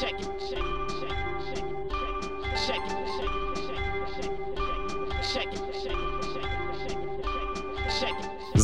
Check 0.00 0.20
it, 0.20 0.33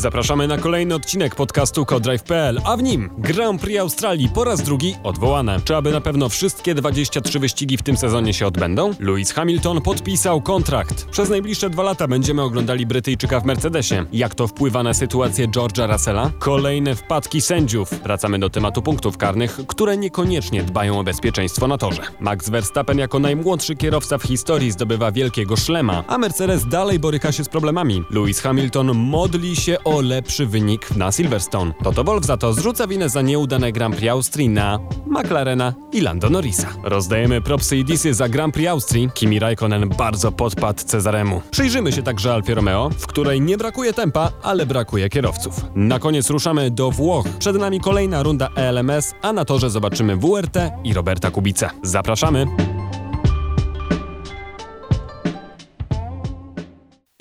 Zapraszamy 0.01 0.49
na 0.49 0.59
kolejny 0.59 0.95
odcinek 0.95 1.35
podcastu 1.35 1.87
Codrive.pl, 1.87 2.61
a 2.65 2.77
w 2.77 2.83
nim 2.83 3.11
Grand 3.19 3.61
Prix 3.61 3.81
Australii 3.81 4.29
po 4.29 4.45
raz 4.45 4.63
drugi 4.63 4.95
odwołane. 5.03 5.61
Czy 5.65 5.77
aby 5.77 5.93
na 5.93 6.01
pewno 6.01 6.29
wszystkie 6.29 6.75
23 6.75 7.39
wyścigi 7.39 7.77
w 7.77 7.83
tym 7.83 7.97
sezonie 7.97 8.35
się 8.35 8.47
odbędą? 8.47 8.95
Lewis 9.01 9.33
Hamilton 9.33 9.81
podpisał 9.81 10.41
kontrakt. 10.41 11.05
Przez 11.05 11.31
najbliższe 11.31 11.71
dwa 11.71 11.83
lata 11.83 12.09
będziemy 12.09 12.43
oglądali 12.43 12.87
Brytyjczyka 12.87 13.41
w 13.41 13.45
Mercedesie. 13.45 14.05
Jak 14.13 14.35
to 14.35 14.47
wpływa 14.47 14.83
na 14.83 14.95
sytuację 14.95 15.49
George'a 15.49 15.93
Russella? 15.93 16.31
Kolejne 16.39 16.95
wpadki 16.95 17.41
sędziów. 17.41 17.91
Wracamy 18.03 18.39
do 18.39 18.51
tematu 18.51 18.83
punktów 18.83 19.17
karnych, 19.17 19.61
które 19.67 19.97
niekoniecznie 19.97 20.63
dbają 20.63 20.99
o 20.99 21.05
bezpieczeństwo 21.05 21.69
na 21.69 21.79
torze. 21.79 22.03
Max 22.21 22.51
Verstappen 22.51 22.99
jako 22.99 23.19
najmłodszy 23.19 23.77
kierowca 23.77 24.19
w 24.19 24.23
historii 24.23 24.73
zdobywa 24.73 25.13
wielkiego 25.13 25.57
szlema, 25.57 26.05
a 26.07 26.19
Mercedes 26.19 26.69
dalej 26.69 26.99
boryka 26.99 27.33
się 27.33 27.45
z 27.45 27.49
problemami. 27.49 28.03
Lewis 28.11 28.41
Hamilton 28.41 28.95
modli 28.95 29.57
się 29.57 29.77
o 29.85 29.90
lepszy 29.91 30.47
wynik 30.47 30.97
na 30.97 31.13
Silverstone. 31.13 31.73
Toto 31.85 32.05
Wolff 32.05 32.27
za 32.27 32.37
to 32.37 32.53
zrzuca 32.53 32.87
winę 32.87 33.09
za 33.09 33.23
nieudane 33.23 33.73
Grand 33.73 33.97
Prix 33.97 34.11
Austrii 34.11 34.49
na 34.49 34.79
McLarena 35.07 35.75
i 35.93 36.01
Lando 36.01 36.31
Norrisa. 36.31 36.69
Rozdajemy 36.85 37.41
propsy 37.41 37.77
i 37.77 37.85
disy 37.85 38.15
za 38.15 38.29
Grand 38.29 38.55
Prix 38.55 38.69
Austrii. 38.69 39.11
Kimi 39.15 39.39
Raikkonen 39.39 39.89
bardzo 39.89 40.33
podpadł 40.33 40.83
Cezaremu. 40.85 41.43
Przyjrzymy 41.51 41.93
się 41.93 42.03
także 42.03 42.35
Alfie 42.35 42.55
Romeo, 42.55 42.91
w 42.99 43.07
której 43.07 43.41
nie 43.41 43.57
brakuje 43.57 43.93
tempa, 43.93 44.33
ale 44.43 44.67
brakuje 44.67 45.09
kierowców. 45.09 45.65
Na 45.75 45.99
koniec 45.99 46.31
ruszamy 46.31 46.71
do 46.71 46.91
Włoch. 46.91 47.27
Przed 47.39 47.57
nami 47.57 47.81
kolejna 47.81 48.23
runda 48.23 48.49
ELMS, 48.57 49.15
a 49.23 49.33
na 49.33 49.45
torze 49.45 49.71
zobaczymy 49.71 50.17
WRT 50.17 50.57
i 50.85 50.95
Roberta 50.95 51.31
Kubice. 51.31 51.71
Zapraszamy! 51.83 52.47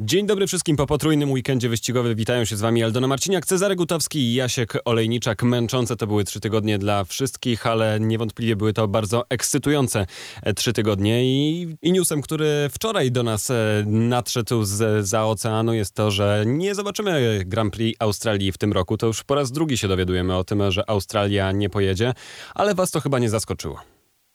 Dzień 0.10 0.28
dobry 0.28 0.48
wszystkim 0.48 0.76
po 0.76 0.88
potrójnym 0.88 1.32
weekendzie 1.32 1.70
wyścigowym. 1.70 2.16
Witają 2.16 2.46
się 2.46 2.56
z 2.56 2.62
wami 2.62 2.84
Aldona 2.84 3.08
Marciniak, 3.08 3.46
Cezary 3.46 3.76
Gutowski 3.76 4.20
i 4.20 4.34
Jasiek 4.34 4.74
Olejniczak. 4.86 5.44
Męczące 5.44 5.96
to 5.96 6.08
były 6.08 6.24
trzy 6.24 6.40
tygodnie 6.40 6.78
dla 6.78 7.04
wszystkich, 7.04 7.68
ale 7.68 8.00
niewątpliwie 8.00 8.56
były 8.56 8.74
to 8.74 8.88
bardzo 8.88 9.24
ekscytujące 9.30 10.06
e, 10.44 10.54
trzy 10.54 10.74
tygodnie. 10.74 11.26
I, 11.26 11.68
i 11.82 11.92
newsem, 11.92 12.22
który 12.22 12.70
wczoraj 12.72 13.12
do 13.12 13.24
nas 13.24 13.50
e, 13.50 13.84
nadszedł 13.88 14.64
z, 14.64 15.08
za 15.08 15.26
oceanu 15.26 15.74
jest 15.74 15.94
to, 15.94 16.12
że 16.12 16.44
nie 16.48 16.76
zobaczymy 16.76 17.44
Grand 17.46 17.74
Prix 17.74 18.02
Australii 18.02 18.52
w 18.52 18.58
tym 18.58 18.74
roku. 18.74 18.98
To 18.98 19.08
już 19.08 19.24
po 19.24 19.36
raz 19.36 19.52
drugi 19.52 19.78
się 19.78 19.88
dowiadujemy 19.88 20.36
o 20.36 20.44
tym, 20.44 20.72
że 20.72 20.90
Australia 20.90 21.52
nie 21.52 21.70
pojedzie, 21.70 22.14
ale 22.56 22.76
was 22.76 22.92
to 22.92 23.02
chyba 23.02 23.20
nie 23.20 23.30
zaskoczyło. 23.30 23.80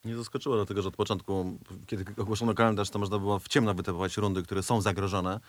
Nie 0.04 0.16
zaskoczyło, 0.16 0.56
dlatego 0.56 0.82
że 0.82 0.88
od 0.88 0.96
początku, 0.96 1.58
kiedy 1.86 2.04
ogłoszono 2.16 2.54
kalendarz, 2.54 2.90
to 2.90 2.98
można 2.98 3.18
było 3.18 3.38
w 3.38 3.48
ciemno 3.48 3.74
wytypować 3.74 4.16
rundy, 4.16 4.42
które 4.42 4.62
są 4.62 4.80
zagrożone. 4.80 5.40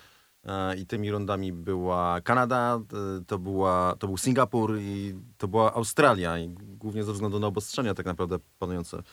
E, 0.46 0.78
I 0.78 0.86
tymi 0.86 1.12
rundami 1.12 1.54
była 1.54 2.22
Kanada, 2.22 2.80
e, 3.20 3.26
to, 3.26 3.40
była, 3.40 3.96
to 4.00 4.08
był 4.08 4.18
Singapur 4.18 4.78
i 4.80 5.16
to 5.38 5.48
była 5.48 5.74
Australia. 5.74 6.40
I 6.40 6.50
głównie 6.60 7.04
ze 7.04 7.14
względu 7.14 7.40
na 7.40 7.48
obostrzenia 7.48 7.94
tak 7.94 8.06
naprawdę 8.06 8.38
panujące 8.60 9.04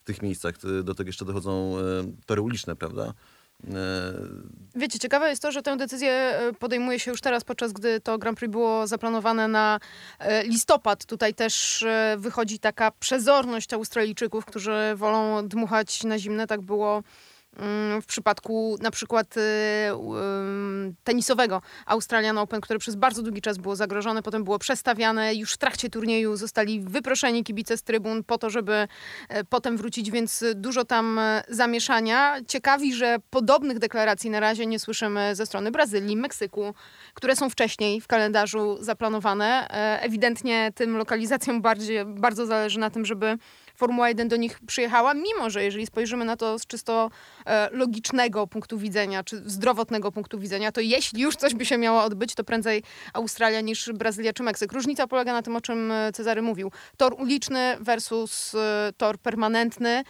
w 0.00 0.04
tych 0.04 0.22
miejscach. 0.22 0.54
E, 0.80 0.82
Do 0.82 0.94
tego 0.94 1.08
jeszcze 1.08 1.24
dochodzą 1.24 1.74
tory 2.26 2.40
uliczne, 2.40 2.76
prawda? 2.76 3.12
Wiecie, 4.74 4.98
ciekawe 4.98 5.30
jest 5.30 5.42
to, 5.42 5.52
że 5.52 5.62
tę 5.62 5.76
decyzję 5.76 6.40
podejmuje 6.58 6.98
się 7.00 7.10
już 7.10 7.20
teraz, 7.20 7.44
podczas 7.44 7.72
gdy 7.72 8.00
to 8.00 8.18
Grand 8.18 8.38
Prix 8.38 8.52
było 8.52 8.86
zaplanowane 8.86 9.48
na 9.48 9.80
listopad. 10.44 11.06
Tutaj 11.06 11.34
też 11.34 11.84
wychodzi 12.16 12.58
taka 12.58 12.90
przezorność 12.90 13.72
Australijczyków, 13.72 14.44
którzy 14.44 14.92
wolą 14.96 15.48
dmuchać 15.48 16.04
na 16.04 16.18
zimne. 16.18 16.46
Tak 16.46 16.60
było 16.60 17.02
w 18.02 18.06
przypadku 18.06 18.76
na 18.80 18.90
przykład 18.90 19.34
um, 19.94 20.94
tenisowego 21.04 21.62
Australian 21.86 22.38
Open, 22.38 22.60
które 22.60 22.78
przez 22.78 22.96
bardzo 22.96 23.22
długi 23.22 23.42
czas 23.42 23.58
było 23.58 23.76
zagrożone, 23.76 24.22
potem 24.22 24.44
było 24.44 24.58
przestawiane. 24.58 25.34
Już 25.34 25.52
w 25.52 25.58
trakcie 25.58 25.90
turnieju 25.90 26.36
zostali 26.36 26.80
wyproszeni 26.80 27.44
kibice 27.44 27.76
z 27.76 27.82
trybun 27.82 28.24
po 28.24 28.38
to, 28.38 28.50
żeby 28.50 28.88
e, 29.28 29.44
potem 29.44 29.76
wrócić, 29.76 30.10
więc 30.10 30.44
dużo 30.54 30.84
tam 30.84 31.18
e, 31.18 31.42
zamieszania. 31.48 32.36
Ciekawi, 32.48 32.94
że 32.94 33.16
podobnych 33.30 33.78
deklaracji 33.78 34.30
na 34.30 34.40
razie 34.40 34.66
nie 34.66 34.78
słyszymy 34.78 35.34
ze 35.34 35.46
strony 35.46 35.70
Brazylii, 35.70 36.16
Meksyku, 36.16 36.74
które 37.14 37.36
są 37.36 37.50
wcześniej 37.50 38.00
w 38.00 38.06
kalendarzu 38.06 38.78
zaplanowane. 38.80 39.68
E, 39.70 40.02
Ewidentnie 40.02 40.72
tym 40.74 40.96
lokalizacjom 40.96 41.62
bardziej, 41.62 42.04
bardzo 42.04 42.46
zależy 42.46 42.78
na 42.78 42.90
tym, 42.90 43.04
żeby 43.04 43.38
Formuła 43.74 44.08
1 44.08 44.28
do 44.28 44.36
nich 44.36 44.60
przyjechała, 44.66 45.14
mimo 45.14 45.50
że 45.50 45.64
jeżeli 45.64 45.86
spojrzymy 45.86 46.24
na 46.24 46.36
to 46.36 46.58
z 46.58 46.66
czysto 46.66 47.10
e, 47.46 47.68
logicznego 47.72 48.46
punktu 48.46 48.78
widzenia, 48.78 49.24
czy 49.24 49.36
zdrowotnego 49.36 50.12
punktu 50.12 50.38
widzenia, 50.38 50.72
to 50.72 50.80
jeśli 50.80 51.22
już 51.22 51.36
coś 51.36 51.54
by 51.54 51.66
się 51.66 51.78
miało 51.78 52.02
odbyć, 52.02 52.34
to 52.34 52.44
prędzej 52.44 52.82
Australia 53.12 53.60
niż 53.60 53.92
Brazylia 53.92 54.32
czy 54.32 54.42
Meksyk. 54.42 54.72
Różnica 54.72 55.06
polega 55.06 55.32
na 55.32 55.42
tym, 55.42 55.56
o 55.56 55.60
czym 55.60 55.90
e, 55.90 56.12
Cezary 56.12 56.42
mówił. 56.42 56.72
Tor 56.96 57.14
uliczny 57.18 57.76
versus 57.80 58.54
e, 58.54 58.92
tor 58.96 59.18
permanentny. 59.18 60.02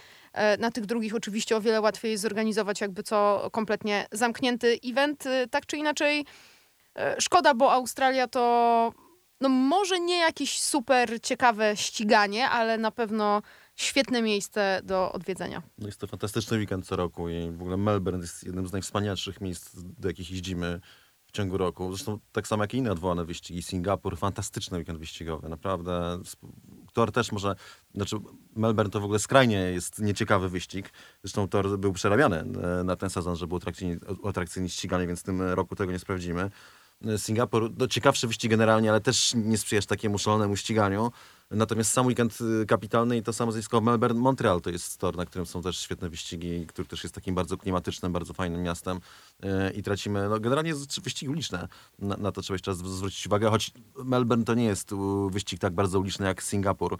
Na 0.59 0.71
tych 0.71 0.85
drugich 0.85 1.15
oczywiście 1.15 1.57
o 1.57 1.61
wiele 1.61 1.81
łatwiej 1.81 2.11
jest 2.11 2.21
zorganizować 2.21 2.81
jakby 2.81 3.03
co 3.03 3.49
kompletnie 3.51 4.05
zamknięty 4.11 4.79
event. 4.85 5.23
Tak 5.51 5.65
czy 5.65 5.77
inaczej, 5.77 6.25
szkoda, 7.19 7.53
bo 7.53 7.73
Australia 7.73 8.27
to 8.27 8.93
no 9.43 9.49
może 9.49 9.99
nie 9.99 10.17
jakieś 10.17 10.61
super 10.61 11.21
ciekawe 11.21 11.77
ściganie, 11.77 12.49
ale 12.49 12.77
na 12.77 12.91
pewno 12.91 13.41
świetne 13.75 14.21
miejsce 14.21 14.81
do 14.83 15.11
odwiedzenia. 15.11 15.61
No 15.77 15.87
jest 15.87 15.99
to 15.99 16.07
fantastyczny 16.07 16.57
weekend 16.57 16.85
co 16.85 16.95
roku 16.95 17.29
i 17.29 17.51
w 17.51 17.61
ogóle 17.61 17.77
Melbourne 17.77 18.21
jest 18.21 18.43
jednym 18.43 18.67
z 18.67 18.71
najwspanialszych 18.71 19.41
miejsc, 19.41 19.69
do 19.75 20.07
jakich 20.07 20.31
jeździmy 20.31 20.79
w 21.25 21.31
ciągu 21.31 21.57
roku. 21.57 21.93
Zresztą 21.95 22.19
tak 22.31 22.47
samo 22.47 22.63
jak 22.63 22.73
i 22.73 22.77
inne 22.77 22.91
odwołane 22.91 23.25
wyścigi. 23.25 23.63
Singapur, 23.63 24.17
fantastyczny 24.17 24.77
weekend 24.77 24.99
wyścigowy, 24.99 25.49
naprawdę. 25.49 26.19
Tor 26.93 27.11
też 27.11 27.31
może, 27.31 27.55
znaczy 27.95 28.15
Melbourne 28.55 28.91
to 28.91 28.99
w 28.99 29.03
ogóle 29.03 29.19
skrajnie 29.19 29.57
jest 29.57 29.99
nieciekawy 29.99 30.49
wyścig. 30.49 30.89
Zresztą 31.23 31.47
tor 31.47 31.79
był 31.79 31.93
przerabiany 31.93 32.37
e, 32.39 32.83
na 32.83 32.95
ten 32.95 33.09
sezon, 33.09 33.35
żeby 33.35 33.55
atrakcyjnie, 33.55 33.97
atrakcyjnie 34.23 34.69
ściganie, 34.69 35.07
więc 35.07 35.19
w 35.19 35.23
tym 35.23 35.41
roku 35.41 35.75
tego 35.75 35.91
nie 35.91 35.99
sprawdzimy. 35.99 36.49
E, 37.05 37.17
Singapur, 37.17 37.71
no 37.77 37.87
ciekawszy 37.87 38.27
wyścig 38.27 38.49
generalnie, 38.49 38.89
ale 38.89 39.01
też 39.01 39.33
nie 39.35 39.57
sprzyjasz 39.57 39.85
takiemu 39.85 40.17
szalonemu 40.17 40.55
ściganiu. 40.55 41.11
Natomiast 41.51 41.91
sam 41.91 42.05
weekend 42.05 42.37
y, 42.41 42.65
kapitalny 42.65 43.17
i 43.17 43.23
to 43.23 43.33
samo 43.33 43.51
zjawisko 43.51 43.81
Melbourne, 43.81 44.19
Montreal 44.19 44.61
to 44.61 44.69
jest 44.69 44.97
tor, 44.97 45.15
na 45.17 45.25
którym 45.25 45.45
są 45.45 45.61
też 45.61 45.79
świetne 45.79 46.09
wyścigi, 46.09 46.67
który 46.67 46.87
też 46.87 47.03
jest 47.03 47.15
takim 47.15 47.35
bardzo 47.35 47.57
klimatycznym, 47.57 48.11
bardzo 48.11 48.33
fajnym 48.33 48.63
miastem. 48.63 48.99
Y, 49.43 49.73
i 49.73 49.83
tracimy, 49.83 50.29
no 50.29 50.39
generalnie 50.39 50.73
wyścigi 51.03 51.29
uliczne, 51.29 51.67
na, 51.99 52.17
na 52.17 52.31
to 52.31 52.41
trzeba 52.41 52.55
jeszcze 52.55 52.75
zwrócić 52.75 53.27
uwagę, 53.27 53.49
choć 53.49 53.71
Melbourne 54.03 54.45
to 54.45 54.53
nie 54.53 54.65
jest 54.65 54.89
wyścig 55.29 55.59
tak 55.59 55.73
bardzo 55.73 55.99
uliczny 55.99 56.25
jak 56.25 56.43
Singapur, 56.43 56.97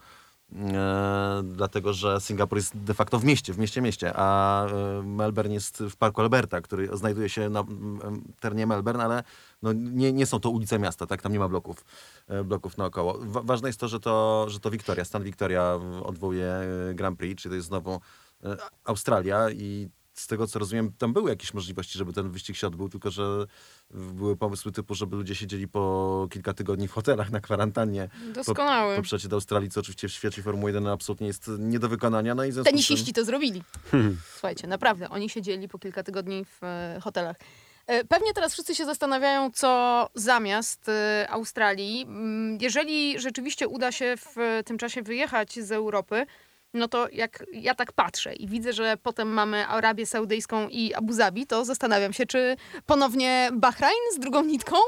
E, 0.55 1.42
dlatego 1.63 1.93
że 1.93 2.21
Singapur 2.21 2.57
jest 2.57 2.77
de 2.77 2.93
facto 2.93 3.19
w 3.19 3.25
mieście, 3.25 3.53
w 3.53 3.57
mieście 3.57 3.81
mieście, 3.81 4.11
a 4.15 4.65
e, 4.65 5.03
Melbourne 5.03 5.53
jest 5.53 5.83
w 5.89 5.95
parku 5.95 6.21
Alberta, 6.21 6.61
który 6.61 6.97
znajduje 6.97 7.29
się 7.29 7.49
na 7.49 7.63
terenie 8.39 8.67
Melbourne, 8.67 9.03
ale 9.03 9.23
no 9.61 9.73
nie, 9.73 10.13
nie 10.13 10.25
są 10.25 10.39
to 10.39 10.49
ulice 10.49 10.79
miasta, 10.79 11.07
tak? 11.07 11.21
Tam 11.21 11.31
nie 11.31 11.39
ma 11.39 11.49
bloków, 11.49 11.85
e, 12.27 12.43
bloków 12.43 12.77
naokoło. 12.77 13.17
Wa- 13.21 13.41
ważne 13.41 13.69
jest 13.69 13.79
to, 13.79 13.87
że 13.87 13.99
to, 13.99 14.45
że 14.49 14.59
to 14.59 14.71
Victoria, 14.71 15.05
stan 15.05 15.23
Victoria 15.23 15.79
odwołuje 16.03 16.45
e, 16.45 16.93
Grand 16.93 17.19
Prix, 17.19 17.41
czyli 17.41 17.51
to 17.51 17.55
jest 17.55 17.67
znowu 17.67 17.99
Australia 18.85 19.49
i 19.49 19.89
z 20.13 20.27
tego 20.27 20.47
co 20.47 20.59
rozumiem, 20.59 20.91
tam 20.97 21.13
były 21.13 21.29
jakieś 21.29 21.53
możliwości, 21.53 21.97
żeby 21.97 22.13
ten 22.13 22.31
wyścig 22.31 22.55
się 22.55 22.67
odbył, 22.67 22.89
tylko 22.89 23.11
że 23.11 23.45
były 23.91 24.37
pomysły 24.37 24.71
typu, 24.71 24.95
żeby 24.95 25.15
ludzie 25.15 25.35
siedzieli 25.35 25.67
po 25.67 26.27
kilka 26.31 26.53
tygodni 26.53 26.87
w 26.87 26.91
hotelach 26.91 27.31
na 27.31 27.39
kwarantannie 27.39 28.09
Doskonały. 28.33 28.95
po 28.95 29.01
przecie 29.01 29.27
do 29.27 29.35
Australii, 29.35 29.69
co 29.69 29.79
oczywiście 29.79 30.07
w 30.07 30.11
świecie 30.11 30.41
Formuły 30.43 30.69
1 30.71 30.87
absolutnie 30.87 31.27
jest 31.27 31.51
nie 31.59 31.79
do 31.79 31.89
wykonania. 31.89 32.35
No 32.35 32.45
i 32.45 32.53
Tenisiści 32.53 33.05
tym- 33.05 33.13
to 33.13 33.25
zrobili. 33.25 33.63
Słuchajcie, 34.33 34.67
naprawdę, 34.67 35.09
oni 35.09 35.29
siedzieli 35.29 35.67
po 35.67 35.79
kilka 35.79 36.03
tygodni 36.03 36.45
w 36.45 36.63
e, 36.63 36.99
hotelach. 37.03 37.35
E, 37.87 38.05
Pewnie 38.05 38.33
teraz 38.33 38.53
wszyscy 38.53 38.75
się 38.75 38.85
zastanawiają, 38.85 39.51
co 39.51 40.09
zamiast 40.15 40.89
e, 40.89 41.27
Australii. 41.29 42.01
Mm, 42.01 42.57
Jeżeli 42.61 43.19
rzeczywiście 43.19 43.67
uda 43.67 43.91
się 43.91 44.15
w 44.17 44.37
e, 44.37 44.63
tym 44.63 44.77
czasie 44.77 45.01
wyjechać 45.01 45.59
z 45.59 45.71
Europy, 45.71 46.25
no 46.73 46.87
to 46.87 47.09
jak 47.09 47.45
ja 47.53 47.75
tak 47.75 47.91
patrzę 47.91 48.33
i 48.33 48.47
widzę, 48.47 48.73
że 48.73 48.97
potem 49.03 49.27
mamy 49.27 49.67
Arabię 49.67 50.05
Saudyjską 50.05 50.69
i 50.69 50.93
Abu 50.93 51.13
Zabi, 51.13 51.47
to 51.47 51.65
zastanawiam 51.65 52.13
się, 52.13 52.25
czy 52.25 52.55
ponownie 52.85 53.49
Bahrain 53.53 54.01
z 54.15 54.19
drugą 54.19 54.43
nitką? 54.43 54.75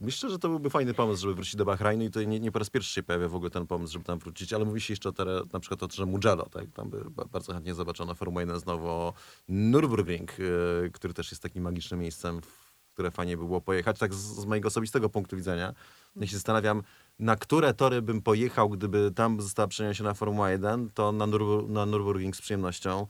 Myślę, 0.00 0.30
że 0.30 0.38
to 0.38 0.48
byłby 0.48 0.70
fajny 0.70 0.94
pomysł, 0.94 1.22
żeby 1.22 1.34
wrócić 1.34 1.56
do 1.56 1.64
Bahrajnu 1.64 2.04
i 2.04 2.10
to 2.10 2.22
nie, 2.22 2.40
nie 2.40 2.52
po 2.52 2.58
raz 2.58 2.70
pierwszy 2.70 2.92
się 2.92 3.02
pojawia 3.02 3.28
w 3.28 3.34
ogóle 3.34 3.50
ten 3.50 3.66
pomysł, 3.66 3.92
żeby 3.92 4.04
tam 4.04 4.18
wrócić, 4.18 4.52
ale 4.52 4.64
mówi 4.64 4.80
się 4.80 4.92
jeszcze 4.92 5.12
tere, 5.12 5.42
na 5.52 5.60
przykład 5.60 5.82
o 5.82 5.88
że 5.92 6.06
Mugello, 6.06 6.46
tak? 6.48 6.64
Tam 6.74 6.90
by 6.90 7.10
ba- 7.10 7.24
bardzo 7.24 7.52
chętnie 7.52 7.74
zobaczono 7.74 8.14
Formułę 8.14 8.42
1 8.42 8.58
znowu 8.58 9.12
Nürburgring, 9.48 10.38
yy, 10.38 10.90
który 10.90 11.14
też 11.14 11.30
jest 11.30 11.42
takim 11.42 11.62
magicznym 11.62 12.00
miejscem, 12.00 12.40
w 12.42 12.72
które 12.92 13.10
fajnie 13.10 13.36
by 13.36 13.44
było 13.44 13.60
pojechać, 13.60 13.98
tak 13.98 14.14
z, 14.14 14.18
z 14.18 14.44
mojego 14.44 14.68
osobistego 14.68 15.08
punktu 15.08 15.36
widzenia. 15.36 15.74
Ja 16.16 16.26
się 16.26 16.36
zastanawiam, 16.36 16.82
na 17.18 17.36
które 17.36 17.74
tory 17.74 18.02
bym 18.02 18.22
pojechał, 18.22 18.68
gdyby 18.68 19.10
tam 19.14 19.40
została 19.40 19.68
przeniesiona 19.68 20.14
Formuła 20.14 20.50
1, 20.50 20.90
to 20.90 21.12
na, 21.12 21.26
Nurbur- 21.26 21.68
na 21.68 21.86
Nürburgring 21.86 22.34
z 22.34 22.40
przyjemnością. 22.40 23.06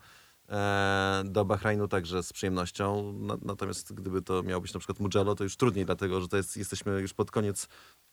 E, 0.49 1.23
do 1.25 1.45
Bahrajnu 1.45 1.87
także 1.87 2.23
z 2.23 2.33
przyjemnością. 2.33 3.13
Na, 3.13 3.37
natomiast 3.41 3.93
gdyby 3.93 4.21
to 4.21 4.43
miało 4.43 4.61
być 4.61 4.73
na 4.73 4.79
przykład 4.79 4.99
Mugello, 4.99 5.35
to 5.35 5.43
już 5.43 5.57
trudniej, 5.57 5.85
dlatego 5.85 6.21
że 6.21 6.27
to 6.27 6.37
jest, 6.37 6.57
jesteśmy 6.57 7.01
już 7.01 7.13
pod 7.13 7.31
koniec 7.31 7.67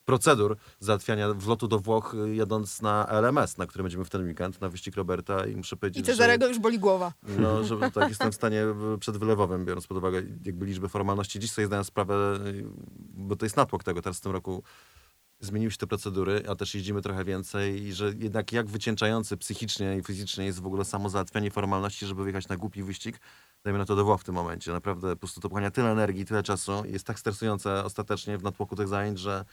procedur 0.04 0.56
załatwiania 0.80 1.34
wlotu 1.34 1.68
do 1.68 1.78
Włoch, 1.78 2.14
y, 2.14 2.34
jadąc 2.34 2.82
na 2.82 3.06
LMS, 3.08 3.58
na 3.58 3.66
którym 3.66 3.84
będziemy 3.84 4.04
w 4.04 4.10
ten 4.10 4.24
weekend, 4.24 4.60
na 4.60 4.68
wyścig 4.68 4.96
Roberta 4.96 5.46
i 5.46 5.56
muszę 5.56 5.76
I 5.76 5.78
powiedzieć, 5.78 6.06
Cezarego 6.06 6.48
już 6.48 6.58
boli 6.58 6.78
głowa. 6.78 7.12
no, 7.38 7.64
że 7.64 7.90
tak 7.90 8.08
jestem 8.08 8.32
w 8.32 8.34
stanie 8.34 8.64
przedwylewowym, 9.00 9.64
biorąc 9.64 9.86
pod 9.86 9.98
uwagę 9.98 10.22
jakby 10.44 10.66
liczbę 10.66 10.88
formalności. 10.88 11.38
Dziś 11.38 11.52
sobie 11.52 11.66
zdałem 11.66 11.84
sprawę, 11.84 12.38
y, 12.46 12.64
bo 12.98 13.36
to 13.36 13.46
jest 13.46 13.56
natłok 13.56 13.84
tego, 13.84 14.02
teraz 14.02 14.18
w 14.18 14.20
tym 14.20 14.32
roku 14.32 14.62
zmieniły 15.40 15.70
się 15.70 15.76
te 15.76 15.86
procedury, 15.86 16.42
a 16.48 16.54
też 16.54 16.74
jeździmy 16.74 17.02
trochę 17.02 17.24
więcej 17.24 17.82
i 17.82 17.92
że 17.92 18.12
jednak 18.18 18.52
jak 18.52 18.66
wycieńczający 18.66 19.36
psychicznie 19.36 19.96
i 19.96 20.02
fizycznie 20.02 20.44
jest 20.44 20.60
w 20.60 20.66
ogóle 20.66 20.84
samo 20.84 21.08
załatwianie 21.08 21.50
formalności, 21.50 22.06
żeby 22.06 22.22
wyjechać 22.22 22.48
na 22.48 22.56
głupi 22.56 22.82
wyścig, 22.82 23.20
dajmy 23.64 23.78
na 23.78 23.84
to 23.84 23.96
do 23.96 24.04
Włoch 24.04 24.20
w 24.20 24.24
tym 24.24 24.34
momencie. 24.34 24.72
Naprawdę 24.72 25.10
po 25.10 25.16
prostu 25.16 25.40
to 25.40 25.48
pochłania 25.48 25.70
tyle 25.70 25.90
energii, 25.92 26.24
tyle 26.24 26.42
czasu 26.42 26.84
i 26.88 26.92
jest 26.92 27.06
tak 27.06 27.18
stresujące 27.18 27.84
ostatecznie 27.84 28.38
w 28.38 28.42
natłoku 28.42 28.76
tych 28.76 28.88
zajęć, 28.88 29.18
że 29.18 29.44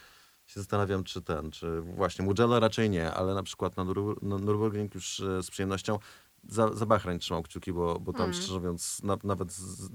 się 0.48 0.60
zastanawiam, 0.60 1.04
czy 1.04 1.22
ten, 1.22 1.52
czy 1.52 1.82
właśnie 1.82 2.26
Mugello 2.26 2.60
raczej 2.60 2.90
nie, 2.90 3.12
ale 3.14 3.34
na 3.34 3.44
przykład 3.44 3.78
na, 3.78 3.84
Nürburgring 3.84 4.96
już 4.96 5.20
e, 5.20 5.44
z 5.44 5.52
przyjemnością 5.52 6.00
za, 6.48 6.74
za 6.74 6.86
Bahrain 6.86 7.20
trzymał 7.20 7.44
kciuki, 7.44 7.74
bo, 7.74 8.00
bo 8.00 8.14
tam 8.14 8.22
Mm. 8.22 8.34
szczerze 8.34 8.54
mówiąc 8.54 9.04
na, 9.04 9.18
nawet 9.24 9.52
z, 9.52 9.90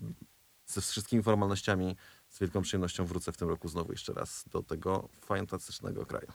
ze 0.66 0.80
wszystkimi 0.80 1.22
formalnościami 1.22 1.96
z 2.32 2.40
wielką 2.40 2.62
przyjemnością 2.62 3.04
wrócę 3.04 3.32
w 3.32 3.36
tym 3.36 3.48
roku 3.48 3.68
znowu 3.68 3.92
jeszcze 3.92 4.12
raz 4.12 4.44
do 4.52 4.62
tego 4.62 5.08
fantastycznego 5.20 6.06
kraju. 6.06 6.26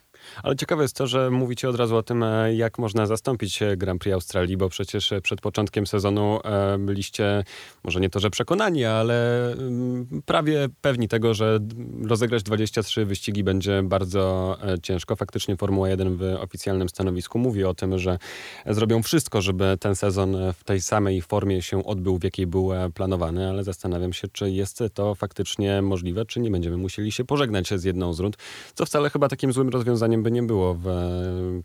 Ale 0.44 0.56
ciekawe 0.56 0.82
jest 0.82 0.96
to, 0.96 1.08
że 1.08 1.32
mówicie 1.32 1.70
od 1.70 1.76
razu 1.76 1.98
o 1.98 2.04
tym, 2.04 2.24
e, 2.24 2.56
jak 2.56 2.78
można 2.78 3.06
zastąpić 3.06 3.62
e, 3.62 3.78
Grand 3.78 4.02
Prix 4.02 4.14
Australii, 4.14 4.58
bo 4.58 4.70
przecież 4.70 5.12
e, 5.12 5.22
przed 5.22 5.42
początkiem 5.42 5.88
sezonu 5.88 6.40
byliście, 6.80 7.44
może 7.84 8.00
nie 8.00 8.10
to, 8.10 8.20
że 8.20 8.30
przekonani, 8.30 8.86
ale 8.86 9.52
mm, 9.52 10.22
prawie 10.26 10.68
pewni 10.82 11.08
tego, 11.08 11.34
że 11.34 11.60
rozegrać 12.04 12.44
23 12.44 13.06
wyścigi 13.06 13.44
będzie 13.44 13.84
bardzo 13.84 14.58
ciężko. 14.84 15.16
Faktycznie 15.16 15.58
Formuła 15.58 15.90
1 15.90 16.18
w 16.18 16.24
oficjalnym 16.40 16.90
stanowisku 16.90 17.40
mówi 17.40 17.64
o 17.64 17.74
tym, 17.74 18.00
że 18.00 18.18
zrobią 18.66 19.04
wszystko, 19.04 19.42
żeby 19.42 19.78
ten 19.80 19.96
sezon 19.96 20.38
w 20.54 20.64
tej 20.64 20.82
samej 20.82 21.22
formie 21.22 21.62
się 21.62 21.86
odbył, 21.86 22.18
w 22.18 22.24
jakiej 22.24 22.48
był 22.48 22.70
planowany, 22.94 23.50
ale 23.50 23.64
zastanawiam 23.64 24.14
się, 24.14 24.28
czy 24.28 24.52
jest 24.52 24.84
to 24.94 25.16
faktycznie 25.16 25.82
możliwe, 25.88 26.25
czy 26.25 26.39
nie 26.39 26.51
będziemy 26.51 26.78
musieli 26.78 27.12
się 27.12 27.25
pożegnać 27.25 27.69
z 27.75 27.84
jedną 27.84 28.13
z 28.13 28.19
rund, 28.19 28.38
co 28.75 28.86
wcale 28.86 29.10
chyba 29.10 29.28
takim 29.28 29.54
złym 29.54 29.69
rozwiązaniem 29.69 30.24
by 30.24 30.31
nie 30.31 30.44
było, 30.44 30.74
w, 30.80 30.88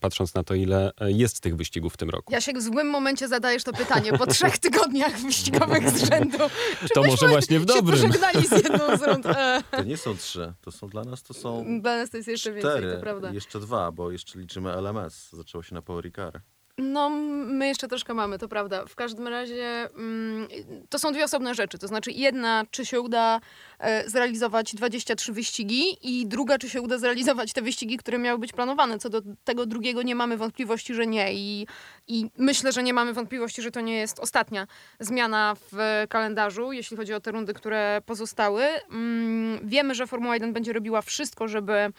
patrząc 0.00 0.34
na 0.34 0.44
to, 0.44 0.54
ile 0.54 0.92
e, 1.00 1.12
jest 1.12 1.40
tych 1.40 1.56
wyścigów 1.56 1.94
w 1.94 1.96
tym 1.96 2.10
roku. 2.10 2.32
Jasiek, 2.32 2.58
w 2.58 2.62
złym 2.62 2.86
momencie 2.90 3.28
zadajesz 3.28 3.64
to 3.64 3.72
pytanie 3.72 4.12
po 4.12 4.26
trzech 4.34 4.58
tygodniach 4.58 5.19
wyścigowych 5.19 5.90
z 5.90 6.08
rzędu. 6.08 6.38
Czy 6.80 6.88
To 6.94 7.02
może 7.02 7.28
właśnie 7.28 7.58
w 7.58 7.62
się 7.62 7.66
dobrym. 7.66 8.00
pożegnali 8.00 8.46
z 8.46 8.50
jedną 8.52 8.96
z 8.96 9.02
rund? 9.02 9.26
E, 9.26 9.62
To 9.70 9.82
nie 9.82 9.96
są 9.96 10.16
trzy, 10.16 10.52
to 10.60 10.72
są 10.72 10.88
dla 10.88 11.04
nas 11.04 11.22
to 11.22 11.34
są 11.34 11.80
Dla 11.80 11.96
nas 11.96 12.10
to 12.10 12.16
jest 12.16 12.28
jeszcze 12.28 12.52
więcej, 12.52 12.70
cztery, 12.72 12.94
to 12.94 13.00
prawda. 13.00 13.30
jeszcze 13.32 13.60
dwa, 13.60 13.92
bo 13.92 14.10
jeszcze 14.10 14.38
liczymy 14.38 14.70
LMS. 14.72 15.28
Zaczęło 15.32 15.62
się 15.62 15.74
na 15.74 15.82
Power 15.82 16.04
Ricard. 16.04 16.38
No, 16.82 17.11
my 17.11 17.69
jeszcze 17.69 17.88
troszkę 17.88 18.14
mamy, 18.14 18.38
to 18.38 18.49
prawda. 18.49 18.87
W 18.87 18.94
każdym 18.94 19.29
razie 19.29 19.88
mm, 19.94 20.49
to 20.88 20.99
są 20.99 21.12
dwie 21.12 21.25
osobne 21.25 21.55
rzeczy. 21.55 21.79
To 21.79 21.88
znaczy, 21.88 22.11
jedna, 22.11 22.64
czy 22.70 22.87
się 22.87 23.00
uda 23.00 23.40
e, 23.79 24.11
zrealizować 24.11 24.75
23 24.75 25.32
wyścigi, 25.32 25.82
i 26.02 26.26
druga, 26.26 26.58
czy 26.58 26.70
się 26.70 26.82
uda 26.82 26.99
zrealizować 26.99 27.52
te 27.52 27.62
wyścigi, 27.62 27.96
które 27.96 28.19
miały 28.19 28.38
być 28.38 28.52
planowane. 28.52 28.99
Co 28.99 29.11
do 29.11 29.23
tego 29.44 29.67
drugiego 29.67 30.02
nie 30.02 30.14
mamy 30.14 30.37
wątpliwości, 30.37 30.94
że 30.94 31.06
nie. 31.06 31.34
I, 31.34 31.67
I 32.06 32.31
myślę, 32.38 32.73
że 32.73 32.82
nie 32.82 32.94
mamy 32.94 33.12
wątpliwości, 33.12 33.62
że 33.62 33.70
to 33.70 33.81
nie 33.81 33.96
jest 33.96 34.20
ostatnia 34.20 34.67
zmiana 35.00 35.56
w 35.73 36.05
kalendarzu, 36.08 36.73
jeśli 36.73 36.96
chodzi 36.96 37.14
o 37.14 37.20
te 37.20 37.32
rundy, 37.32 37.55
które 37.55 38.02
pozostały. 38.06 38.62
Mm, 38.62 39.69
wiemy, 39.69 39.94
że 39.94 40.06
Formuła 40.06 40.34
1 40.34 40.52
będzie 40.52 40.73
robiła 40.73 41.02
wszystko, 41.02 41.49
żeby 41.49 41.93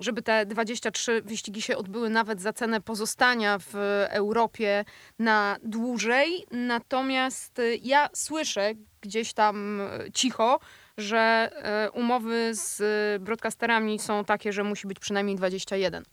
żeby 0.00 0.22
te 0.22 0.46
23 0.46 1.22
wyścigi 1.22 1.62
się 1.62 1.76
odbyły 1.76 2.10
nawet 2.10 2.40
za 2.40 2.52
cenę 2.52 2.80
pozostania 2.80 3.58
w 3.58 3.74
Europie 4.08 4.84
na 5.18 5.56
dłużej. 5.62 6.46
Natomiast 6.50 7.58
y, 7.58 7.78
ja 7.82 8.08
słyszę 8.12 8.72
gdzieś 9.00 9.32
tam 9.32 9.80
y, 9.80 10.12
cicho, 10.12 10.60
że 10.98 11.50
y, 11.86 11.90
umowy 11.90 12.50
z 12.54 12.82
broadcasterami 13.22 13.98
są 13.98 14.24
takie, 14.24 14.52
że 14.52 14.64
musi 14.64 14.86
być 14.86 14.98
przynajmniej 14.98 15.36
21 15.36 16.04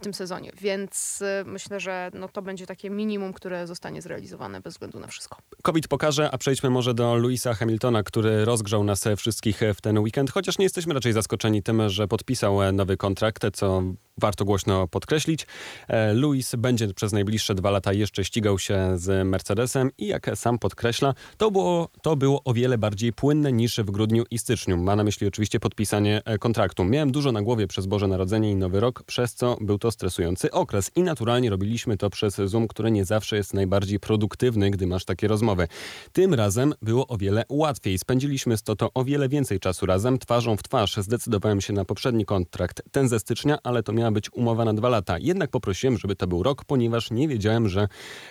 w 0.00 0.02
tym 0.02 0.14
sezonie, 0.14 0.52
więc 0.60 1.22
y, 1.22 1.44
myślę, 1.44 1.80
że 1.80 2.10
no 2.14 2.28
to 2.28 2.42
będzie 2.42 2.66
takie 2.66 2.90
minimum, 2.90 3.32
które 3.32 3.66
zostanie 3.66 4.02
zrealizowane 4.02 4.60
bez 4.60 4.74
względu 4.74 5.00
na 5.00 5.06
wszystko. 5.06 5.36
COVID 5.62 5.88
pokaże, 5.88 6.30
a 6.30 6.38
przejdźmy 6.38 6.70
może 6.70 6.94
do 6.94 7.14
Louisa 7.16 7.54
Hamiltona, 7.54 8.02
który 8.02 8.44
rozgrzał 8.44 8.84
nas 8.84 9.04
wszystkich 9.16 9.60
w 9.74 9.80
ten 9.80 9.98
weekend, 9.98 10.30
chociaż 10.30 10.58
nie 10.58 10.64
jesteśmy 10.64 10.94
raczej 10.94 11.12
zaskoczeni 11.12 11.62
tym, 11.62 11.88
że 11.88 12.08
podpisał 12.08 12.72
nowy 12.72 12.96
kontrakt, 12.96 13.42
co 13.52 13.82
warto 14.20 14.44
głośno 14.44 14.88
podkreślić. 14.88 15.46
E, 15.88 16.14
Louis 16.14 16.54
będzie 16.58 16.94
przez 16.94 17.12
najbliższe 17.12 17.54
dwa 17.54 17.70
lata 17.70 17.92
jeszcze 17.92 18.24
ścigał 18.24 18.58
się 18.58 18.98
z 18.98 19.26
Mercedesem 19.26 19.90
i 19.98 20.06
jak 20.06 20.30
sam 20.34 20.58
podkreśla, 20.58 21.14
to 21.36 21.50
było, 21.50 21.88
to 22.02 22.16
było 22.16 22.44
o 22.44 22.54
wiele 22.54 22.78
bardziej 22.78 23.12
płynne 23.12 23.52
niż 23.52 23.76
w 23.78 23.90
grudniu 23.90 24.24
i 24.30 24.38
styczniu. 24.38 24.76
Ma 24.76 24.96
na 24.96 25.04
myśli 25.04 25.26
oczywiście 25.26 25.60
podpisanie 25.60 26.22
e, 26.24 26.38
kontraktu. 26.38 26.84
Miałem 26.84 27.12
dużo 27.12 27.32
na 27.32 27.42
głowie 27.42 27.66
przez 27.66 27.86
Boże 27.86 28.08
Narodzenie 28.08 28.50
i 28.50 28.56
Nowy 28.56 28.80
Rok, 28.80 29.02
przez 29.02 29.34
co 29.34 29.56
był 29.60 29.78
to 29.78 29.90
stresujący 29.90 30.50
okres 30.50 30.90
i 30.96 31.02
naturalnie 31.02 31.50
robiliśmy 31.50 31.96
to 31.96 32.10
przez 32.10 32.36
Zoom, 32.36 32.68
który 32.68 32.90
nie 32.90 33.04
zawsze 33.04 33.36
jest 33.36 33.54
najbardziej 33.54 34.00
produktywny, 34.00 34.70
gdy 34.70 34.86
masz 34.86 35.04
takie 35.04 35.28
rozmowy. 35.28 35.68
Tym 36.12 36.34
razem 36.34 36.74
było 36.82 37.06
o 37.06 37.16
wiele 37.16 37.44
łatwiej. 37.48 37.98
Spędziliśmy 37.98 38.56
z 38.56 38.62
Toto 38.62 38.90
o 38.94 39.04
wiele 39.04 39.28
więcej 39.28 39.60
czasu 39.60 39.86
razem, 39.86 40.18
twarzą 40.18 40.56
w 40.56 40.62
twarz. 40.62 40.96
Zdecydowałem 40.96 41.60
się 41.60 41.72
na 41.72 41.84
poprzedni 41.84 42.24
kontrakt, 42.24 42.82
ten 42.92 43.08
ze 43.08 43.20
stycznia, 43.20 43.58
ale 43.62 43.82
to 43.82 43.92
miała 44.10 44.14
być 44.14 44.32
umowa 44.32 44.64
na 44.64 44.74
dwa 44.74 44.88
lata. 44.88 45.18
Jednak 45.18 45.50
poprosiłem, 45.50 45.98
żeby 45.98 46.16
to 46.16 46.26
był 46.26 46.42
rok, 46.42 46.64
ponieważ 46.64 47.10
nie 47.10 47.28
wiedziałem, 47.28 47.68
że 47.68 47.88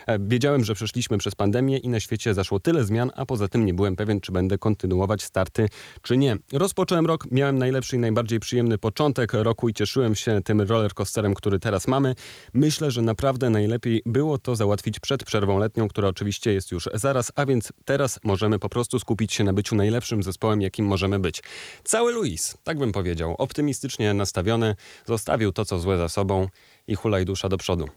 e, 0.08 0.20
wiedziałem, 0.20 0.64
że 0.64 0.76
przeszliśmy 0.76 1.18
przez 1.18 1.36
pandemię 1.36 1.78
i 1.78 1.90
na 1.90 2.00
świecie 2.00 2.34
zaszło 2.34 2.60
tyle 2.60 2.84
zmian, 2.84 3.12
a 3.16 3.26
poza 3.26 3.48
tym 3.48 3.66
nie 3.66 3.74
byłem 3.74 3.96
pewien, 3.96 4.22
czy 4.22 4.32
będę 4.32 4.58
kontynuować 4.58 5.24
starty, 5.24 5.70
czy 6.02 6.18
nie. 6.18 6.38
Rozpocząłem 6.54 7.06
rok, 7.06 7.32
miałem 7.32 7.58
najlepszy 7.58 7.96
i 7.96 8.00
najbardziej 8.00 8.40
przyjemny 8.40 8.78
początek 8.78 9.34
roku 9.34 9.70
i 9.70 9.74
cieszyłem 9.74 10.16
się 10.16 10.42
tym 10.44 10.62
rollercoasterem, 10.62 11.34
który 11.34 11.60
teraz 11.60 11.88
mamy. 11.88 12.16
Myślę, 12.54 12.92
że 12.92 13.02
naprawdę 13.02 13.50
najlepiej 13.50 14.02
było 14.06 14.38
to 14.38 14.56
załatwić 14.56 15.00
przed 15.00 15.24
przerwą 15.24 15.60
letnią, 15.60 15.88
która 15.88 16.08
oczywiście 16.08 16.54
jest 16.54 16.72
już 16.72 16.90
zaraz, 16.94 17.32
a 17.36 17.46
więc 17.46 17.74
teraz 17.86 18.20
możemy 18.24 18.60
po 18.60 18.70
prostu 18.70 19.00
skupić 19.00 19.34
się 19.34 19.44
na 19.44 19.54
byciu 19.54 19.76
najlepszym 19.76 20.24
zespołem, 20.24 20.62
jakim 20.62 20.86
możemy 20.86 21.20
być. 21.20 21.44
Cały 21.84 22.14
Luis, 22.14 22.58
tak 22.64 22.80
bym 22.80 22.92
powiedział, 22.92 23.36
optymistycznie 23.38 24.14
nastawiony, 24.14 24.76
zostawił 25.06 25.52
to, 25.52 25.66
co 25.70 25.80
złe 25.80 25.98
za 25.98 26.10
sobą 26.10 26.48
i 26.88 26.96
hulaj 26.96 27.26
dusza 27.26 27.50
do 27.50 27.58
przodu. 27.58 27.90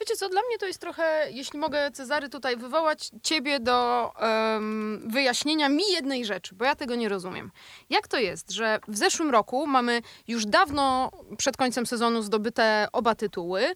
Wiecie 0.00 0.16
co, 0.16 0.28
dla 0.28 0.40
mnie 0.42 0.58
to 0.58 0.66
jest 0.66 0.80
trochę, 0.80 1.26
jeśli 1.30 1.58
mogę 1.58 1.90
Cezary 1.90 2.28
tutaj 2.28 2.56
wywołać 2.56 3.10
ciebie 3.22 3.60
do 3.60 4.10
em, 4.18 5.02
wyjaśnienia 5.06 5.68
mi 5.68 5.82
jednej 5.92 6.24
rzeczy, 6.24 6.54
bo 6.54 6.64
ja 6.64 6.74
tego 6.74 6.94
nie 6.94 7.08
rozumiem. 7.08 7.50
Jak 7.90 8.08
to 8.08 8.18
jest, 8.18 8.50
że 8.50 8.78
w 8.88 8.96
zeszłym 8.96 9.30
roku 9.30 9.66
mamy 9.66 10.02
już 10.28 10.46
dawno 10.46 11.10
przed 11.38 11.56
końcem 11.56 11.86
sezonu 11.86 12.22
zdobyte 12.22 12.88
oba 12.92 13.14
tytuły, 13.14 13.74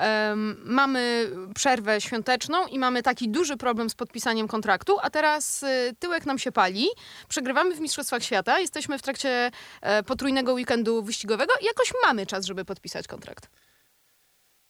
em, 0.00 0.60
mamy 0.64 1.30
przerwę 1.54 2.00
świąteczną 2.00 2.66
i 2.66 2.78
mamy 2.78 3.02
taki 3.02 3.28
duży 3.28 3.56
problem 3.56 3.90
z 3.90 3.94
podpisaniem 3.94 4.48
kontraktu, 4.48 4.96
a 5.02 5.10
teraz 5.10 5.62
y, 5.62 5.94
tyłek 5.98 6.26
nam 6.26 6.38
się 6.38 6.52
pali, 6.52 6.86
przegrywamy 7.28 7.74
w 7.74 7.80
Mistrzostwach 7.80 8.22
Świata, 8.22 8.60
jesteśmy 8.60 8.98
w 8.98 9.02
trakcie 9.02 9.50
e, 9.80 10.02
potrójnego 10.02 10.52
weekendu 10.52 11.02
wyścigowego 11.02 11.52
i 11.60 11.64
jakoś 11.64 11.92
mamy 12.06 12.26
czas, 12.26 12.46
żeby 12.46 12.64
podpisać 12.64 13.08
kontrakt. 13.08 13.59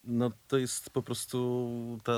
No 0.04 0.30
to 0.48 0.58
jest 0.58 0.90
po 0.90 1.02
prostu 1.02 1.68
ta 2.04 2.12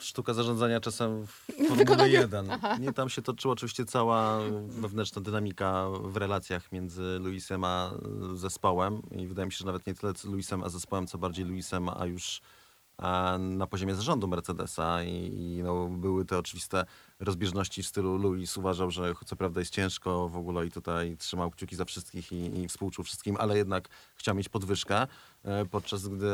sztuka 0.00 0.34
zarządzania 0.34 0.80
czasem 0.80 1.26
w 1.26 1.30
Formule 1.30 1.76
Wykonanie. 1.76 2.12
1. 2.12 2.50
Nie 2.80 2.92
tam 2.92 3.08
się 3.08 3.22
toczyła 3.22 3.52
oczywiście 3.52 3.84
cała 3.84 4.40
wewnętrzna 4.68 5.22
dynamika 5.22 5.86
w 6.02 6.16
relacjach 6.16 6.72
między 6.72 7.18
Luisem 7.20 7.64
a 7.64 7.90
zespołem 8.34 9.02
i 9.10 9.26
wydaje 9.26 9.46
mi 9.46 9.52
się, 9.52 9.58
że 9.58 9.66
nawet 9.66 9.86
nie 9.86 9.94
tyle 9.94 10.12
z 10.14 10.24
Luisem 10.24 10.64
a 10.64 10.68
zespołem, 10.68 11.06
co 11.06 11.18
bardziej 11.18 11.44
Luisem, 11.44 11.88
a 11.88 12.06
już 12.06 12.40
a 12.98 13.38
na 13.38 13.66
poziomie 13.66 13.94
zarządu 13.94 14.28
Mercedesa 14.28 15.02
i, 15.02 15.10
i 15.10 15.62
no, 15.62 15.88
były 15.88 16.24
te 16.24 16.38
oczywiste 16.38 16.84
rozbieżności 17.20 17.82
w 17.82 17.86
stylu 17.86 18.16
Luis 18.16 18.56
uważał, 18.56 18.90
że 18.90 19.14
co 19.26 19.36
prawda 19.36 19.60
jest 19.60 19.72
ciężko 19.72 20.28
w 20.28 20.36
ogóle 20.36 20.66
i 20.66 20.70
tutaj 20.70 21.16
trzymał 21.16 21.50
kciuki 21.50 21.76
za 21.76 21.84
wszystkich 21.84 22.32
i, 22.32 22.60
i 22.60 22.68
współczuł 22.68 23.04
wszystkim, 23.04 23.36
ale 23.38 23.56
jednak 23.56 23.88
chciał 24.16 24.34
mieć 24.34 24.48
podwyżkę. 24.48 25.06
E, 25.46 25.64
podczas 25.64 26.08
gdy 26.08 26.26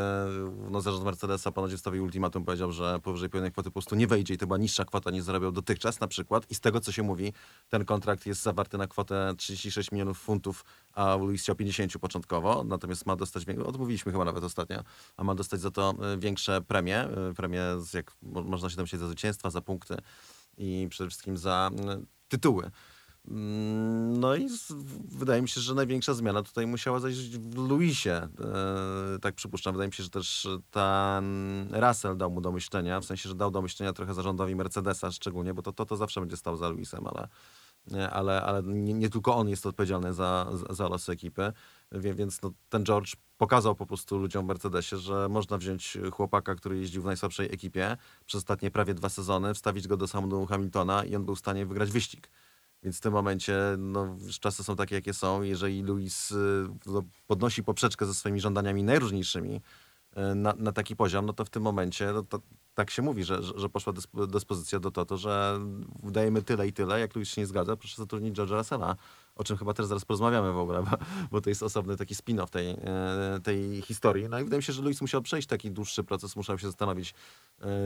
no, 0.71 0.81
zarząd 0.81 1.05
Mercedesa 1.05 1.53
ponoć 1.53 1.73
wstawił 1.75 2.05
ultimatum, 2.05 2.45
powiedział, 2.45 2.73
że 2.73 3.01
powyżej 3.03 3.29
pewnej 3.29 3.53
kwoty 3.53 3.71
po 3.71 3.73
prostu 3.73 3.95
nie 3.95 4.07
wejdzie 4.07 4.35
i 4.35 4.39
to 4.39 4.47
była 4.47 4.59
niższa 4.59 4.85
kwota 4.85 5.11
niż 5.11 5.23
zarabiał 5.25 5.53
dotychczas 5.53 6.01
na 6.01 6.07
przykład. 6.07 6.51
I 6.51 6.55
z 6.55 6.61
tego, 6.61 6.81
co 6.81 6.93
się 6.93 7.03
mówi, 7.03 7.33
ten 7.69 7.85
kontrakt 7.85 8.27
jest 8.27 8.43
zawarty 8.43 8.79
na 8.79 8.87
kwotę 8.87 9.35
36 9.37 9.93
milionów 9.93 10.19
funtów, 10.19 10.65
a 10.93 11.17
Luis 11.17 11.43
chciał 11.43 11.57
50 11.57 11.99
początkowo, 11.99 12.65
natomiast 12.65 13.07
ma 13.07 13.17
dostać, 13.17 13.45
odmówiliśmy 13.67 14.13
chyba 14.13 14.25
nawet 14.25 14.45
ostatnio, 14.45 14.83
a 15.17 15.25
ma 15.25 15.35
dostać 15.35 15.61
za 15.61 15.71
to 15.71 15.95
e, 16.03 16.19
większe 16.19 16.63
premie, 16.63 17.01
e, 17.01 17.35
premie 17.35 17.63
jak 17.95 18.13
mo- 18.23 18.43
można 18.43 18.71
się 18.71 18.77
domyśleć 18.77 19.01
za 19.01 19.07
zwycięstwa, 19.07 19.51
za 19.51 19.61
punkty 19.61 19.97
i 20.59 20.87
przede 20.91 21.11
wszystkim 21.11 21.37
za 21.37 21.71
tytuły. 22.29 22.71
Mm, 23.29 24.21
No 24.21 24.35
i 24.37 24.49
z, 24.49 24.73
wydaje 25.19 25.43
mi 25.43 25.49
się, 25.49 25.61
że 25.61 25.75
największa 25.75 26.15
zmiana 26.15 26.43
tutaj 26.43 26.67
musiała 26.67 27.01
zajść 27.01 27.39
w 27.39 27.55
Luisie. 27.69 28.11
E, 28.11 28.29
tak 29.21 29.35
przypuszczam. 29.35 29.73
Wydaje 29.73 29.89
mi 29.89 29.95
się, 29.95 30.03
że 30.03 30.11
też 30.11 30.49
ten 30.71 31.25
Russell 31.73 32.17
dał 32.17 32.31
mu 32.31 32.41
do 32.41 32.53
myślenia, 32.53 33.01
w 33.01 33.05
sensie, 33.05 33.29
że 33.29 33.35
dał 33.35 33.51
do 33.51 33.63
myślenia 33.63 33.93
trochę 33.93 34.15
zarządowi 34.15 34.57
Mercedesa 34.57 35.11
szczególnie, 35.11 35.55
bo 35.55 35.63
to, 35.63 35.73
to, 35.73 35.87
to 35.87 35.97
zawsze 35.97 36.21
będzie 36.21 36.37
stał 36.37 36.57
za 36.57 36.69
Luisem, 36.69 37.07
ale, 37.07 37.29
ale, 38.11 38.43
ale 38.43 38.63
nie, 38.63 38.95
nie 38.95 39.11
tylko 39.11 39.37
on 39.37 39.49
jest 39.49 39.67
odpowiedzialny 39.67 40.15
za, 40.15 40.51
za, 40.53 40.75
za 40.75 40.89
los 40.89 41.09
ekipy, 41.09 41.53
więc 41.93 42.43
no, 42.43 42.53
ten 42.69 42.85
George 42.85 43.17
pokazał 43.39 43.75
po 43.75 43.87
prostu 43.87 44.19
ludziom 44.19 44.45
w 44.45 44.49
Mercedesie, 44.49 44.97
że 44.97 45.29
można 45.29 45.59
wziąć 45.59 45.99
chłopaka, 46.13 46.55
który 46.55 46.79
jeździł 46.79 47.03
w 47.03 47.05
najsłabszej 47.05 47.55
ekipie 47.55 47.97
przez 48.27 48.39
ostatnie 48.39 48.71
prawie 48.71 48.95
dwa 48.95 49.09
sezony, 49.09 49.55
wstawić 49.55 49.89
go 49.89 49.97
do 49.97 50.09
samochodu 50.09 50.47
Hamiltona 50.47 51.05
i 51.05 51.17
on 51.17 51.25
był 51.25 51.35
w 51.35 51.39
stanie 51.39 51.67
wygrać 51.67 51.91
wyścig. 51.91 52.29
Więc 52.83 52.99
w 52.99 53.01
tym 53.01 53.13
momencie 53.13 53.57
no, 53.79 54.17
czasy 54.41 54.65
są 54.65 54.77
takie, 54.77 54.95
jakie 54.95 55.15
są. 55.15 55.43
Jeżeli 55.43 55.83
Luis 55.83 56.31
y, 56.31 56.69
no, 56.87 57.03
podnosi 57.27 57.65
poprzeczkę 57.65 58.07
ze 58.07 58.15
swoimi 58.15 58.41
żądaniami 58.41 58.83
najróżniejszymi 58.83 59.61
y, 60.17 60.35
na, 60.35 60.55
na 60.59 60.73
taki 60.73 60.97
poziom, 60.97 61.27
no 61.27 61.33
to 61.33 61.45
w 61.45 61.51
tym 61.51 61.63
momencie 61.63 62.13
no, 62.13 62.23
to, 62.23 62.41
tak 62.75 62.91
się 62.91 63.03
mówi, 63.03 63.25
że, 63.25 63.43
że, 63.43 63.69
poszła 63.69 63.93
dysp- 63.93 64.27
dyspozycja 64.27 64.81
do 64.81 64.91
Toto, 64.91 65.17
że 65.17 65.61
dajemy 66.03 66.43
tyle 66.43 66.69
i 66.69 66.73
tyle. 66.73 67.01
Jak 67.01 67.15
Luis 67.15 67.29
się 67.29 67.41
nie 67.41 67.47
zgadza, 67.47 67.77
proszę 67.77 67.97
zatrudnić 67.97 68.37
George'a 68.37 68.59
Russella, 68.59 68.97
o 69.37 69.45
czym 69.45 69.57
chyba 69.57 69.75
też 69.75 69.87
zaraz 69.87 70.05
porozmawiamy 70.05 70.53
w 70.53 70.59
ogóle, 70.59 70.83
bo, 70.91 70.97
bo 71.31 71.41
to 71.41 71.51
jest 71.51 71.63
osobny 71.63 71.97
taki 71.97 72.15
spin-off 72.15 72.51
tej, 72.51 72.71
e, 72.71 73.41
tej 73.43 73.83
historii. 73.83 74.29
No 74.29 74.41
i 74.41 74.45
wydaje 74.45 74.59
mi 74.59 74.63
się, 74.63 74.73
że 74.73 74.83
Luis 74.83 75.01
musiał 75.01 75.23
przejść 75.23 75.49
taki 75.49 75.71
dłuższy 75.71 76.05
proces, 76.05 76.37
musiał 76.37 76.59
się 76.59 76.67
zastanowić 76.67 77.15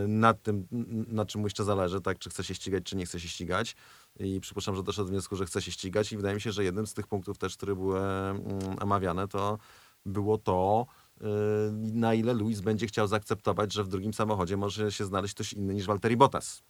nad 0.09 0.43
tym, 0.43 0.67
na 1.09 1.27
czym 1.27 1.41
mu 1.41 1.47
jeszcze 1.47 1.65
zależy, 1.65 2.01
tak, 2.01 2.19
czy 2.19 2.31
chce 2.31 2.45
się 2.45 2.55
ścigać, 2.55 2.85
czy 2.85 2.97
nie 2.97 3.07
chce 3.07 3.21
się 3.21 3.29
ścigać. 3.29 3.77
I 4.21 4.41
przypuszczam, 4.41 4.77
że 4.77 4.83
doszedł 4.83 5.07
do 5.07 5.11
wniosku, 5.11 5.37
że 5.37 5.47
chce 5.47 5.63
się 5.63 5.73
ścigać 5.73 6.13
i 6.13 6.17
wydaje 6.17 6.35
mi 6.35 6.41
się, 6.41 6.53
że 6.53 6.65
jednym 6.65 6.87
z 6.87 6.95
tych 6.95 7.07
punktów 7.07 7.39
też, 7.39 7.57
które 7.57 7.75
były 7.75 8.01
mm, 8.01 8.43
omawiane, 8.81 9.29
to 9.29 9.59
było 10.07 10.39
to, 10.39 10.87
y, 11.21 11.25
na 11.73 12.15
ile 12.15 12.35
Luis 12.35 12.61
będzie 12.61 12.87
chciał 12.87 13.07
zaakceptować, 13.07 13.73
że 13.73 13.85
w 13.85 13.89
drugim 13.89 14.15
samochodzie 14.15 14.57
może 14.57 14.93
się 14.93 15.05
znaleźć 15.05 15.35
ktoś 15.35 15.53
inny 15.53 15.75
niż 15.75 15.87
Valtteri 15.87 16.17
Bottas. 16.17 16.63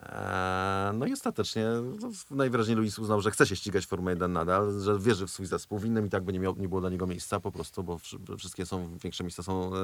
Eee, 0.00 0.94
No 0.98 1.06
i 1.06 1.12
ostatecznie 1.12 1.66
no, 2.00 2.10
najwyraźniej 2.30 2.76
Luis 2.76 2.98
uznał, 2.98 3.20
że 3.20 3.30
chce 3.30 3.46
się 3.46 3.56
ścigać 3.56 3.84
w 3.86 3.88
Formule 3.88 4.12
1 4.12 4.32
nadal, 4.32 4.80
że 4.80 4.98
wierzy 4.98 5.26
w 5.26 5.30
swój 5.30 5.46
zespół. 5.46 5.78
W 5.78 5.84
innym 5.84 6.06
i 6.06 6.10
tak 6.10 6.24
by 6.24 6.32
nie, 6.32 6.40
miał, 6.40 6.56
nie 6.56 6.68
było 6.68 6.80
dla 6.80 6.90
niego 6.90 7.06
miejsca 7.06 7.40
po 7.40 7.52
prostu, 7.52 7.82
bo 7.84 7.98
wszy- 7.98 8.18
wszystkie 8.38 8.66
są, 8.66 8.98
większe 8.98 9.24
miejsca 9.24 9.42
są 9.42 9.70
e, 9.76 9.78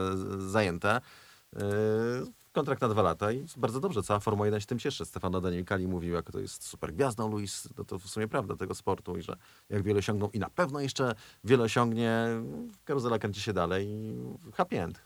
zajęte. 0.48 1.00
E, 1.56 1.60
kontrakt 2.52 2.82
na 2.82 2.88
dwa 2.88 3.02
lata 3.02 3.32
i 3.32 3.46
bardzo 3.56 3.80
dobrze, 3.80 4.02
cała 4.02 4.20
Formuła 4.20 4.46
1 4.46 4.60
się 4.60 4.66
tym 4.66 4.78
cieszy. 4.78 5.04
Stefano 5.04 5.40
Danielikali 5.40 5.88
mówił, 5.88 6.14
jak 6.14 6.30
to 6.32 6.40
jest 6.40 6.64
super 6.64 6.92
gwiazdą 6.92 7.30
Luis, 7.30 7.68
no 7.78 7.84
to 7.84 7.98
w 7.98 8.06
sumie 8.06 8.28
prawda 8.28 8.56
tego 8.56 8.74
sportu 8.74 9.16
i 9.16 9.22
że 9.22 9.36
jak 9.70 9.82
wiele 9.82 9.98
osiągnął 9.98 10.30
i 10.30 10.38
na 10.38 10.50
pewno 10.50 10.80
jeszcze 10.80 11.14
wiele 11.44 11.64
osiągnie, 11.64 12.26
karuzela 12.84 13.18
kręci 13.18 13.40
się 13.40 13.52
dalej 13.52 13.88
i 13.88 14.16
happy 14.52 14.82
end. 14.82 15.05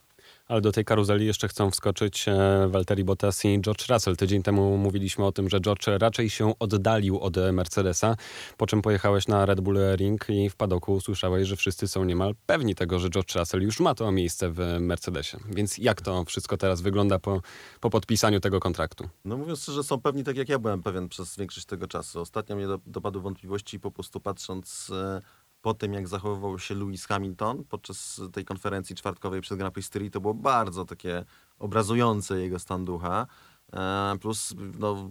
Ale 0.50 0.61
do 0.61 0.73
tej 0.73 0.85
karuzeli 0.85 1.26
jeszcze 1.26 1.49
chcą 1.49 1.71
wskoczyć 1.71 2.28
e, 2.28 2.69
Valtteri 2.69 3.04
Bottas 3.04 3.45
i 3.45 3.61
George 3.61 3.88
Russell. 3.88 4.16
Tydzień 4.16 4.42
temu 4.42 4.76
mówiliśmy 4.76 5.26
o 5.26 5.33
tym, 5.33 5.49
że 5.49 5.61
George 5.61 5.87
raczej 5.87 6.30
się 6.30 6.59
oddalił 6.59 7.21
od 7.21 7.38
e, 7.38 7.52
Mercedesa, 7.52 8.16
po 8.57 8.66
czym 8.66 8.83
pojechałeś 8.83 9.28
na 9.28 9.47
Red 9.47 9.61
Bull 9.61 9.78
Ring 9.97 10.26
i 10.28 10.50
w 10.50 10.57
padoku 10.57 10.95
usłyszałeś, 10.95 11.49
że 11.49 11.57
wszyscy 11.57 11.88
są 11.88 12.04
niemal 12.04 12.35
pewni 12.47 12.75
tego, 12.75 12.99
że 12.99 13.11
George 13.11 13.35
Russell 13.35 13.62
już 13.62 13.80
ma 13.80 13.95
to 13.95 14.12
miejsce 14.12 14.50
w 14.50 14.59
Mercedesie. 14.80 15.37
Więc 15.50 15.78
jak 15.78 16.02
to 16.02 16.25
wszystko 16.25 16.57
teraz 16.57 16.80
wygląda 16.80 17.19
po, 17.19 17.40
po 17.80 17.90
podpisaniu 17.90 18.40
tego 18.40 18.61
kontraktu? 18.61 19.09
No 19.25 19.37
mówiąc 19.37 19.62
szczerze, 19.62 19.83
są 19.83 20.00
pewni 20.00 20.25
tak 20.25 20.37
jak 20.37 20.49
ja 20.49 20.59
byłem 20.59 20.83
pewien 20.83 21.09
przez 21.09 21.37
większość 21.37 21.66
tego 21.66 21.87
czasu. 21.87 22.21
Ostatnio 22.21 22.57
mnie 22.57 22.66
do, 22.66 22.78
dopadły 22.87 23.23
wątpliwości 23.23 23.80
po 23.80 23.90
prostu 23.90 24.21
patrząc 24.21 24.90
e, 24.90 25.21
po 25.62 25.74
tym, 25.74 25.92
jak 25.92 26.08
zachowywał 26.08 26.58
się 26.58 26.74
Lewis 26.74 27.06
Hamilton 27.06 27.64
podczas 27.64 28.20
tej 28.32 28.44
konferencji 28.44 28.96
czwartkowej 28.96 29.40
przed 29.40 29.58
Grand 29.58 29.74
Prix 29.74 29.86
Styrii, 29.86 30.10
to 30.10 30.20
było 30.20 30.34
bardzo 30.34 30.84
takie 30.84 31.24
obrazujące 31.58 32.40
jego 32.40 32.58
stan 32.58 32.84
ducha. 32.84 33.26
E, 33.72 34.16
plus 34.20 34.54
no, 34.78 35.10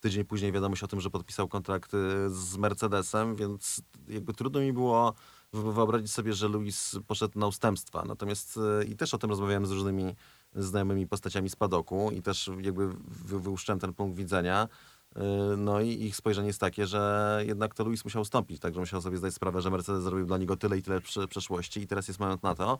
tydzień 0.00 0.24
później 0.24 0.52
wiadomość 0.52 0.82
o 0.82 0.88
tym, 0.88 1.00
że 1.00 1.10
podpisał 1.10 1.48
kontrakt 1.48 1.94
e, 1.94 2.30
z 2.30 2.56
Mercedesem, 2.56 3.36
więc 3.36 3.82
jakby 4.08 4.34
trudno 4.34 4.60
mi 4.60 4.72
było 4.72 5.14
wy- 5.52 5.72
wyobrazić 5.72 6.12
sobie, 6.12 6.32
że 6.32 6.48
Lewis 6.48 6.96
poszedł 7.06 7.38
na 7.38 7.46
ustępstwa. 7.46 8.04
Natomiast 8.04 8.58
e, 8.80 8.84
i 8.84 8.96
też 8.96 9.14
o 9.14 9.18
tym 9.18 9.30
rozmawiałem 9.30 9.66
z 9.66 9.70
różnymi 9.70 10.14
znajomymi 10.54 11.06
postaciami 11.06 11.50
z 11.50 11.56
padoku 11.56 12.10
i 12.10 12.22
też 12.22 12.50
jakby 12.60 12.88
wy, 12.88 13.40
wyłuszczyłem 13.40 13.78
ten 13.78 13.94
punkt 13.94 14.16
widzenia. 14.16 14.68
Yy, 15.16 15.56
No 15.56 15.80
i 15.80 15.88
ich 15.88 16.16
spojrzenie 16.16 16.46
jest 16.46 16.60
takie, 16.60 16.86
że 16.86 17.42
jednak 17.46 17.74
to 17.74 17.84
Luis 17.84 18.04
musiał 18.04 18.22
ustąpić, 18.22 18.60
także 18.60 18.80
musiał 18.80 19.02
sobie 19.02 19.16
zdać 19.16 19.34
sprawę, 19.34 19.62
że 19.62 19.70
Mercedes 19.70 20.02
zrobił 20.02 20.26
dla 20.26 20.38
niego 20.38 20.56
tyle 20.56 20.78
i 20.78 20.82
tyle 20.82 21.00
przeszłości 21.28 21.80
i 21.80 21.86
teraz 21.86 22.08
jest 22.08 22.20
moment 22.20 22.42
na 22.42 22.54
to, 22.54 22.78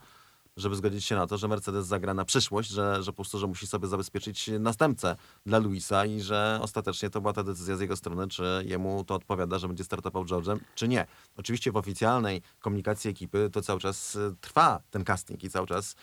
żeby 0.56 0.76
zgodzić 0.76 1.04
się 1.04 1.16
na 1.16 1.26
to, 1.26 1.38
że 1.38 1.48
Mercedes 1.48 1.86
zagra 1.86 2.14
na 2.14 2.24
przyszłość, 2.24 2.70
że, 2.70 3.02
że 3.02 3.12
po 3.12 3.16
prostu, 3.16 3.38
że 3.38 3.46
musi 3.46 3.66
sobie 3.66 3.88
zabezpieczyć 3.88 4.50
następcę 4.60 5.16
dla 5.46 5.58
Luisa 5.58 6.06
i 6.06 6.20
że 6.20 6.58
ostatecznie 6.62 7.10
to 7.10 7.20
była 7.20 7.32
ta 7.32 7.42
decyzja 7.42 7.76
z 7.76 7.80
jego 7.80 7.96
strony, 7.96 8.28
czy 8.28 8.64
jemu 8.66 9.04
to 9.04 9.14
odpowiada, 9.14 9.58
że 9.58 9.68
będzie 9.68 9.84
startował 9.84 10.24
George'em, 10.24 10.58
czy 10.74 10.88
nie. 10.88 11.06
Oczywiście 11.36 11.72
w 11.72 11.76
oficjalnej 11.76 12.42
komunikacji 12.60 13.10
ekipy 13.10 13.50
to 13.52 13.62
cały 13.62 13.80
czas 13.80 14.16
y, 14.16 14.34
trwa 14.40 14.80
ten 14.90 15.04
casting 15.04 15.44
i 15.44 15.50
cały 15.50 15.66
czas 15.66 15.96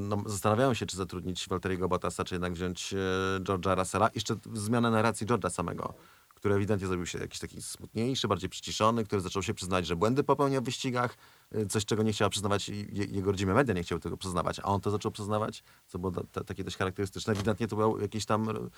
no, 0.00 0.22
zastanawiają 0.26 0.74
się, 0.74 0.86
czy 0.86 0.96
zatrudnić 0.96 1.48
Walteriego 1.48 1.88
Bottasa, 1.88 2.24
czy 2.24 2.34
jednak 2.34 2.52
wziąć 2.52 2.94
e, 2.94 2.96
George'a 3.40 3.78
Russella. 3.78 4.10
Jeszcze 4.14 4.36
zmiana 4.54 4.90
narracji 4.90 5.26
George'a 5.26 5.50
samego, 5.50 5.94
który 6.34 6.54
ewidentnie 6.54 6.88
zrobił 6.88 7.06
się 7.06 7.18
jakiś 7.18 7.38
taki 7.38 7.62
smutniejszy, 7.62 8.28
bardziej 8.28 8.50
przyciszony, 8.50 9.04
który 9.04 9.20
zaczął 9.20 9.42
się 9.42 9.54
przyznać, 9.54 9.86
że 9.86 9.96
błędy 9.96 10.24
popełnia 10.24 10.60
w 10.60 10.64
wyścigach, 10.64 11.16
e, 11.52 11.66
coś, 11.66 11.84
czego 11.84 12.02
nie 12.02 12.12
chciała 12.12 12.28
przyznawać 12.28 12.68
jego 12.92 13.32
rodzime 13.32 13.54
media 13.54 13.74
nie 13.74 13.82
chciały 13.82 14.00
tego 14.00 14.16
przyznawać, 14.16 14.60
a 14.60 14.62
on 14.62 14.80
to 14.80 14.90
zaczął 14.90 15.12
przyznawać, 15.12 15.62
co 15.86 15.98
było 15.98 16.12
takie 16.46 16.64
dość 16.64 16.76
charakterystyczne. 16.76 17.32
Ewidentnie 17.32 17.68
to 17.68 17.76
był 17.76 18.00
jakiś 18.00 18.26
tam 18.26 18.70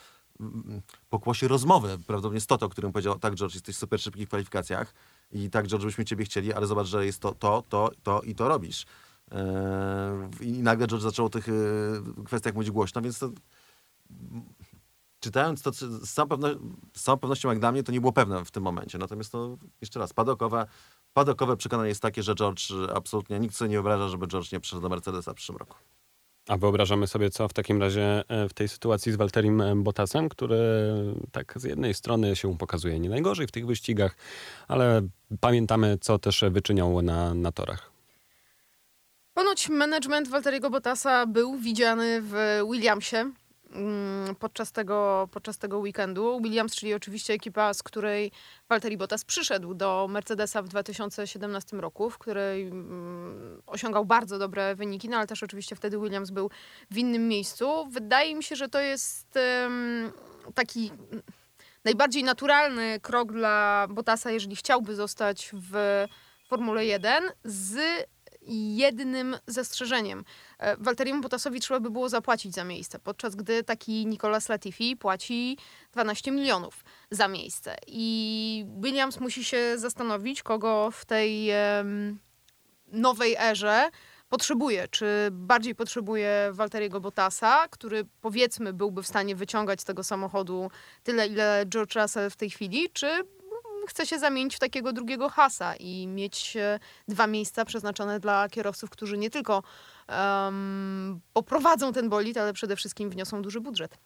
pokłosie 1.11 1.49
rozmowy, 1.49 1.89
prawdopodobnie 1.89 2.41
z 2.41 2.47
Toto, 2.47 2.69
którym 2.69 2.93
powiedział, 2.93 3.19
tak 3.19 3.35
George, 3.35 3.55
jesteś 3.55 3.77
super 3.77 4.01
szybki 4.01 4.25
w 4.27 4.29
kwalifikacjach 4.29 4.95
i 5.33 5.51
tak 5.51 5.67
George, 5.67 5.85
byśmy 5.85 6.05
ciebie 6.05 6.25
chcieli, 6.25 6.53
ale 6.53 6.67
zobacz, 6.67 6.87
że 6.87 7.07
jest 7.07 7.21
to, 7.21 7.35
to, 7.35 7.63
to, 7.69 7.91
to 8.03 8.21
i 8.21 8.35
to 8.35 8.49
robisz. 8.49 8.87
Eee, 9.33 10.49
I 10.49 10.63
nagle 10.63 10.87
George 10.87 11.03
zaczął 11.03 11.27
o 11.27 11.31
tych 11.31 11.49
e, 11.49 11.53
kwestiach 12.25 12.55
mówić 12.55 12.71
głośno, 12.71 13.03
więc 13.03 13.19
to, 13.19 13.31
czytając 15.21 15.63
to 15.63 15.73
z 15.73 16.13
całą, 16.13 16.29
pewno, 16.29 16.49
z 16.97 17.03
całą 17.03 17.19
pewnością 17.19 17.49
jak 17.49 17.59
dla 17.59 17.73
mnie 17.73 17.83
to 17.83 17.93
nie 17.93 18.01
było 18.01 18.13
pewne 18.13 18.45
w 18.45 18.51
tym 18.51 18.63
momencie. 18.63 18.99
Natomiast 18.99 19.33
to 19.33 19.57
jeszcze 19.81 20.01
raz, 20.01 20.13
padokowe, 20.13 20.67
padokowe 21.13 21.57
przekonanie 21.57 21.89
jest 21.89 22.03
takie, 22.03 22.23
że 22.23 22.35
George 22.35 22.73
absolutnie 22.95 23.41
nikt 23.41 23.55
sobie 23.55 23.69
nie 23.69 23.77
wyobraża, 23.77 24.09
żeby 24.09 24.27
George 24.27 24.53
nie 24.53 24.61
przyszedł 24.61 24.83
do 24.83 24.89
Mercedesa 24.89 25.33
w 25.33 25.35
przyszłym 25.35 25.59
roku. 25.59 25.77
A 26.49 26.57
wyobrażamy 26.57 27.07
sobie, 27.07 27.31
co 27.31 27.49
w 27.49 27.53
takim 27.53 27.81
razie 27.81 28.25
e, 28.29 28.49
w 28.49 28.55
tej 28.55 28.69
sytuacji 28.69 29.13
z 29.13 29.17
Walterim 29.17 29.61
e, 29.61 29.77
Bottasem, 29.77 30.29
który 30.29 30.59
tak 31.33 31.55
z 31.57 31.65
jednej 31.65 31.95
strony 31.95 32.37
się 32.37 32.59
pokazuje 32.59 33.01
nie 33.01 33.09
najgorzej 33.09 33.47
w 33.47 33.51
tych 33.51 33.67
wyścigach, 33.67 34.17
ale 34.69 35.03
pamiętamy, 35.41 35.99
co 36.01 36.19
też 36.19 36.45
wyczyniał 36.51 37.03
na, 37.03 37.35
na 37.35 37.53
torach. 37.53 37.98
Ponoć 39.39 39.69
management 39.69 40.29
Walteriego 40.29 40.71
Bottasa 40.71 41.27
był 41.27 41.57
widziany 41.57 42.21
w 42.23 42.61
Williamsie 42.71 43.17
mm, 43.73 44.35
podczas 44.35 44.73
tego, 44.73 45.29
podczas 45.33 45.59
tego 45.59 45.79
weekendu. 45.79 46.41
Williams, 46.43 46.77
czyli 46.77 46.95
oczywiście 46.95 47.35
ekipa, 47.35 47.75
z 47.75 47.83
której 47.83 48.33
Walteri 48.69 48.97
Bottas 48.97 49.25
przyszedł 49.25 49.75
do 49.75 50.07
Mercedesa 50.11 50.63
w 50.63 50.69
2017 50.69 51.77
roku, 51.77 52.11
w 52.11 52.19
której 52.19 52.67
mm, 52.67 53.63
osiągał 53.67 54.05
bardzo 54.05 54.39
dobre 54.39 54.75
wyniki, 54.75 55.09
no 55.09 55.17
ale 55.17 55.27
też 55.27 55.43
oczywiście 55.43 55.77
wtedy 55.77 55.99
Williams 55.99 56.31
był 56.31 56.51
w 56.91 56.99
innym 56.99 57.29
miejscu. 57.29 57.87
Wydaje 57.91 58.35
mi 58.35 58.45
się, 58.45 58.57
że 58.57 58.69
to 58.69 58.81
jest 58.81 59.39
taki 60.55 60.91
najbardziej 61.85 62.25
naturalny 62.25 63.01
krok 63.01 63.33
dla 63.33 63.87
Bottasa, 63.91 64.31
jeżeli 64.31 64.57
chciałby 64.57 64.95
zostać 64.95 65.51
w 65.55 66.05
Formule 66.49 66.87
1 66.87 67.25
z 67.45 67.79
jednym 68.49 69.37
zastrzeżeniem. 69.47 70.25
E, 70.59 70.77
Walteriemu 70.77 71.21
Bottasowi 71.21 71.61
trzeba 71.61 71.81
by 71.81 71.91
było 71.91 72.09
zapłacić 72.09 72.55
za 72.55 72.65
miejsce, 72.65 72.99
podczas 72.99 73.35
gdy 73.35 73.65
taki 73.65 74.07
Nicolas 74.07 74.49
Latifi 74.49 74.97
płaci 74.97 75.59
12 75.93 76.31
milionów 76.31 76.85
za 77.11 77.29
miejsce. 77.29 77.77
I 77.87 78.67
Williams 78.83 79.21
musi 79.21 79.45
się 79.45 79.79
zastanowić, 79.79 80.43
kogo 80.43 80.91
w 80.91 81.05
tej 81.05 81.51
nowej 82.93 83.37
erze 83.39 83.91
potrzebuje. 84.29 84.89
Czy 84.89 85.29
bardziej 85.33 85.75
potrzebuje 85.75 86.51
Walteriego 86.53 87.01
Bottasa, 87.01 87.69
który 87.69 88.05
powiedzmy 88.21 88.73
byłby 88.73 89.03
w 89.03 89.07
stanie 89.07 89.37
wyciągać 89.37 89.81
z 89.81 89.85
tego 89.85 90.05
samochodu 90.05 90.71
tyle, 91.03 91.27
ile 91.27 91.65
George 91.67 91.97
Russell 91.97 92.31
w 92.31 92.37
tej 92.37 92.51
chwili, 92.51 92.91
czy 92.93 93.25
chce 93.89 94.07
się 94.07 94.19
zamienić 94.19 94.57
w 94.57 94.59
takiego 94.59 94.93
drugiego 94.93 95.29
hasa 95.29 95.77
i 95.77 96.07
mieć 96.07 96.57
e, 96.57 96.79
dwa 97.09 97.27
miejsca 97.27 97.65
przeznaczone 97.65 98.21
dla 98.21 98.49
kierowców, 98.49 98.91
którzy 98.91 99.19
nie 99.19 99.31
tylko 99.31 99.63
um, 100.09 101.21
poprowadzą 101.33 101.93
ten 101.93 102.09
bolid, 102.09 102.37
ale 102.37 102.53
przede 102.53 102.77
wszystkim 102.77 103.11
wniosą 103.11 103.43
duży 103.43 103.61
budżet. 103.61 103.99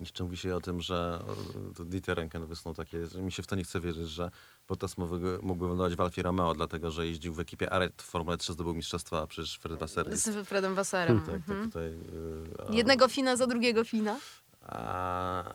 Jeszcze 0.00 0.24
mówi 0.24 0.36
się 0.36 0.56
o 0.56 0.60
tym, 0.60 0.80
że 0.80 1.22
e, 1.70 1.74
to 1.74 1.84
Dieter 1.84 2.16
Renken 2.16 2.46
wysnuł 2.46 2.74
takie, 2.74 3.06
że 3.06 3.22
mi 3.22 3.32
się 3.32 3.42
w 3.42 3.46
to 3.46 3.56
nie 3.56 3.64
chce 3.64 3.80
wierzyć, 3.80 4.08
że 4.08 4.30
Bottas 4.68 4.98
mógłby, 4.98 5.38
wylądować 5.38 5.94
w 5.96 6.00
Alfie 6.00 6.22
Romeo, 6.22 6.54
dlatego 6.54 6.90
że 6.90 7.06
jeździł 7.06 7.34
w 7.34 7.40
ekipie 7.40 7.72
Aret 7.72 8.02
w 8.02 8.04
Formule 8.04 8.36
3, 8.36 8.52
zdobył 8.52 8.74
mistrzostwa, 8.74 9.22
a 9.22 9.26
przecież 9.26 9.58
Fred 9.58 9.78
Wasser 9.78 10.10
jest... 10.10 10.24
Z 10.24 10.48
Fredem 10.48 10.74
Wasserem. 10.74 11.20
Tak, 11.20 11.34
tak, 11.46 11.64
tutaj... 11.64 11.88
e, 11.88 12.68
a- 12.68 12.72
Jednego 12.74 13.08
fina 13.08 13.36
za 13.36 13.46
drugiego 13.46 13.84
fina. 13.84 14.16
A, 14.62 15.54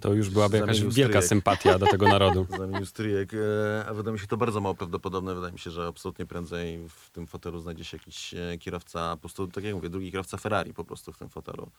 To 0.00 0.12
już 0.14 0.30
byłaby 0.30 0.56
jakaś 0.56 0.80
wielka 0.80 1.22
sympatia 1.22 1.78
do 1.78 1.86
tego 1.86 2.08
narodu. 2.08 2.46
Zamienił 2.58 2.86
stryjek, 2.86 3.32
e, 3.34 3.84
a 3.88 3.94
wydaje 3.94 4.12
mi 4.12 4.18
się 4.18 4.26
to 4.26 4.36
bardzo 4.36 4.60
mało 4.60 4.74
prawdopodobne. 4.74 5.34
Wydaje 5.34 5.52
mi 5.52 5.58
się, 5.58 5.70
że 5.70 5.86
absolutnie 5.86 6.26
prędzej 6.26 6.88
w 6.88 7.10
tym 7.10 7.26
fotelu 7.26 7.60
znajdzie 7.60 7.84
się 7.84 7.96
jakiś 7.96 8.34
e, 8.34 8.58
kierowca, 8.58 9.16
po 9.16 9.20
prostu, 9.20 9.46
tak 9.48 9.64
jak 9.64 9.74
mówię, 9.74 9.88
drugi 9.90 10.12
kierowca 10.12 10.36
Ferrari 10.36 10.74
po 10.74 10.84
prostu 10.84 11.12
w 11.12 11.18
tym 11.18 11.28
fotelu. 11.28 11.70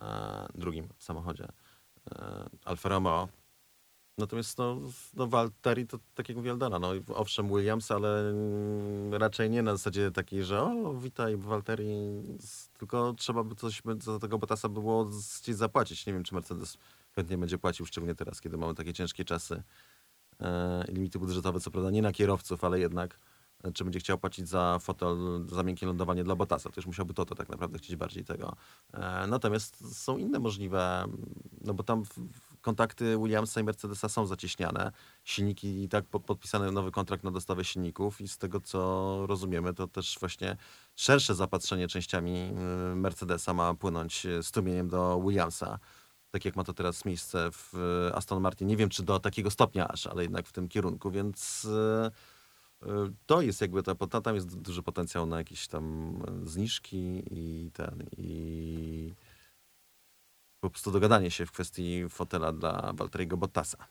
E, 0.00 0.46
drugim 0.54 0.88
samochodzie. 0.98 1.48
Alfa 2.64 2.88
Romeo. 2.88 3.28
Natomiast 4.18 4.58
no, 4.58 4.80
no 5.14 5.26
Valtteri 5.26 5.86
to 5.86 5.98
tak 6.14 6.28
jak 6.28 6.36
mówi 6.36 6.50
Aldana, 6.50 6.78
no 6.78 6.92
owszem 7.14 7.48
Williams, 7.48 7.90
ale 7.90 8.30
mm, 8.30 9.14
raczej 9.14 9.50
nie 9.50 9.62
na 9.62 9.72
zasadzie 9.76 10.10
takiej, 10.10 10.44
że 10.44 10.62
o 10.62 10.94
witaj 10.94 11.36
Valtteri, 11.36 12.22
z- 12.40 12.68
tylko 12.68 13.14
trzeba 13.18 13.44
by 13.44 13.54
coś 13.54 13.82
by 13.82 13.96
za 14.00 14.18
tego 14.18 14.38
Bottasa 14.38 14.68
było 14.68 15.04
gdzieś 15.04 15.56
zapłacić. 15.56 16.06
Nie 16.06 16.12
wiem, 16.12 16.24
czy 16.24 16.34
Mercedes 16.34 16.78
chętnie 17.16 17.38
będzie 17.38 17.58
płacił, 17.58 17.86
szczególnie 17.86 18.14
teraz, 18.14 18.40
kiedy 18.40 18.56
mamy 18.56 18.74
takie 18.74 18.92
ciężkie 18.92 19.24
czasy 19.24 19.62
e, 20.40 20.84
i 20.88 20.92
limity 20.92 21.18
budżetowe, 21.18 21.60
co 21.60 21.70
prawda 21.70 21.90
nie 21.90 22.02
na 22.02 22.12
kierowców, 22.12 22.64
ale 22.64 22.80
jednak 22.80 23.18
e, 23.64 23.72
czy 23.72 23.84
będzie 23.84 23.98
chciał 23.98 24.18
płacić 24.18 24.48
za 24.48 24.78
fotel, 24.78 25.16
za 25.52 25.62
miękkie 25.62 25.86
lądowanie 25.86 26.24
dla 26.24 26.36
Bottasa. 26.36 26.70
To 26.70 26.74
już 26.76 26.86
musiałby 26.86 27.14
to, 27.14 27.24
to 27.24 27.34
tak 27.34 27.48
naprawdę 27.48 27.78
chcieć 27.78 27.96
bardziej 27.96 28.24
tego. 28.24 28.56
E, 28.92 29.26
natomiast 29.26 29.98
są 29.98 30.18
inne 30.18 30.38
możliwe, 30.38 31.04
no 31.60 31.74
bo 31.74 31.82
tam 31.82 32.02
kontakty 32.60 33.18
Williamsa 33.18 33.60
i 33.60 33.64
Mercedesa 33.64 34.08
są 34.08 34.26
zacieśniane. 34.26 34.92
Silniki 35.24 35.82
i 35.82 35.88
tak 35.88 36.04
po, 36.04 36.20
podpisany 36.20 36.72
nowy 36.72 36.90
kontrakt 36.90 37.24
na 37.24 37.30
dostawę 37.30 37.64
silników 37.64 38.20
i 38.20 38.28
z 38.28 38.38
tego 38.38 38.60
co 38.60 39.22
rozumiemy, 39.26 39.74
to 39.74 39.88
też 39.88 40.16
właśnie 40.20 40.56
szersze 40.94 41.34
zapatrzenie 41.34 41.88
częściami 41.88 42.52
Mercedesa 42.94 43.54
ma 43.54 43.74
płynąć 43.74 44.26
strumieniem 44.42 44.88
do 44.88 45.22
Williamsa. 45.26 45.78
Tak 46.36 46.44
jak 46.44 46.56
ma 46.56 46.64
to 46.64 46.72
teraz 46.72 47.04
miejsce 47.04 47.50
w 47.52 47.74
y, 47.74 48.14
Aston 48.14 48.42
Martin. 48.42 48.68
Nie 48.68 48.76
wiem, 48.76 48.88
czy 48.88 49.02
do 49.02 49.18
takiego 49.18 49.50
stopnia 49.50 49.88
aż, 49.88 50.06
ale 50.06 50.22
jednak 50.22 50.46
w 50.46 50.52
tym 50.52 50.68
kierunku, 50.68 51.10
więc 51.10 51.64
y, 51.64 52.10
y, 52.82 52.88
to 53.26 53.40
jest 53.40 53.60
jakby 53.60 53.82
ta, 53.82 53.94
ta, 53.94 54.20
tam 54.20 54.34
jest 54.34 54.60
duży 54.60 54.82
potencjał 54.82 55.26
na 55.26 55.38
jakieś 55.38 55.68
tam 55.68 56.14
zniżki 56.44 57.22
i 57.30 57.70
ten 57.72 58.04
i 58.16 59.14
po 60.60 60.70
prostu 60.70 60.90
dogadanie 60.90 61.30
się 61.30 61.46
w 61.46 61.52
kwestii 61.52 62.08
fotela 62.08 62.52
dla 62.52 62.92
Valtteriego 62.92 63.36
Bottasa. 63.36 63.86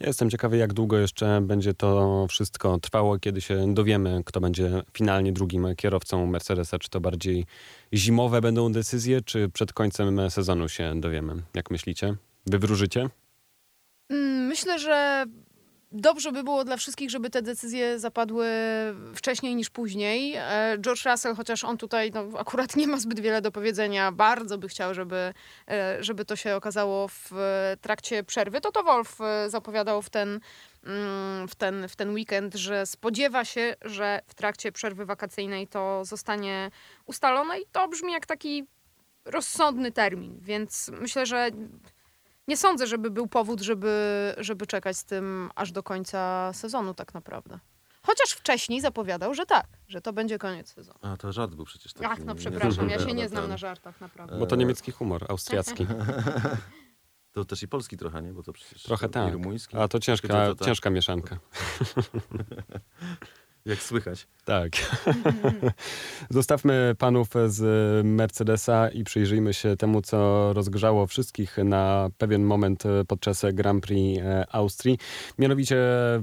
Jestem 0.00 0.30
ciekawy, 0.30 0.56
jak 0.56 0.72
długo 0.72 0.98
jeszcze 0.98 1.40
będzie 1.42 1.74
to 1.74 2.26
wszystko 2.30 2.78
trwało, 2.78 3.18
kiedy 3.18 3.40
się 3.40 3.74
dowiemy, 3.74 4.22
kto 4.24 4.40
będzie 4.40 4.82
finalnie 4.92 5.32
drugim 5.32 5.66
kierowcą 5.76 6.26
Mercedesa. 6.26 6.78
Czy 6.78 6.90
to 6.90 7.00
bardziej 7.00 7.46
zimowe 7.94 8.40
będą 8.40 8.72
decyzje, 8.72 9.20
czy 9.22 9.48
przed 9.48 9.72
końcem 9.72 10.30
sezonu 10.30 10.68
się 10.68 11.00
dowiemy? 11.00 11.42
Jak 11.54 11.70
myślicie? 11.70 12.16
Wy 12.46 12.58
wróżycie? 12.58 13.08
Mm, 14.10 14.46
Myślę, 14.46 14.78
że 14.78 15.24
dobrze 15.92 16.32
by 16.32 16.44
było 16.44 16.64
dla 16.64 16.76
wszystkich, 16.76 17.10
żeby 17.10 17.30
te 17.30 17.42
decyzje 17.42 17.98
zapadły 17.98 18.48
wcześniej 19.14 19.56
niż 19.56 19.70
później. 19.70 20.34
E, 20.36 20.76
George 20.80 21.06
Russell, 21.06 21.34
chociaż 21.34 21.64
on 21.64 21.78
tutaj 21.78 22.10
no, 22.14 22.38
akurat 22.38 22.76
nie 22.76 22.86
ma 22.86 23.00
zbyt 23.00 23.20
wiele 23.20 23.42
do 23.42 23.52
powiedzenia, 23.52 24.12
bardzo 24.12 24.58
by 24.58 24.68
chciał, 24.68 24.94
żeby, 24.94 25.34
e, 25.70 25.96
żeby 26.00 26.24
to 26.24 26.36
się 26.36 26.56
okazało 26.56 27.08
w 27.08 27.32
e, 27.32 27.76
trakcie 27.80 28.24
przerwy. 28.24 28.60
To 28.60 28.72
to 28.72 28.82
Wolf 28.82 29.18
zapowiadał 29.48 30.02
w 30.02 30.10
ten, 30.10 30.40
mm, 30.84 31.48
w, 31.48 31.54
ten, 31.54 31.88
w 31.88 31.96
ten 31.96 32.10
weekend, 32.10 32.54
że 32.54 32.86
spodziewa 32.86 33.44
się, 33.44 33.74
że 33.82 34.20
w 34.26 34.34
trakcie 34.34 34.72
przerwy 34.72 35.06
wakacyjnej 35.06 35.68
to 35.68 36.04
zostanie 36.04 36.70
ustalone 37.06 37.60
i 37.60 37.66
to 37.72 37.88
brzmi 37.88 38.12
jak 38.12 38.26
taki 38.26 38.66
rozsądny 39.24 39.92
termin, 39.92 40.38
więc 40.40 40.90
myślę, 41.00 41.26
że 41.26 41.50
nie 42.48 42.56
sądzę, 42.56 42.86
żeby 42.86 43.10
był 43.10 43.26
powód, 43.26 43.60
żeby, 43.60 44.34
żeby 44.38 44.66
czekać 44.66 44.96
z 44.96 45.04
tym 45.04 45.50
aż 45.54 45.72
do 45.72 45.82
końca 45.82 46.52
sezonu 46.52 46.94
tak 46.94 47.14
naprawdę. 47.14 47.58
Chociaż 48.02 48.30
wcześniej 48.30 48.80
zapowiadał, 48.80 49.34
że 49.34 49.46
tak, 49.46 49.66
że 49.88 50.00
to 50.00 50.12
będzie 50.12 50.38
koniec 50.38 50.72
sezonu. 50.72 50.98
A, 51.02 51.16
to 51.16 51.32
żart 51.32 51.54
był 51.54 51.64
przecież 51.64 51.92
taki. 51.92 52.06
Ach, 52.06 52.18
no 52.24 52.32
nie- 52.32 52.38
przepraszam, 52.38 52.88
ja 52.88 52.98
się 52.98 53.12
nie 53.14 53.28
znam 53.28 53.42
ten- 53.42 53.50
na 53.50 53.56
żartach 53.56 54.00
naprawdę. 54.00 54.38
Bo 54.38 54.46
to 54.46 54.56
niemiecki 54.56 54.92
humor, 54.92 55.26
austriacki. 55.28 55.86
To 57.32 57.44
też 57.44 57.62
i 57.62 57.68
polski 57.68 57.96
trochę, 57.96 58.22
nie? 58.22 58.32
Bo 58.32 58.42
to 58.42 58.52
przecież 58.52 58.82
Trochę 58.82 59.06
i 59.06 59.10
tak. 59.10 59.32
rumuński. 59.32 59.76
A 59.76 59.88
to 59.88 59.98
ciężka, 59.98 60.28
To- 60.28 60.34
to- 60.34 60.54
to- 60.54 60.64
ciężka 60.64 60.90
mieszanka. 60.90 61.38
Jak 63.64 63.82
słychać. 63.82 64.26
Tak. 64.48 64.72
Zostawmy 66.30 66.94
panów 66.98 67.28
z 67.46 67.60
Mercedesa 68.06 68.88
i 68.88 69.04
przyjrzyjmy 69.04 69.54
się 69.54 69.76
temu, 69.76 70.02
co 70.02 70.52
rozgrzało 70.52 71.06
wszystkich 71.06 71.58
na 71.64 72.10
pewien 72.18 72.42
moment 72.42 72.82
podczas 73.08 73.44
Grand 73.52 73.84
Prix 73.84 74.22
e, 74.22 74.44
Austrii. 74.52 74.98
Mianowicie 75.38 75.76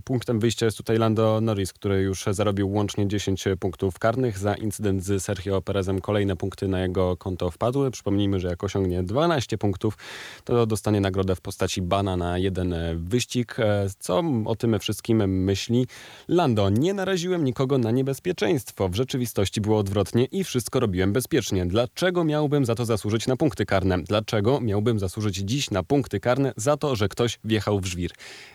punktem 0.03 0.39
wyjścia 0.39 0.65
jest 0.65 0.77
tutaj 0.77 0.97
Lando 0.97 1.41
Norris, 1.41 1.73
który 1.73 2.01
już 2.01 2.25
zarobił 2.31 2.71
łącznie 2.71 3.07
10 3.07 3.45
punktów 3.59 3.99
karnych. 3.99 4.37
Za 4.37 4.55
incydent 4.55 5.03
z 5.03 5.23
Sergio 5.23 5.61
Perezem 5.61 6.01
kolejne 6.01 6.35
punkty 6.35 6.67
na 6.67 6.81
jego 6.81 7.17
konto 7.17 7.51
wpadły. 7.51 7.91
Przypomnijmy, 7.91 8.39
że 8.39 8.47
jak 8.47 8.63
osiągnie 8.63 9.03
12 9.03 9.57
punktów, 9.57 9.97
to 10.43 10.65
dostanie 10.65 11.01
nagrodę 11.01 11.35
w 11.35 11.41
postaci 11.41 11.81
bana 11.81 12.17
na 12.17 12.37
jeden 12.37 12.75
wyścig. 12.95 13.59
E, 13.59 13.87
Co 13.99 14.23
o 14.45 14.55
tym 14.55 14.79
wszystkim 14.79 15.43
myśli 15.43 15.87
Lando? 16.27 16.69
Nie 16.69 16.93
naraziłem 17.25 17.43
nikogo 17.45 17.77
na 17.77 17.91
niebezpieczeństwo. 17.91 18.89
W 18.89 18.95
rzeczywistości 18.95 19.61
było 19.61 19.77
odwrotnie 19.77 20.25
i 20.25 20.43
wszystko 20.43 20.79
robiłem 20.79 21.13
bezpiecznie. 21.13 21.65
Dlaczego 21.65 22.23
miałbym 22.23 22.65
za 22.65 22.75
to 22.75 22.85
zasłużyć 22.85 23.27
na 23.27 23.35
punkty 23.35 23.65
karne? 23.65 24.03
Dlaczego 24.03 24.61
miałbym 24.61 24.99
zasłużyć 24.99 25.35
dziś 25.35 25.71
na 25.71 25.83
punkty 25.83 26.19
karne 26.19 26.53
za 26.57 26.77
to, 26.77 26.95
że 26.95 27.09
ktoś 27.09 27.39
wjechał 27.43 27.79
w 27.79 27.85
żwir? 27.85 28.11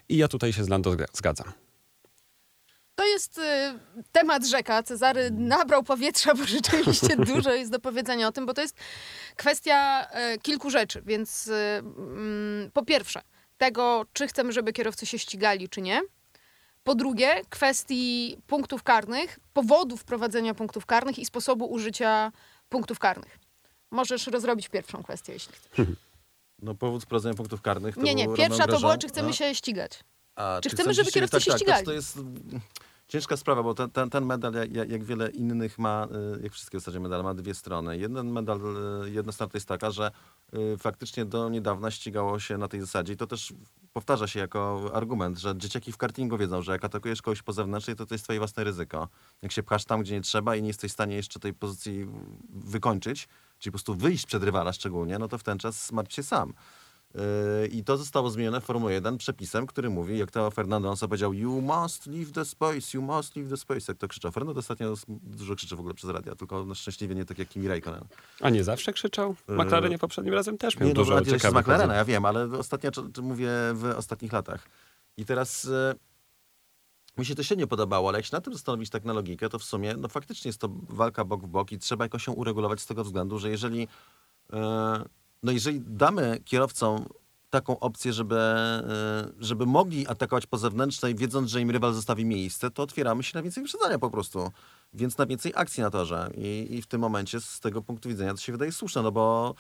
I 0.09 0.17
ja 0.17 0.29
tutaj 0.29 0.53
się 0.53 0.65
z 0.65 0.69
Lando 0.69 0.91
zga- 0.91 1.07
zgadzam. 1.13 1.53
To 2.95 3.07
jest 3.07 3.39
y, 3.39 3.43
temat 4.13 4.47
rzeka. 4.47 4.83
Cezary 4.83 5.31
nabrał 5.31 5.83
powietrza, 5.83 6.35
bo 6.35 6.45
rzeczywiście 6.45 7.17
dużo 7.35 7.53
jest 7.53 7.71
do 7.71 7.81
powiedzenia 7.81 8.29
o 8.29 8.33
tym, 8.33 8.47
bo 8.47 8.55
to 8.55 8.63
jest 8.63 8.77
kwestia 9.37 10.07
y, 10.35 10.39
kilku 10.39 10.71
rzeczy. 10.71 11.03
Więc 11.07 11.47
y, 11.47 11.53
mm, 11.53 12.71
po 12.73 12.85
pierwsze, 12.85 13.21
tego, 13.59 14.07
czy 14.13 14.27
chcemy, 14.27 14.53
żeby 14.53 14.73
kierowcy 14.73 15.07
się 15.07 15.19
ścigali, 15.19 15.69
czy 15.69 15.81
nie. 15.81 16.01
Po 16.85 16.95
drugie, 16.95 17.43
kwestii 17.49 18.37
punktów 18.47 18.83
karnych, 18.83 19.39
powodów 19.53 20.01
wprowadzenia 20.01 20.55
punktów 20.55 20.87
karnych 20.87 21.19
i 21.19 21.25
sposobu 21.27 21.67
użycia 21.67 22.33
punktów 22.69 22.99
karnych. 22.99 23.39
Możesz 23.91 24.27
rozrobić 24.27 24.69
pierwszą 24.69 25.03
kwestię, 25.03 25.33
jeśli 25.33 25.53
chcesz. 25.55 25.87
No 26.63 26.75
powód 26.75 27.03
wprowadzenia 27.05 27.35
punktów 27.35 27.63
karnych 27.63 27.95
to 27.95 28.01
Nie, 28.03 28.15
nie, 28.15 28.35
pierwsza 28.35 28.67
to 28.67 28.81
było, 28.81 28.99
czy 28.99 29.09
chcemy 29.09 29.29
No. 29.29 29.35
się 29.35 29.55
ścigać. 29.55 30.05
A, 30.37 30.61
czy 30.63 30.71
chcemy, 30.71 30.95
żeby 30.95 31.11
kierowcy 31.11 31.33
tak, 31.37 31.43
się 31.43 31.51
tak, 31.51 31.59
ścigali? 31.61 31.85
To 31.87 31.93
jest 31.93 32.19
ciężka 33.09 33.37
sprawa, 33.37 33.63
bo 33.63 33.75
ten, 33.75 33.91
ten, 33.91 34.11
ten 34.11 34.25
medal, 34.27 34.53
jak, 34.53 34.75
jak- 34.75 34.91
jak 34.91 35.05
wiele 35.05 35.31
innych 35.31 35.79
ma, 35.79 36.09
y, 36.39 36.43
jak 36.43 36.53
wszystkie 36.53 36.79
w 36.79 36.81
zasadzie 36.81 37.01
medale, 37.01 37.23
ma 37.23 37.35
dwie 37.35 37.55
strony. 37.55 37.99
Jeden 37.99 38.31
medal, 38.33 38.61
y, 39.07 39.11
jedna 39.11 39.33
strona 39.33 39.51
to 39.51 39.57
jest 39.57 39.69
taka, 39.69 39.91
że 39.91 40.11
y, 40.55 40.79
faktycznie 40.79 41.25
do 41.25 41.49
niedawna 41.49 41.91
ścigało 41.91 42.39
się 42.41 42.59
na 42.59 42.69
tej 42.69 42.81
zasadzie 42.81 43.13
i 43.13 43.17
to 43.17 43.27
też 43.27 43.53
powtarza 43.93 44.27
się 44.27 44.41
jako 44.41 44.91
argument, 44.95 45.39
że 45.39 45.55
dzieciaki 45.57 45.93
w 45.93 45.97
kartingu 45.97 46.39
wiedzą, 46.39 46.63
że 46.63 46.73
jak 46.73 46.85
atakujesz 46.85 47.23
kogoś 47.23 47.43
po 47.43 47.53
zewnętrznej, 47.53 47.97
to 47.97 48.07
to 48.07 48.15
jest 48.15 48.25
twoje 48.25 48.39
własne 48.39 48.65
ryzyko. 48.65 49.09
Jak 49.43 49.53
się 49.53 49.63
pchasz 49.63 49.85
tam, 49.85 50.03
gdzie 50.03 50.15
nie 50.15 50.21
trzeba 50.21 50.57
i 50.57 50.63
nie 50.63 50.69
jesteś 50.69 50.91
w 50.91 50.95
stanie 50.95 51.17
jeszcze 51.17 51.41
tej 51.41 51.55
pozycji 51.55 52.07
wykończyć, 52.49 53.29
czyli 53.59 53.73
po 53.73 53.77
prostu 53.77 53.95
wyjść 53.95 54.27
przed 54.27 54.43
rywala 54.43 54.73
szczególnie, 54.73 55.19
no 55.19 55.29
to 55.29 55.39
w 55.39 55.43
ten 55.43 55.59
czas 55.59 55.93
martw 55.93 56.15
się 56.15 56.23
sam. 56.23 56.55
Yy, 57.15 57.67
I 57.67 57.85
to 57.85 57.97
zostało 57.97 58.31
zmienione 58.31 58.61
w 58.61 58.65
Formule 58.65 58.93
1 58.93 59.19
przepisem, 59.19 59.67
który 59.67 59.91
mówi, 59.91 60.19
jak 60.19 60.31
to 60.31 60.51
Fernando 60.51 60.89
Alonso 60.89 61.09
powiedział, 61.09 61.33
you 61.33 61.61
must 61.61 62.07
leave 62.07 62.33
the 62.33 62.45
space, 62.45 62.99
you 62.99 63.03
must 63.03 63.37
leave 63.37 63.51
the 63.51 63.57
space, 63.57 63.85
jak 63.89 63.99
to 63.99 64.09
krzyczał. 64.09 64.33
Fernando 64.33 64.59
ostatnio 64.59 64.95
dużo 65.09 65.57
krzyczy 65.57 65.77
w 65.77 65.81
ogóle 65.81 65.95
przez 65.95 66.11
radio, 66.11 66.35
tylko 66.37 66.65
na 66.65 66.75
szczęśliwie 66.75 67.15
nie 67.15 67.25
tak 67.25 67.39
jak 67.39 67.49
Kimi 67.49 67.69
Raikkonen. 67.69 68.05
A 68.41 68.51
nie 68.51 68.65
zawsze 68.65 68.93
krzyczał? 68.93 69.35
W 69.35 69.49
McLarenie 69.49 69.99
poprzednim 69.99 70.35
razem 70.35 70.59
też 70.59 70.77
miał 70.77 70.89
Nie, 70.89 70.95
no, 70.95 71.01
dużo 71.01 71.15
radio 71.15 71.33
jest 71.33 71.45
z 71.45 71.49
ciekawych 71.49 71.67
McLarena, 71.67 71.95
ja 71.95 72.05
wiem, 72.05 72.25
ale 72.25 72.45
ostatnio, 72.59 72.91
mówię 73.23 73.51
w 73.75 73.95
ostatnich 73.97 74.33
latach. 74.33 74.69
I 75.17 75.25
teraz 75.25 75.65
e, 75.65 75.95
mi 77.19 77.27
się 77.27 77.35
to 77.35 77.43
średnio 77.43 77.67
podobało, 77.67 78.09
ale 78.09 78.19
jak 78.19 78.25
się 78.25 78.37
na 78.37 78.41
tym 78.41 78.53
zastanowić 78.53 78.91
tak 78.91 79.05
na 79.05 79.13
logikę, 79.13 79.49
to 79.49 79.59
w 79.59 79.65
sumie 79.65 79.95
no 79.99 80.09
faktycznie 80.09 80.49
jest 80.49 80.61
to 80.61 80.69
walka 80.89 81.25
bok 81.25 81.43
w 81.43 81.47
bok 81.47 81.73
i 81.73 81.79
trzeba 81.79 82.05
jakoś 82.05 82.25
się 82.25 82.33
uregulować 82.33 82.81
z 82.81 82.87
tego 82.87 83.05
względu, 83.05 83.39
że 83.39 83.51
jeżeli, 83.51 83.89
no 85.43 85.53
jeżeli 85.53 85.81
damy 85.81 86.41
kierowcom 86.45 87.05
taką 87.51 87.79
opcję, 87.79 88.13
żeby, 88.13 88.37
e, 88.37 88.85
żeby 89.39 89.67
mogli 89.67 90.07
atakować 90.07 90.47
po 90.47 90.59
zewnętrznej, 90.59 91.15
wiedząc, 91.15 91.51
że 91.51 91.61
im 91.61 91.71
rywal 91.71 91.95
zostawi 91.95 92.25
miejsce, 92.25 92.71
to 92.71 92.83
otwieramy 92.83 93.23
się 93.23 93.39
na 93.39 93.43
więcej 93.43 93.63
wyprzedzania 93.63 93.99
po 93.99 94.11
prostu. 94.11 94.51
Więc 94.95 95.19
na 95.19 95.27
więcej 95.27 95.53
akcji 95.55 95.83
na 95.83 95.91
torze. 95.91 96.31
I, 96.37 96.67
I 96.71 96.83
w 96.83 96.87
tym 96.87 97.01
momencie 97.01 97.41
z 97.41 97.61
tego 97.61 97.83
punktu 97.83 98.09
widzenia 98.09 98.35
to 98.35 98.41
się 98.41 98.53
wydaje 98.53 98.73
słuszne, 98.73 99.03
no 99.03 99.13
bo 99.13 99.55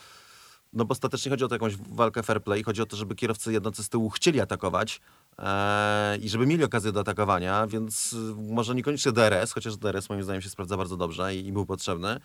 no 0.72 0.84
bo 0.84 0.92
ostatecznie 0.92 1.30
chodzi 1.30 1.44
o 1.44 1.48
to 1.48 1.54
jakąś 1.54 1.76
walkę 1.76 2.22
fair 2.22 2.42
play, 2.42 2.62
chodzi 2.62 2.82
o 2.82 2.86
to, 2.86 2.96
żeby 2.96 3.14
kierowcy 3.14 3.52
jednoscy 3.52 3.84
z 3.84 3.88
tyłu 3.88 4.10
chcieli 4.10 4.40
atakować 4.40 5.00
e, 5.38 6.16
i 6.16 6.28
żeby 6.28 6.46
mieli 6.46 6.64
okazję 6.64 6.92
do 6.92 7.00
atakowania, 7.00 7.66
więc 7.66 8.16
może 8.36 8.74
niekoniecznie 8.74 9.12
DRS, 9.12 9.52
chociaż 9.52 9.76
DRS 9.76 10.08
moim 10.08 10.22
zdaniem 10.22 10.42
się 10.42 10.50
sprawdza 10.50 10.76
bardzo 10.76 10.96
dobrze 10.96 11.34
i, 11.34 11.46
i 11.46 11.52
był 11.52 11.66
potrzebny. 11.66 12.20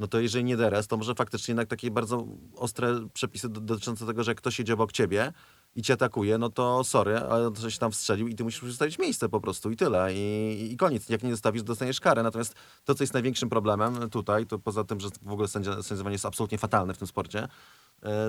No 0.00 0.08
to 0.08 0.20
jeżeli 0.20 0.44
nie 0.44 0.56
DRS, 0.56 0.86
to 0.86 0.96
może 0.96 1.14
faktycznie 1.14 1.52
jednak 1.52 1.68
takie 1.68 1.90
bardzo 1.90 2.26
ostre 2.56 3.08
przepisy 3.12 3.48
do- 3.48 3.60
dotyczące 3.60 4.06
tego, 4.06 4.24
że 4.24 4.34
ktoś 4.34 4.58
jedzie 4.58 4.74
obok 4.74 4.92
ciebie 4.92 5.32
i 5.76 5.82
cię 5.82 5.94
atakuje, 5.94 6.38
no 6.38 6.48
to 6.48 6.84
sorry, 6.84 7.18
ale 7.18 7.50
się 7.68 7.78
tam 7.78 7.92
wstrzelił 7.92 8.28
i 8.28 8.34
ty 8.34 8.44
musisz 8.44 8.62
zostawić 8.62 8.98
miejsce 8.98 9.28
po 9.28 9.40
prostu 9.40 9.70
i 9.70 9.76
tyle. 9.76 10.14
I, 10.14 10.72
i 10.72 10.76
koniec. 10.76 11.08
Jak 11.08 11.22
nie 11.22 11.30
zostawisz, 11.30 11.62
dostaniesz 11.62 12.00
karę. 12.00 12.22
Natomiast 12.22 12.54
to, 12.84 12.94
co 12.94 13.02
jest 13.02 13.14
największym 13.14 13.48
problemem 13.48 14.10
tutaj, 14.10 14.46
to 14.46 14.58
poza 14.58 14.84
tym, 14.84 15.00
że 15.00 15.08
w 15.22 15.32
ogóle 15.32 15.48
sędzia, 15.48 15.82
sędziowanie 15.82 16.14
jest 16.14 16.26
absolutnie 16.26 16.58
fatalne 16.58 16.94
w 16.94 16.98
tym 16.98 17.06
sporcie, 17.06 17.48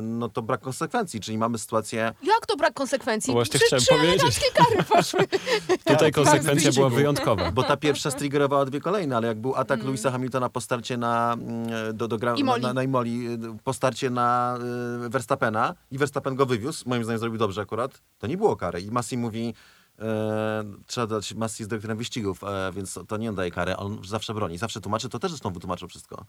no 0.02 0.30
to 0.30 0.42
brak 0.42 0.62
konsekwencji, 0.62 1.20
czyli 1.20 1.38
mamy 1.38 1.58
sytuację... 1.58 2.14
Jak 2.24 2.46
to 2.46 2.56
brak 2.56 2.74
konsekwencji? 2.74 3.34
Właśnie 3.34 3.60
chciałem 3.60 3.84
trzy 3.86 3.96
powiedzieć. 3.96 4.40
kary 4.54 4.84
poszły. 4.84 5.28
Tutaj 5.86 6.12
konsekwencja 6.12 6.54
wyścigu. 6.54 6.76
była 6.76 6.90
wyjątkowa. 6.90 7.52
Bo 7.52 7.64
ta 7.64 7.78
pierwsza 7.78 8.12
striggerowała 8.12 8.66
dwie 8.66 8.82
kolejne, 8.82 9.18
ale 9.18 9.28
jak 9.28 9.42
był 9.42 9.56
atak 9.56 9.84
Louisa 9.84 10.12
Hamiltona 10.12 10.50
po 10.50 10.62
starcie 10.62 10.98
na, 10.98 11.34
mm, 11.34 11.98
do, 11.98 12.08
do 12.08 12.18
gra, 12.18 12.36
Imoli. 12.36 12.62
na, 12.62 12.74
na 12.74 12.84
Imoli, 12.84 13.28
y, 13.28 13.38
po 13.64 13.74
starcie 13.74 14.10
na 14.10 14.58
y, 15.06 15.10
Verstappena 15.10 15.76
i 15.92 15.98
Verstappen 15.98 16.36
go 16.36 16.46
wywiózł, 16.46 16.90
moim 16.90 17.04
zdaniem 17.04 17.20
zrobił 17.20 17.38
dobrze 17.38 17.62
akurat, 17.62 18.02
to 18.20 18.28
nie 18.28 18.38
było 18.38 18.56
kary. 18.56 18.82
I 18.82 18.92
Massi 18.92 19.18
mówi, 19.18 19.54
e, 20.00 20.64
trzeba 20.88 21.08
dać, 21.08 21.34
Massi 21.34 21.64
jest 21.64 21.70
dyrektorem 21.70 21.98
wyścigów, 21.98 22.44
e, 22.44 22.72
więc 22.76 23.00
to 23.08 23.18
nie 23.18 23.30
on 23.30 23.36
daje 23.36 23.52
karę, 23.52 23.78
on 23.78 24.02
zawsze 24.06 24.34
broni, 24.34 24.58
zawsze 24.58 24.82
tłumaczy, 24.82 25.10
to 25.10 25.20
też 25.20 25.32
zresztą 25.32 25.54
wytłumaczył 25.54 25.88
wszystko. 25.88 26.26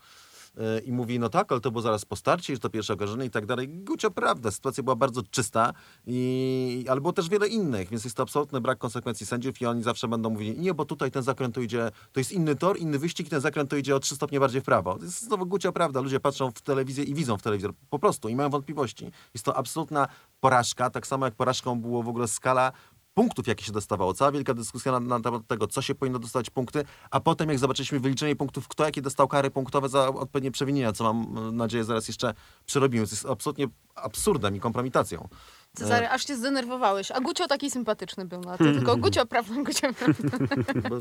I 0.85 0.93
mówi, 0.93 1.19
no 1.19 1.29
tak, 1.29 1.53
ale 1.53 1.61
to 1.61 1.71
było 1.71 1.83
zaraz 1.83 2.05
po 2.05 2.17
starcie, 2.17 2.55
że 2.55 2.61
to 2.61 2.71
pierwsze 2.71 2.93
okażenie 2.93 3.25
i 3.25 3.31
tak 3.31 3.47
dalej. 3.47 3.69
Gucio, 3.69 4.11
prawda, 4.11 4.51
sytuacja 4.51 4.83
była 4.83 4.97
bardzo 4.97 5.23
czysta, 5.31 5.73
i, 6.07 6.85
ale 6.89 7.01
było 7.01 7.13
też 7.13 7.29
wiele 7.29 7.49
innych, 7.49 7.89
więc 7.89 8.05
jest 8.05 8.17
to 8.17 8.23
absolutny 8.23 8.61
brak 8.61 8.79
konsekwencji 8.79 9.27
sędziów 9.27 9.61
i 9.61 9.67
oni 9.67 9.83
zawsze 9.83 10.09
będą 10.09 10.31
mówili, 10.31 10.59
nie, 10.59 10.75
bo 10.75 10.85
tutaj 10.85 11.11
ten 11.11 11.23
zakręt 11.23 11.55
to 11.55 11.61
idzie, 11.61 11.91
to 12.13 12.21
jest 12.21 12.33
inny 12.33 12.57
tor, 12.57 12.79
inny 12.79 12.99
wyścig, 12.99 13.29
ten 13.29 13.41
zakręt 13.41 13.71
to 13.71 13.77
idzie 13.77 13.97
o 13.97 14.01
trzy 14.01 14.17
stopnie 14.17 14.41
bardziej 14.41 14.61
w 14.61 14.65
prawo. 14.65 14.99
To 14.99 15.05
jest 15.05 15.23
znowu 15.23 15.47
Gucio, 15.47 15.73
prawda, 15.73 16.01
ludzie 16.01 16.21
patrzą 16.21 16.51
w 16.51 16.63
telewizję 16.63 17.05
i 17.05 17.15
widzą 17.15 17.37
w 17.37 17.43
telewizor, 17.43 17.73
po 17.91 17.99
prostu 17.99 18.29
i 18.29 18.37
mają 18.37 18.51
wątpliwości. 18.51 19.11
Jest 19.35 19.45
to 19.45 19.57
absolutna 19.57 20.09
porażka, 20.41 20.91
tak 20.91 21.07
samo 21.07 21.25
jak 21.25 21.35
porażką 21.35 21.81
było 21.81 22.03
w 22.03 22.09
ogóle 22.09 22.29
skala 22.29 22.73
punktów, 23.15 23.47
jakie 23.47 23.65
się 23.65 23.73
dostawało. 23.73 24.15
Cała 24.15 24.33
wielka 24.33 24.55
dyskusja 24.55 24.93
na, 24.93 25.01
na 25.01 25.21
temat 25.21 25.47
tego, 25.47 25.67
co 25.67 25.83
się 25.83 25.95
powinno 25.95 26.19
dostawać 26.19 26.51
punkty, 26.51 26.85
a 27.11 27.21
potem 27.21 27.49
jak 27.49 27.59
zobaczyliśmy 27.59 28.01
wyliczenie 28.01 28.37
punktów, 28.37 28.69
kto 28.69 28.85
jakie 28.85 29.03
dostał 29.03 29.29
kary 29.29 29.51
punktowe 29.51 29.89
za 29.89 30.09
odpowiednie 30.09 30.51
przewinienia, 30.51 30.93
co 30.93 31.13
mam 31.13 31.39
e, 31.39 31.53
nadzieję 31.53 31.85
zaraz 31.85 32.09
jeszcze 32.09 32.35
przerobimy. 32.67 33.07
To 33.07 33.13
jest 33.13 33.27
absolutnie 33.27 33.67
absurdem 33.95 34.57
i 34.57 34.61
kompromitacją. 34.61 35.29
Cezary, 35.77 36.09
aż 36.09 36.27
się 36.27 36.37
zdenerwowałeś. 36.37 37.11
A 37.11 37.21
Gucio 37.21 37.47
taki 37.47 37.71
sympatyczny 37.71 38.25
był 38.25 38.41
na 38.41 38.59
to. 38.59 38.65
Tylko 38.79 38.97
Gucio 38.97 39.27
prawda, 39.27 39.55
Gucio 39.63 39.89
prawda. 39.93 40.39
Bo, 40.91 40.97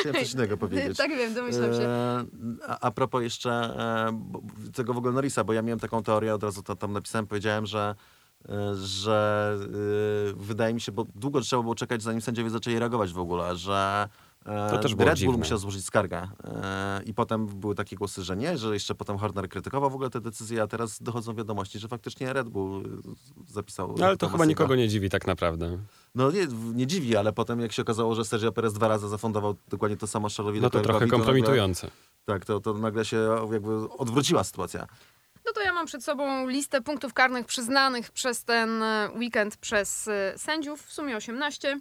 chciałem 0.00 0.24
coś 0.24 0.32
innego 0.32 0.56
powiedzieć. 0.56 0.98
Tak 0.98 1.10
wiem, 1.10 1.34
domyślam 1.34 1.74
się. 1.74 1.82
E, 1.82 2.24
a, 2.66 2.80
a 2.80 2.90
propos 2.90 3.22
jeszcze 3.22 3.50
e, 3.50 4.72
tego 4.72 4.94
w 4.94 4.96
ogóle 4.98 5.12
Norrisa, 5.12 5.44
bo 5.44 5.52
ja 5.52 5.62
miałem 5.62 5.80
taką 5.80 6.02
teorię, 6.02 6.34
od 6.34 6.42
razu 6.42 6.62
to 6.62 6.76
tam 6.76 6.92
napisałem, 6.92 7.26
powiedziałem, 7.26 7.66
że 7.66 7.94
e, 7.94 8.17
że 8.74 9.56
e, 10.30 10.32
wydaje 10.36 10.74
mi 10.74 10.80
się, 10.80 10.92
bo 10.92 11.06
długo 11.14 11.40
trzeba 11.40 11.62
było 11.62 11.74
czekać, 11.74 12.02
zanim 12.02 12.20
sędziowie 12.20 12.50
zaczęli 12.50 12.78
reagować 12.78 13.12
w 13.12 13.18
ogóle, 13.18 13.56
że 13.56 14.08
e, 14.46 14.70
To 14.70 14.78
też 14.78 14.94
Red 14.98 15.24
Bull 15.24 15.38
musiał 15.38 15.58
złożyć 15.58 15.84
skargę. 15.84 16.28
E, 16.44 17.00
I 17.06 17.14
potem 17.14 17.46
były 17.46 17.74
takie 17.74 17.96
głosy, 17.96 18.22
że 18.24 18.36
nie, 18.36 18.58
że 18.58 18.74
jeszcze 18.74 18.94
potem 18.94 19.18
Horner 19.18 19.48
krytykował 19.48 19.90
w 19.90 19.94
ogóle 19.94 20.10
te 20.10 20.20
decyzje, 20.20 20.62
a 20.62 20.66
teraz 20.66 21.02
dochodzą 21.02 21.34
wiadomości, 21.34 21.78
że 21.78 21.88
faktycznie 21.88 22.32
Red 22.32 22.48
Bull 22.48 22.84
e, 22.84 23.12
zapisał. 23.52 23.94
No, 23.98 24.06
ale 24.06 24.16
to 24.16 24.28
chyba 24.28 24.44
nikogo 24.44 24.76
nie 24.76 24.88
dziwi 24.88 25.10
tak 25.10 25.26
naprawdę. 25.26 25.78
No 26.14 26.30
nie, 26.30 26.46
nie 26.74 26.86
dziwi, 26.86 27.16
ale 27.16 27.32
potem 27.32 27.60
jak 27.60 27.72
się 27.72 27.82
okazało, 27.82 28.14
że 28.14 28.24
Sergio 28.24 28.52
Perez 28.52 28.72
dwa 28.72 28.88
razy 28.88 29.08
zafundował 29.08 29.54
dokładnie 29.68 29.96
to 29.96 30.06
samo 30.06 30.28
Charlesowi 30.28 30.60
No 30.60 30.70
to 30.70 30.80
trochę 30.80 31.06
kompromitujące. 31.06 31.90
tak, 32.24 32.44
to, 32.44 32.60
to 32.60 32.74
nagle 32.74 33.04
się 33.04 33.28
jakby 33.52 33.90
odwróciła 33.90 34.44
sytuacja. 34.44 34.86
No 35.48 35.54
to 35.54 35.62
ja 35.62 35.72
mam 35.72 35.86
przed 35.86 36.04
sobą 36.04 36.48
listę 36.48 36.80
punktów 36.80 37.14
karnych 37.14 37.46
przyznanych 37.46 38.10
przez 38.10 38.44
ten 38.44 38.82
e, 38.82 39.10
weekend 39.14 39.56
przez 39.56 40.08
e, 40.08 40.38
sędziów. 40.38 40.86
W 40.86 40.92
sumie 40.92 41.16
18. 41.16 41.80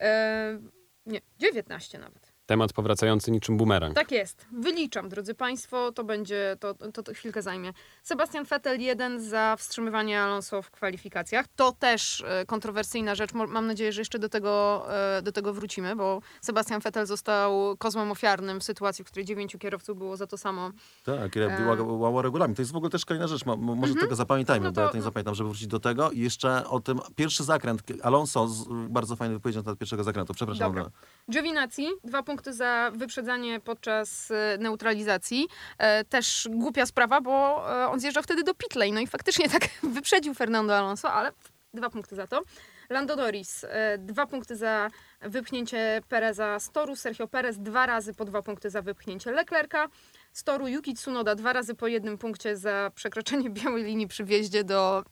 E, 0.00 0.58
nie, 1.06 1.20
19 1.38 1.98
nawet. 1.98 2.31
Temat 2.52 2.72
powracający 2.72 3.30
niczym 3.30 3.56
bumerang. 3.56 3.94
Tak 3.94 4.10
jest. 4.12 4.46
Wyliczam, 4.52 5.08
drodzy 5.08 5.34
Państwo, 5.34 5.92
to 5.92 6.04
będzie, 6.04 6.56
to, 6.60 6.74
to, 6.74 7.02
to 7.02 7.14
chwilkę 7.14 7.42
zajmie. 7.42 7.72
Sebastian 8.02 8.44
Vettel 8.44 8.80
jeden 8.80 9.20
za 9.20 9.56
wstrzymywanie 9.58 10.20
Alonso 10.22 10.62
w 10.62 10.70
kwalifikacjach. 10.70 11.46
To 11.56 11.72
też 11.72 12.24
e, 12.26 12.46
kontrowersyjna 12.46 13.14
rzecz. 13.14 13.32
Mam 13.34 13.66
nadzieję, 13.66 13.92
że 13.92 14.00
jeszcze 14.00 14.18
do 14.18 14.28
tego, 14.28 14.84
e, 15.18 15.22
do 15.22 15.32
tego 15.32 15.52
wrócimy, 15.54 15.96
bo 15.96 16.20
Sebastian 16.40 16.80
Vettel 16.80 17.06
został 17.06 17.76
kozłem 17.76 18.10
ofiarnym 18.10 18.60
w 18.60 18.64
sytuacji, 18.64 19.04
w 19.04 19.06
której 19.08 19.24
dziewięciu 19.24 19.58
kierowców 19.58 19.98
było 19.98 20.16
za 20.16 20.26
to 20.26 20.38
samo. 20.38 20.70
Tak, 21.04 21.36
E. 21.36 21.56
była, 21.60 21.76
była 21.76 22.22
regulamin. 22.22 22.56
To 22.56 22.62
jest 22.62 22.72
w 22.72 22.76
ogóle 22.76 22.90
też 22.90 23.04
kolejna 23.04 23.26
rzecz. 23.28 23.46
Mo, 23.46 23.56
mo- 23.56 23.74
może 23.74 23.94
tego 23.94 24.14
zapamiętajmy, 24.14 24.66
No 24.66 24.72
bo 24.72 24.80
ja 24.80 24.88
to- 24.88 24.96
nie 24.96 25.02
zapamiętam, 25.02 25.34
żeby 25.34 25.48
wrócić 25.50 25.66
do 25.66 25.80
tego. 25.80 26.10
I 26.10 26.18
jeszcze 26.20 26.68
o 26.68 26.80
tym 26.80 27.00
pierwszy 27.16 27.44
zakręt. 27.44 27.82
Alonso, 28.02 28.48
bardzo 28.88 29.16
fajny 29.16 29.34
wypowiedź 29.34 29.56
na 29.56 29.62
temat 29.62 29.78
pierwszego 29.78 30.04
zakrętu. 30.04 30.34
Przepraszam. 30.34 30.74
Dobra. 30.74 30.90
Giovinazzi, 31.30 31.86
dwa 32.04 32.22
punkty 32.22 32.41
za 32.48 32.90
wyprzedzanie 32.94 33.60
podczas 33.60 34.30
e, 34.30 34.58
neutralizacji. 34.58 35.48
E, 35.78 36.04
też 36.04 36.48
głupia 36.50 36.86
sprawa, 36.86 37.20
bo 37.20 37.64
e, 37.82 37.88
on 37.88 38.00
zjeżdżał 38.00 38.22
wtedy 38.22 38.42
do 38.42 38.54
pit 38.54 38.74
lane, 38.74 38.92
no 38.92 39.00
i 39.00 39.06
faktycznie 39.06 39.48
tak 39.48 39.68
wyprzedził 39.94 40.34
Fernando 40.34 40.76
Alonso, 40.76 41.12
ale 41.12 41.32
dwa 41.74 41.90
punkty 41.90 42.16
za 42.16 42.26
to. 42.26 42.42
Lando 42.90 43.16
Norris, 43.16 43.64
dwa 43.98 44.26
punkty 44.26 44.56
za 44.56 44.90
wypchnięcie 45.20 46.02
Pereza 46.08 46.60
z 46.60 46.70
toru. 46.70 46.96
Sergio 46.96 47.28
Perez 47.28 47.58
dwa 47.58 47.86
razy 47.86 48.14
po 48.14 48.24
dwa 48.24 48.42
punkty 48.42 48.70
za 48.70 48.82
wypchnięcie 48.82 49.30
Leclerca. 49.32 49.86
Z 50.32 50.44
toru 50.44 50.68
Yuki 50.68 50.94
Tsunoda 50.94 51.34
dwa 51.34 51.52
razy 51.52 51.74
po 51.74 51.88
jednym 51.88 52.18
punkcie 52.18 52.56
za 52.56 52.90
przekroczenie 52.94 53.50
białej 53.60 53.84
linii 53.84 54.08
przy 54.08 54.24
wjeździe 54.24 54.64
do, 54.64 55.04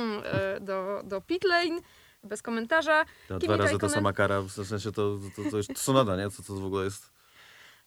do, 0.60 1.00
do 1.04 1.20
pit 1.20 1.44
lane. 1.44 1.80
Bez 2.24 2.42
komentarza. 2.42 3.04
Ta, 3.28 3.38
dwa 3.38 3.56
razy 3.56 3.78
ta 3.78 3.88
sama 3.88 4.12
kara, 4.12 4.40
w 4.40 4.50
sensie 4.50 4.92
to, 4.92 5.18
to, 5.36 5.50
to 5.50 5.56
już 5.56 5.66
Tsunoda, 5.66 6.16
nie? 6.16 6.30
Co 6.30 6.42
to 6.42 6.54
w 6.54 6.64
ogóle 6.64 6.84
jest? 6.84 7.12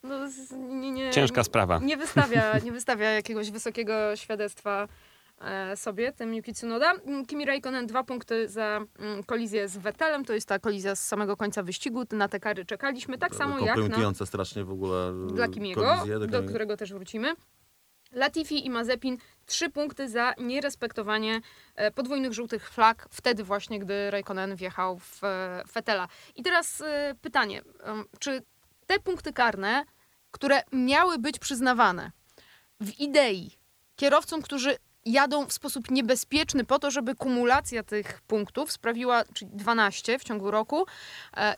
No, 0.04 0.16
nie, 0.58 0.92
nie, 0.92 1.12
Ciężka 1.12 1.44
sprawa. 1.44 1.80
Nie 1.80 1.98
wystawia, 1.98 2.58
nie 2.66 2.72
wystawia 2.72 3.12
jakiegoś 3.12 3.52
wysokiego 3.52 4.16
świadectwa 4.16 4.88
e, 5.42 5.78
sobie, 5.78 6.12
tym 6.12 6.34
Yuki 6.34 6.54
Tsunoda. 6.54 6.92
Mm, 6.92 7.26
Kimi 7.26 7.46
Raikkonen 7.46 7.88
dwa 7.88 8.04
punkty 8.04 8.48
za 8.50 8.82
mm, 9.00 9.24
kolizję 9.24 9.68
z 9.68 9.78
Vettelem, 9.78 10.26
to 10.26 10.34
jest 10.34 10.48
ta 10.48 10.60
kolizja 10.60 10.96
z 10.96 11.08
samego 11.08 11.38
końca 11.38 11.64
wyścigu, 11.64 12.04
na 12.12 12.28
te 12.28 12.40
kary 12.40 12.66
czekaliśmy, 12.66 13.18
tak 13.18 13.36
samo 13.36 13.60
jak 13.60 13.78
na 13.78 14.26
strasznie 14.26 14.64
w 14.64 14.72
ogóle 14.72 15.14
dla 15.34 15.48
Kimiego, 15.48 15.82
kolizję, 15.82 16.20
do 16.20 16.40
Kimi- 16.40 16.48
którego 16.48 16.78
też 16.78 16.94
wrócimy. 16.94 17.36
Latifi 18.12 18.66
i 18.66 18.70
Mazepin 18.70 19.18
trzy 19.46 19.70
punkty 19.70 20.10
za 20.10 20.34
nierespektowanie 20.38 21.42
e, 21.76 21.92
podwójnych 21.92 22.34
żółtych 22.34 22.70
flag, 22.70 23.08
wtedy 23.12 23.44
właśnie, 23.44 23.80
gdy 23.80 24.12
Raikkonen 24.12 24.56
wjechał 24.56 25.00
w 25.00 25.24
e, 25.24 25.64
Fetela. 25.72 26.08
I 26.36 26.44
teraz 26.44 26.82
e, 26.82 27.16
pytanie, 27.22 27.62
czy 28.20 28.42
te 28.88 29.00
punkty 29.00 29.34
karne, 29.34 29.86
które 30.32 30.62
miały 30.72 31.18
być 31.18 31.40
przyznawane 31.40 32.12
w 32.82 33.00
idei 33.00 33.52
kierowcom, 33.96 34.42
którzy 34.42 34.78
jadą 35.06 35.46
w 35.46 35.54
sposób 35.54 35.92
niebezpieczny 35.92 36.66
po 36.66 36.80
to, 36.80 36.92
żeby 36.92 37.16
kumulacja 37.16 37.84
tych 37.84 38.22
punktów 38.22 38.72
sprawiła, 38.72 39.24
czyli 39.34 39.52
12 39.54 40.20
w 40.20 40.24
ciągu 40.24 40.52
roku, 40.52 40.86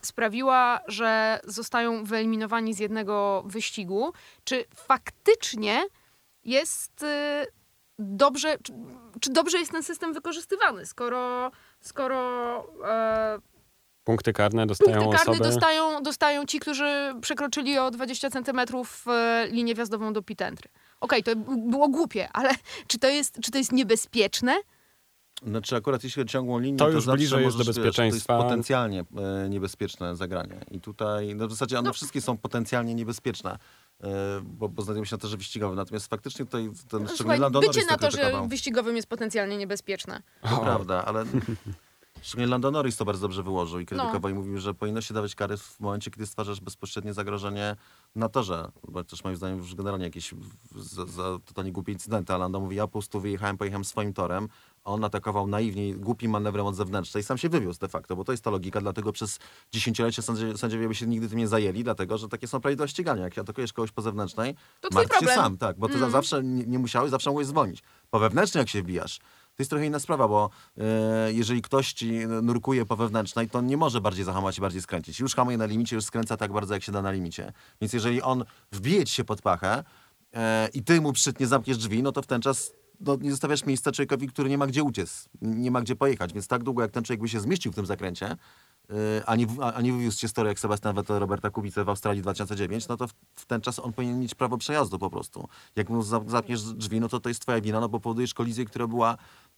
sprawiła, 0.01 0.79
że 0.87 1.39
zostają 1.43 2.03
wyeliminowani 2.03 2.73
z 2.73 2.79
jednego 2.79 3.43
wyścigu. 3.45 4.13
Czy 4.43 4.65
faktycznie 4.75 5.83
jest 6.43 7.03
y, 7.03 7.47
dobrze, 7.99 8.57
czy, 8.63 8.73
czy 9.19 9.31
dobrze 9.31 9.57
jest 9.57 9.71
ten 9.71 9.83
system 9.83 10.13
wykorzystywany, 10.13 10.85
skoro, 10.85 11.51
skoro 11.79 12.59
e, 12.87 13.39
Punkty 14.03 14.33
karne 14.33 14.67
dostają 14.67 15.01
punkty 15.01 15.17
karne 15.17 15.31
osoby... 15.33 15.49
dostają, 15.49 16.03
dostają 16.03 16.45
ci, 16.45 16.59
którzy 16.59 17.13
przekroczyli 17.21 17.77
o 17.77 17.91
20 17.91 18.29
centymetrów 18.29 19.05
e, 19.07 19.47
linię 19.51 19.75
wjazdową 19.75 20.13
do 20.13 20.21
pitentry. 20.21 20.69
Okej, 21.01 21.23
to 21.23 21.35
b- 21.35 21.55
było 21.69 21.89
głupie, 21.89 22.29
ale 22.33 22.49
czy 22.87 22.99
to 22.99 23.07
jest, 23.07 23.39
czy 23.41 23.51
to 23.51 23.57
jest 23.57 23.71
niebezpieczne? 23.71 24.55
Znaczy 25.47 25.75
akurat 25.75 26.03
jeśli 26.03 26.21
chodzi 26.21 26.29
o 26.29 26.33
ciągłą 26.39 26.59
linię, 26.59 26.77
To 26.77 26.85
to, 26.85 26.91
już 26.91 27.03
zawsze 27.03 27.17
bliżej 27.17 27.43
jest 27.43 27.57
do 27.57 27.65
bezpieczeństwa. 27.65 28.03
Wiesz, 28.03 28.25
to 28.25 28.33
jest 28.33 28.43
potencjalnie 28.49 29.03
e, 29.45 29.49
niebezpieczne 29.49 30.15
zagranie. 30.15 30.59
I 30.71 30.81
tutaj, 30.81 31.35
no 31.35 31.47
w 31.47 31.51
zasadzie 31.51 31.79
one 31.79 31.93
wszystkie 31.93 32.21
są 32.21 32.37
potencjalnie 32.37 32.95
niebezpieczne, 32.95 33.57
bo, 34.43 34.69
bo 34.69 34.81
znajdują 34.81 35.05
się 35.05 35.15
na 35.15 35.19
torze 35.19 35.37
wyścigowym. 35.37 35.75
Natomiast 35.75 36.07
faktycznie 36.07 36.45
tutaj 36.45 36.63
ten 36.63 36.73
szczególnie 36.87 37.17
Słuchaj, 37.17 37.39
Lando 37.39 37.59
bycie 37.59 37.71
Norris 37.71 37.89
na 37.89 37.97
to 37.97 38.05
torze 38.05 38.17
krytykował. 38.17 38.47
wyścigowym 38.47 38.95
jest 38.95 39.07
potencjalnie 39.07 39.57
niebezpieczne. 39.57 40.21
To 40.49 40.57
prawda, 40.57 41.05
ale 41.05 41.25
szczególnie 42.21 42.47
Lando 42.51 42.71
Norris 42.71 42.97
to 42.97 43.05
bardzo 43.05 43.21
dobrze 43.21 43.43
wyłożył 43.43 43.79
i 43.79 43.85
krytykował 43.85 44.31
i 44.31 44.33
mówił, 44.33 44.57
że 44.59 44.73
powinno 44.73 45.01
się 45.01 45.13
dawać 45.13 45.35
kary 45.35 45.57
w 45.57 45.79
momencie, 45.79 46.11
kiedy 46.11 46.25
stwarzasz 46.25 46.61
bezpośrednie 46.61 47.13
zagrożenie 47.13 47.75
na 48.15 48.29
torze. 48.29 48.71
Bo 48.87 49.03
też 49.03 49.23
moim 49.23 49.35
zdaniem 49.35 49.57
już 49.57 49.75
generalnie 49.75 50.05
jakieś 50.05 50.33
za, 50.75 51.05
za 51.05 51.23
totalnie 51.45 51.71
głupie 51.71 51.91
incydenty. 51.91 52.33
A 52.33 52.37
Lando 52.37 52.59
mówi, 52.59 52.75
ja 52.75 52.83
po 52.83 52.91
prostu 52.91 53.19
wyjechałem, 53.19 53.57
pojechałem 53.57 53.85
swoim 53.85 54.13
torem. 54.13 54.47
On 54.87 55.03
atakował 55.03 55.47
naiwnie, 55.47 55.95
głupim 55.95 56.31
manewrem 56.31 56.65
od 56.65 56.75
zewnętrznej 56.75 57.21
i 57.21 57.23
sam 57.23 57.37
się 57.37 57.49
wywiózł 57.49 57.79
de 57.79 57.87
facto, 57.87 58.15
bo 58.15 58.23
to 58.23 58.31
jest 58.31 58.43
ta 58.43 58.49
logika, 58.49 58.81
dlatego 58.81 59.11
przez 59.11 59.39
dziesięciolecie 59.71 60.21
sędziowie, 60.21 60.57
sędziowie 60.57 60.87
by 60.87 60.95
się 60.95 61.07
nigdy 61.07 61.29
tym 61.29 61.37
nie 61.37 61.47
zajęli, 61.47 61.83
dlatego 61.83 62.17
że 62.17 62.29
takie 62.29 62.47
są 62.47 62.61
prawidła 62.61 62.83
do 62.85 62.87
ścigania. 62.87 63.23
Jak 63.23 63.37
atakujesz 63.37 63.73
kogoś 63.73 63.91
po 63.91 64.01
zewnętrznej, 64.01 64.55
To 64.81 64.89
martw 64.93 65.19
się 65.19 65.25
sam, 65.25 65.57
tak, 65.57 65.77
bo 65.79 65.89
ty 65.89 65.99
za 65.99 66.09
zawsze 66.09 66.43
nie, 66.43 66.65
nie 66.65 66.79
musiałeś, 66.79 67.11
zawsze 67.11 67.29
mogłeś 67.29 67.47
zwolnić. 67.47 67.83
Po 68.09 68.19
wewnętrznej 68.19 68.61
jak 68.61 68.69
się 68.69 68.81
wbijasz, 68.81 69.19
to 69.57 69.61
jest 69.61 69.69
trochę 69.69 69.85
inna 69.85 69.99
sprawa, 69.99 70.27
bo 70.27 70.49
e, 70.77 71.33
jeżeli 71.33 71.61
ktoś 71.61 71.93
ci 71.93 72.11
nurkuje 72.41 72.85
po 72.85 72.95
wewnętrznej, 72.95 73.49
to 73.49 73.59
on 73.59 73.67
nie 73.67 73.77
może 73.77 74.01
bardziej 74.01 74.25
zahamować 74.25 74.57
i 74.57 74.61
bardziej 74.61 74.81
skręcić. 74.81 75.19
Już 75.19 75.35
hamuje 75.35 75.57
na 75.57 75.65
limicie, 75.65 75.95
już 75.95 76.05
skręca 76.05 76.37
tak 76.37 76.53
bardzo, 76.53 76.73
jak 76.73 76.83
się 76.83 76.91
da 76.91 77.01
na 77.01 77.11
limicie. 77.11 77.53
Więc 77.81 77.93
jeżeli 77.93 78.21
on 78.21 78.45
wbije 78.71 79.05
ci 79.05 79.15
się 79.15 79.23
pod 79.23 79.41
pachę 79.41 79.83
e, 80.33 80.69
i 80.73 80.83
ty 80.83 81.01
mu 81.01 81.13
przytnie 81.13 81.47
zamkniesz 81.47 81.77
drzwi, 81.77 82.03
no 82.03 82.11
to 82.11 82.21
w 82.21 82.27
ten 82.27 82.41
czas 82.41 82.71
no, 82.99 83.15
nie 83.21 83.31
zostawiasz 83.31 83.65
miejsca 83.65 83.91
człowiekowi, 83.91 84.27
który 84.27 84.49
nie 84.49 84.57
ma 84.57 84.67
gdzie 84.67 84.83
uciec, 84.83 85.29
nie 85.41 85.71
ma 85.71 85.81
gdzie 85.81 85.95
pojechać. 85.95 86.33
Więc 86.33 86.47
tak 86.47 86.63
długo, 86.63 86.81
jak 86.81 86.91
ten 86.91 87.03
człowiek 87.03 87.21
by 87.21 87.29
się 87.29 87.39
zmieścił 87.39 87.71
w 87.71 87.75
tym 87.75 87.85
zakręcie, 87.85 88.31
y, 88.31 88.95
a 89.25 89.35
nie, 89.35 89.47
w- 89.47 89.61
a 89.61 89.73
a 89.73 89.81
nie 89.81 89.93
wywiózł 89.93 90.19
się 90.19 90.27
z 90.27 90.33
toru 90.33 90.47
jak 90.47 90.59
Sebastian 90.59 90.95
Vettel 90.95 91.19
Roberta 91.19 91.49
Kubica 91.49 91.83
w 91.83 91.89
Australii 91.89 92.21
2009, 92.21 92.87
no 92.87 92.97
to 92.97 93.07
w, 93.07 93.13
w 93.35 93.45
ten 93.45 93.61
czas 93.61 93.79
on 93.79 93.93
powinien 93.93 94.19
mieć 94.19 94.35
prawo 94.35 94.57
przejazdu 94.57 94.99
po 94.99 95.09
prostu. 95.09 95.47
Jak 95.75 95.89
mu 95.89 96.01
za- 96.01 96.23
zapniesz 96.27 96.61
drzwi, 96.63 96.99
no 96.99 97.09
to 97.09 97.19
to 97.19 97.29
jest 97.29 97.41
twoja 97.41 97.61
wina, 97.61 97.79
no 97.79 97.89
bo 97.89 97.99
powodujesz 97.99 98.33
kolizję, 98.33 98.65
która 98.65 98.87
była, 98.87 99.17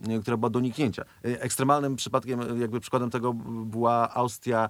y, 0.10 0.20
która 0.22 0.38
była 0.38 0.50
do 0.50 0.60
uniknięcia. 0.60 1.04
Y, 1.26 1.42
Ekstremalnym 1.42 1.96
przypadkiem, 1.96 2.62
jakby 2.62 2.80
przykładem 2.80 3.10
tego 3.10 3.34
była 3.66 4.14
Austria, 4.16 4.70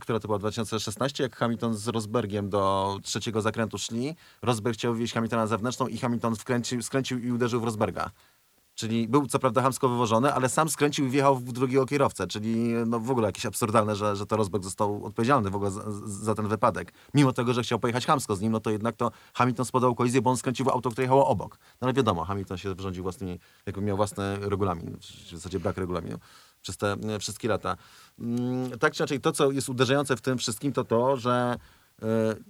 która 0.00 0.20
to 0.20 0.28
była 0.28 0.38
2016, 0.38 1.22
jak 1.22 1.36
Hamilton 1.36 1.74
z 1.74 1.88
Rosbergiem 1.88 2.50
do 2.50 2.96
trzeciego 3.02 3.40
zakrętu 3.40 3.78
szli. 3.78 4.16
Rosberg 4.42 4.76
chciał 4.76 4.92
wywieźć 4.92 5.14
Hamiltona 5.14 5.42
na 5.42 5.46
zewnętrzną 5.46 5.86
i 5.86 5.98
Hamilton 5.98 6.36
wkręcił, 6.36 6.82
skręcił 6.82 7.18
i 7.18 7.32
uderzył 7.32 7.60
w 7.60 7.64
Rosberga. 7.64 8.10
Czyli 8.74 9.08
był 9.08 9.26
co 9.26 9.38
prawda 9.38 9.62
hamsko 9.62 9.88
wywożony, 9.88 10.34
ale 10.34 10.48
sam 10.48 10.68
skręcił 10.68 11.06
i 11.06 11.10
wjechał 11.10 11.36
w 11.36 11.52
drugiego 11.52 11.86
kierowcę. 11.86 12.26
Czyli 12.26 12.72
no 12.86 13.00
w 13.00 13.10
ogóle 13.10 13.28
jakieś 13.28 13.46
absurdalne, 13.46 13.96
że, 13.96 14.16
że 14.16 14.26
to 14.26 14.36
Rosberg 14.36 14.64
został 14.64 15.04
odpowiedzialny 15.04 15.50
w 15.50 15.54
ogóle 15.56 15.70
za, 15.70 15.82
za 16.06 16.34
ten 16.34 16.48
wypadek. 16.48 16.92
Mimo 17.14 17.32
tego, 17.32 17.52
że 17.52 17.62
chciał 17.62 17.78
pojechać 17.78 18.06
hamsko 18.06 18.36
z 18.36 18.40
nim, 18.40 18.52
no 18.52 18.60
to 18.60 18.70
jednak 18.70 18.96
to 18.96 19.10
Hamilton 19.34 19.66
spodał 19.66 19.94
kolizję, 19.94 20.22
bo 20.22 20.30
on 20.30 20.36
skręcił 20.36 20.66
w 20.66 20.68
auto, 20.68 20.90
które 20.90 21.04
jechało 21.04 21.28
obok. 21.28 21.58
No 21.80 21.86
ale 21.86 21.92
wiadomo, 21.92 22.24
Hamilton 22.24 22.58
się 22.58 22.74
wyrządził 22.74 23.02
własnymi, 23.02 23.38
jakby 23.66 23.82
miał 23.82 23.96
własny 23.96 24.36
regulamin, 24.36 24.96
w 25.00 25.30
zasadzie 25.30 25.60
brak 25.60 25.76
regulaminu 25.76 26.18
przez 26.62 26.76
te 26.76 26.92
e, 26.92 27.18
wszystkie 27.18 27.48
lata. 27.48 27.76
Mm, 28.18 28.78
Tak 28.78 28.92
czy 28.92 29.02
inaczej, 29.02 29.20
to 29.20 29.32
co 29.32 29.50
jest 29.50 29.68
uderzające 29.68 30.16
w 30.16 30.20
tym 30.20 30.38
wszystkim, 30.38 30.72
to 30.72 30.84
to, 30.84 31.16
że 31.16 31.56
e, 32.02 32.06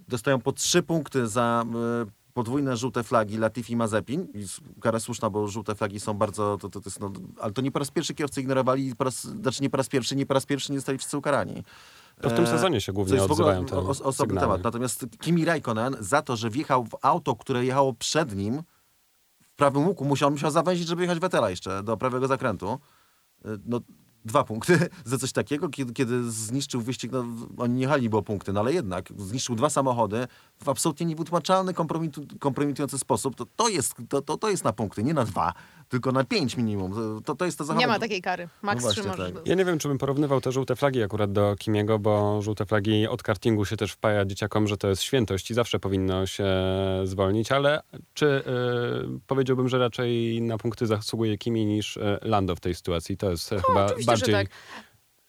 dostają 0.08 0.40
po 0.40 0.52
trzy 0.52 0.82
punkty 0.82 1.28
za 1.28 1.64
e, 2.06 2.06
podwójne 2.34 2.76
żółte 2.76 3.02
flagi 3.02 3.38
Latifi 3.38 3.72
i 3.72 3.76
Mazepin. 3.76 4.28
Kara 4.80 5.00
słuszna, 5.00 5.30
bo 5.30 5.48
żółte 5.48 5.74
flagi 5.74 6.00
są 6.00 6.14
bardzo... 6.14 6.58
To, 6.60 6.68
to, 6.68 6.80
to 6.80 6.88
jest, 6.88 7.00
no, 7.00 7.12
ale 7.40 7.52
to 7.52 7.62
nie 7.62 7.70
po 7.72 7.78
raz 7.78 7.90
pierwszy 7.90 8.14
kierowcy 8.14 8.40
ignorowali, 8.40 8.96
po 8.96 9.04
raz, 9.04 9.24
znaczy 9.24 9.62
nie 9.62 9.70
po 9.70 9.76
raz 9.76 9.88
pierwszy, 9.88 10.16
nie 10.16 10.26
po 10.26 10.34
raz 10.34 10.46
pierwszy 10.46 10.72
nie 10.72 10.78
zostali 10.78 10.98
wszyscy 10.98 11.16
ukarani. 11.18 11.62
To 12.20 12.30
w 12.30 12.32
tym 12.32 12.46
sezonie 12.46 12.80
się 12.80 12.92
głównie 12.92 13.22
ogóle 13.22 13.32
odzywają 13.32 13.66
te 13.66 13.76
o- 13.76 13.88
os- 13.88 14.00
osobny 14.00 14.34
sygnały. 14.34 14.46
temat. 14.52 14.64
Natomiast 14.64 15.06
Kimi 15.20 15.44
Raikkonen 15.44 15.96
za 16.00 16.22
to, 16.22 16.36
że 16.36 16.50
wjechał 16.50 16.84
w 16.84 16.96
auto, 17.02 17.36
które 17.36 17.64
jechało 17.64 17.92
przed 17.94 18.36
nim 18.36 18.62
w 19.40 19.54
prawym 19.56 19.86
łuku, 19.86 20.04
musiał, 20.04 20.26
on 20.26 20.32
musiał 20.32 20.50
zawęzić, 20.50 20.88
żeby 20.88 21.02
jechać 21.02 21.18
Wettela 21.18 21.50
jeszcze 21.50 21.82
do 21.82 21.96
prawego 21.96 22.26
zakrętu. 22.26 22.78
No, 23.64 23.80
dwa 24.24 24.44
punkty 24.44 24.78
za 25.04 25.18
coś 25.18 25.32
takiego, 25.32 25.68
kiedy, 25.68 25.92
kiedy 25.92 26.30
zniszczył 26.30 26.80
wyścig, 26.80 27.12
no, 27.12 27.24
oni 27.56 27.74
nie 27.74 27.82
jechali, 27.82 28.08
bo 28.08 28.22
punkty, 28.22 28.52
no 28.52 28.60
ale 28.60 28.72
jednak 28.72 29.08
zniszczył 29.16 29.54
dwa 29.54 29.70
samochody 29.70 30.26
w 30.64 30.68
absolutnie 30.68 31.06
niewytłumaczalny, 31.06 31.74
kompromitu, 31.74 32.22
kompromitujący 32.40 32.98
sposób. 32.98 33.36
To, 33.36 33.46
to, 33.56 33.68
jest, 33.68 33.94
to, 34.08 34.22
to, 34.22 34.36
to 34.36 34.50
jest 34.50 34.64
na 34.64 34.72
punkty, 34.72 35.02
nie 35.02 35.14
na 35.14 35.24
dwa, 35.24 35.52
tylko 35.92 36.12
na 36.12 36.24
pięć 36.24 36.56
minimum. 36.56 36.92
To, 37.24 37.34
to 37.34 37.44
jest 37.44 37.58
to 37.58 37.64
Nie 37.64 37.66
zachowanie. 37.66 37.86
ma 37.86 37.98
takiej 37.98 38.22
kary. 38.22 38.48
Max 38.62 38.84
No 38.84 38.90
3 38.90 39.02
właśnie, 39.02 39.24
tak. 39.32 39.46
Ja 39.46 39.54
nie 39.54 39.64
wiem, 39.64 39.78
czy 39.78 39.88
bym 39.88 39.98
porównywał 39.98 40.40
te 40.40 40.52
żółte 40.52 40.76
flagi 40.76 41.02
akurat 41.02 41.32
do 41.32 41.56
Kimiego, 41.58 41.98
bo 41.98 42.42
żółte 42.42 42.66
flagi 42.66 43.06
od 43.06 43.22
kartingu 43.22 43.64
się 43.64 43.76
też 43.76 43.92
wpaja 43.92 44.24
dzieciakom, 44.24 44.68
że 44.68 44.76
to 44.76 44.88
jest 44.88 45.02
świętość 45.02 45.50
i 45.50 45.54
zawsze 45.54 45.78
powinno 45.78 46.26
się 46.26 46.46
zwolnić, 47.04 47.52
ale 47.52 47.82
czy 48.14 48.26
y, 48.26 48.42
powiedziałbym, 49.26 49.68
że 49.68 49.78
raczej 49.78 50.42
na 50.42 50.58
punkty 50.58 50.86
zasługuje 50.86 51.38
Kimi 51.38 51.66
niż 51.66 51.96
y, 51.96 52.18
Lando 52.22 52.56
w 52.56 52.60
tej 52.60 52.74
sytuacji? 52.74 53.16
To 53.16 53.30
jest 53.30 53.52
e, 53.52 53.60
chyba 53.66 53.86
bardziej 54.06 54.34
tak. 54.34 54.48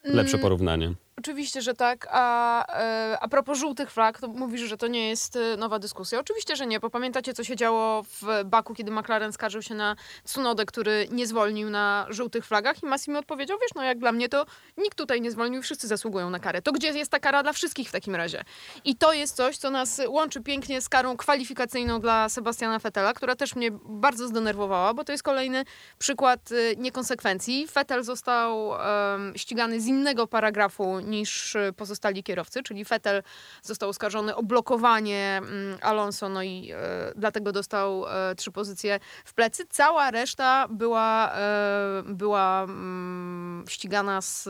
lepsze 0.04 0.34
Mm, 0.38 0.42
porównanie. 0.42 0.94
Oczywiście, 1.18 1.62
że 1.62 1.74
tak. 1.74 2.08
A, 2.12 2.66
e, 2.80 3.18
a 3.22 3.28
propos 3.28 3.60
żółtych 3.60 3.92
flag, 3.92 4.20
to 4.20 4.28
mówisz, 4.28 4.62
że 4.62 4.78
to 4.78 4.88
nie 4.88 5.10
jest 5.10 5.36
e, 5.36 5.58
nowa 5.58 5.80
dyskusja. 5.80 6.20
Oczywiście, 6.20 6.56
że 6.56 6.68
nie, 6.68 6.80
bo 6.80 6.90
pamiętacie, 6.90 7.34
co 7.34 7.44
się 7.44 7.56
działo 7.56 8.04
w 8.04 8.44
Baku, 8.46 8.74
kiedy 8.74 8.92
McLaren 8.92 9.34
skarżył 9.34 9.62
się 9.62 9.76
na 9.76 9.96
Tsunodę, 10.24 10.66
który 10.66 11.08
nie 11.12 11.28
zwolnił 11.28 11.70
na 11.70 12.06
żółtych 12.10 12.46
flagach 12.46 12.84
i 12.84 12.86
Massimo 12.86 13.20
odpowiedział, 13.20 13.58
wiesz, 13.62 13.74
no 13.76 13.84
jak 13.84 14.00
dla 14.00 14.12
mnie 14.12 14.30
to 14.30 14.46
nikt 14.78 14.98
tutaj 14.98 15.22
nie 15.22 15.32
zwolnił 15.32 15.62
wszyscy 15.62 15.88
zasługują 15.88 16.30
na 16.30 16.40
karę. 16.40 16.62
To 16.62 16.72
gdzie 16.72 16.88
jest 16.88 17.12
ta 17.12 17.20
kara 17.20 17.44
dla 17.44 17.54
wszystkich 17.54 17.90
w 17.90 17.92
takim 17.92 18.16
razie? 18.16 18.44
I 18.86 18.96
to 18.96 19.14
jest 19.14 19.36
coś, 19.36 19.58
co 19.58 19.70
nas 19.70 20.02
łączy 20.08 20.42
pięknie 20.42 20.82
z 20.82 20.90
karą 20.90 21.18
kwalifikacyjną 21.18 22.00
dla 22.00 22.30
Sebastiana 22.30 22.80
Vettela, 22.80 23.14
która 23.14 23.36
też 23.36 23.56
mnie 23.56 23.72
bardzo 23.86 24.28
zdenerwowała, 24.28 24.94
bo 24.94 25.04
to 25.04 25.12
jest 25.12 25.24
kolejny 25.24 25.66
przykład 26.00 26.50
e, 26.52 26.76
niekonsekwencji. 26.76 27.68
Vettel 27.76 28.04
został 28.04 28.76
em, 28.76 29.34
ścigany 29.36 29.82
z 29.82 29.88
innego 29.88 30.28
paragrafu 30.28 31.03
niż 31.04 31.56
e, 31.56 31.74
pozostali 31.74 32.24
kierowcy, 32.24 32.64
czyli 32.64 32.84
Vettel 32.84 33.24
został 33.62 33.90
oskarżony 33.90 34.36
o 34.36 34.44
blokowanie 34.44 35.38
mm, 35.38 35.78
Alonso, 35.82 36.30
no 36.30 36.44
i 36.44 36.72
e, 36.72 37.12
dlatego 37.16 37.52
dostał 37.52 38.06
e, 38.08 38.36
trzy 38.36 38.52
pozycje 38.52 39.00
w 39.26 39.34
plecy. 39.34 39.64
Cała 39.70 40.12
reszta 40.12 40.68
była, 40.70 41.32
e, 41.36 42.04
była 42.06 42.64
mm, 42.64 43.66
ścigana 43.68 44.22
z 44.22 44.50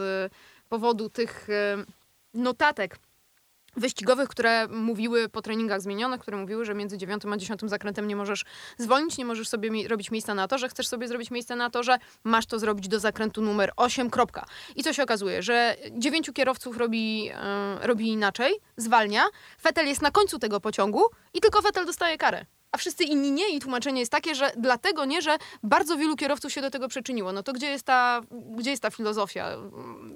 powodu 0.69 1.09
tych 1.09 1.49
e, 1.49 1.77
notatek 2.33 2.97
wyścigowych, 3.75 4.29
które 4.29 4.67
mówiły 4.67 5.29
po 5.29 5.41
treningach 5.41 5.81
zmienionych, 5.81 6.21
które 6.21 6.37
mówiły, 6.37 6.65
że 6.65 6.73
między 6.73 6.97
dziewiątym 6.97 7.33
a 7.33 7.37
dziesiątym 7.37 7.69
zakrętem 7.69 8.07
nie 8.07 8.15
możesz 8.15 8.45
zwolnić, 8.77 9.17
nie 9.17 9.25
możesz 9.25 9.49
sobie 9.49 9.71
mi- 9.71 9.87
robić 9.87 10.11
miejsca 10.11 10.33
na 10.33 10.47
to, 10.47 10.57
że 10.57 10.69
chcesz 10.69 10.87
sobie 10.87 11.07
zrobić 11.07 11.31
miejsce 11.31 11.55
na 11.55 11.69
to, 11.69 11.83
że 11.83 11.97
masz 12.23 12.45
to 12.45 12.59
zrobić 12.59 12.87
do 12.87 12.99
zakrętu 12.99 13.41
numer 13.41 13.71
8, 13.75 14.09
kropka. 14.09 14.45
I 14.75 14.83
co 14.83 14.93
się 14.93 15.03
okazuje, 15.03 15.43
że 15.43 15.75
dziewięciu 15.91 16.33
kierowców 16.33 16.77
robi, 16.77 17.29
e, 17.33 17.87
robi 17.87 18.07
inaczej, 18.09 18.53
zwalnia, 18.77 19.23
Vettel 19.63 19.87
jest 19.87 20.01
na 20.01 20.11
końcu 20.11 20.39
tego 20.39 20.59
pociągu 20.61 21.01
i 21.33 21.39
tylko 21.41 21.61
Vettel 21.61 21.85
dostaje 21.85 22.17
karę. 22.17 22.45
A 22.73 22.77
wszyscy 22.77 23.03
inni 23.03 23.31
nie 23.31 23.55
i 23.55 23.59
tłumaczenie 23.59 23.99
jest 23.99 24.11
takie, 24.11 24.35
że 24.35 24.51
dlatego 24.57 25.05
nie, 25.05 25.21
że 25.21 25.37
bardzo 25.63 25.97
wielu 25.97 26.15
kierowców 26.15 26.53
się 26.53 26.61
do 26.61 26.69
tego 26.71 26.87
przyczyniło. 26.87 27.31
No 27.31 27.43
to 27.43 27.53
gdzie 27.53 27.67
jest 27.67 27.83
ta, 27.85 28.21
gdzie 28.57 28.69
jest 28.71 28.81
ta 28.83 28.89
filozofia? 28.89 29.49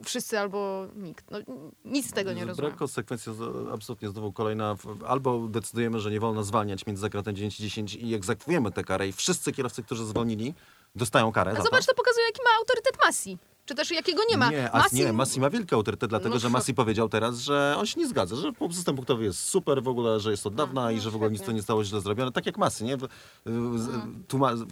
Wszyscy 0.06 0.40
albo 0.40 0.88
nikt. 0.96 1.32
No, 1.32 1.38
nic 1.86 2.10
z 2.10 2.14
tego 2.14 2.34
nie 2.34 2.46
rozumiem. 2.46 2.70
Brak 2.70 2.80
konsekwencji 2.80 3.34
absolutnie 3.74 4.10
znowu 4.10 4.32
kolejna. 4.34 4.76
Albo 5.08 5.48
decydujemy, 5.48 6.00
że 6.00 6.12
nie 6.12 6.20
wolno 6.20 6.44
zwalniać 6.44 6.86
między 6.86 7.02
zakrętem 7.02 7.36
9 7.36 7.60
i 7.60 7.64
10 7.64 7.96
i 7.96 8.14
egzekwujemy 8.14 8.72
tę 8.72 8.84
karę 8.84 9.08
i 9.08 9.12
wszyscy 9.14 9.52
kierowcy, 9.52 9.84
którzy 9.84 10.06
zwolnili, 10.06 10.54
dostają 10.96 11.32
karę 11.32 11.52
A 11.58 11.64
zobacz, 11.64 11.86
to. 11.86 11.92
to 11.92 11.98
pokazuje, 11.98 12.26
jaki 12.26 12.42
ma 12.44 12.50
autorytet 12.60 12.98
Massi. 13.06 13.38
Czy 13.68 13.76
też 13.76 13.92
jakiego 13.92 14.22
nie 14.30 14.38
ma. 14.38 14.52
Nie, 14.52 14.72
a, 14.72 14.78
Massi, 14.78 14.96
nie, 14.96 15.14
Massi 15.14 15.40
ma 15.40 15.50
wielki 15.50 15.76
autorytet, 15.76 16.10
dlatego 16.10 16.36
No 16.36 16.40
że 16.40 16.50
Massi 16.50 16.74
powiedział 16.74 17.10
teraz, 17.10 17.38
że 17.38 17.76
on 17.78 17.86
się 17.86 18.00
nie 18.00 18.08
zgadza, 18.08 18.36
że 18.36 18.52
system 18.72 18.96
punktowy 18.96 19.24
jest 19.24 19.40
super 19.40 19.84
w 19.84 19.88
ogóle, 19.88 20.20
że 20.20 20.32
jest 20.32 20.46
od 20.48 20.56
dawna 20.56 20.82
No, 20.82 20.92
i 20.92 21.00
że 21.00 21.12
w 21.12 21.16
ogóle 21.16 21.32
nic 21.32 21.42
to 21.44 21.52
nie 21.52 21.62
stało 21.62 21.84
źle 21.84 22.02
zrobione. 22.02 22.32
Tak 22.32 22.46
jak 22.46 22.58
Massi, 22.58 22.84
nie? 22.84 22.98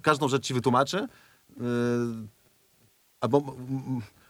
Każdą 0.02 0.28
rzecz 0.28 0.46
ci 0.46 0.54
wytłumaczy. 0.54 1.08
Yy, 1.58 1.66
albo 3.22 3.56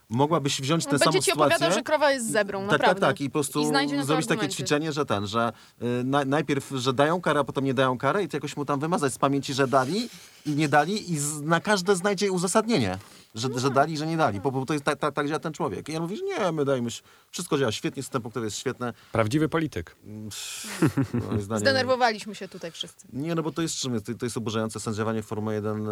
mogłabyś 0.09 0.61
wziąć 0.61 0.85
tę 0.85 0.99
samą 0.99 1.11
Będzie 1.11 1.25
ci 1.25 1.31
sytuację. 1.31 1.55
opowiadał, 1.55 1.77
że 1.77 1.83
krowa 1.83 2.11
jest 2.11 2.31
zebrą, 2.31 2.59
Tak, 2.61 2.71
naprawdę. 2.71 3.01
tak, 3.01 3.09
tak. 3.09 3.21
I 3.21 3.29
po 3.29 3.33
prostu 3.33 3.61
I 3.61 4.03
zrobić 4.05 4.27
takie 4.27 4.49
ćwiczenie, 4.49 4.91
że 4.91 5.05
ten, 5.05 5.27
że 5.27 5.53
y, 5.81 6.03
na, 6.03 6.25
najpierw, 6.25 6.69
że 6.75 6.93
dają 6.93 7.21
karę, 7.21 7.39
a 7.39 7.43
potem 7.43 7.65
nie 7.65 7.73
dają 7.73 7.97
karę 7.97 8.23
i 8.23 8.27
to 8.27 8.37
jakoś 8.37 8.57
mu 8.57 8.65
tam 8.65 8.79
wymazać 8.79 9.13
z 9.13 9.17
pamięci, 9.17 9.53
że 9.53 9.67
dali 9.67 10.09
i 10.45 10.49
nie 10.49 10.69
dali 10.69 11.11
i 11.11 11.19
z, 11.19 11.41
na 11.41 11.59
każde 11.59 11.95
znajdzie 11.95 12.31
uzasadnienie, 12.31 12.97
że, 13.35 13.49
że 13.55 13.69
dali 13.69 13.93
i 13.93 13.97
że 13.97 14.07
nie 14.07 14.17
dali. 14.17 14.41
Po 14.41 14.51
prostu 14.51 14.65
to 14.65 14.73
jest 14.73 14.85
tak, 14.85 14.99
tak, 14.99 15.13
tak 15.13 15.27
działa 15.27 15.39
ten 15.39 15.53
człowiek. 15.53 15.89
I 15.89 15.93
ja 15.93 15.99
mówię, 15.99 16.15
że 16.17 16.23
nie, 16.23 16.51
my 16.51 16.65
dajmy, 16.65 16.91
się- 16.91 17.01
wszystko 17.31 17.57
działa 17.57 17.71
świetnie, 17.71 18.03
system 18.03 18.21
punktowy 18.21 18.45
jest 18.47 18.57
świetny. 18.57 18.93
Prawdziwy 19.11 19.49
polityk. 19.49 19.95
Zdaniem- 21.39 21.59
Zdenerwowaliśmy 21.59 22.35
się 22.35 22.47
tutaj 22.47 22.71
wszyscy. 22.71 23.07
Nie, 23.13 23.35
no 23.35 23.43
bo 23.43 23.51
to 23.51 23.61
jest 23.61 23.75
czym 23.75 23.93
jest? 23.93 24.05
To, 24.19 24.25
jest 24.25 24.37
oburzające 24.37 24.79
sędziowanie 24.79 25.21
w 25.21 25.25
Formule 25.25 25.55
1. 25.55 25.87
y, 25.87 25.91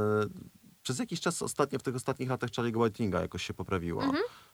przez 0.84 1.00
jakiś 1.00 1.22
czas 1.22 1.42
ostatnio, 1.42 1.80
w 1.80 1.84
tych 1.84 1.96
ostatnich 1.96 2.30
latach 2.30 2.50
Charlie'ego 2.50 2.84
Whitinga 2.84 3.22
jakoś 3.22 3.44
się 3.44 3.54
poprawiło. 3.54 4.04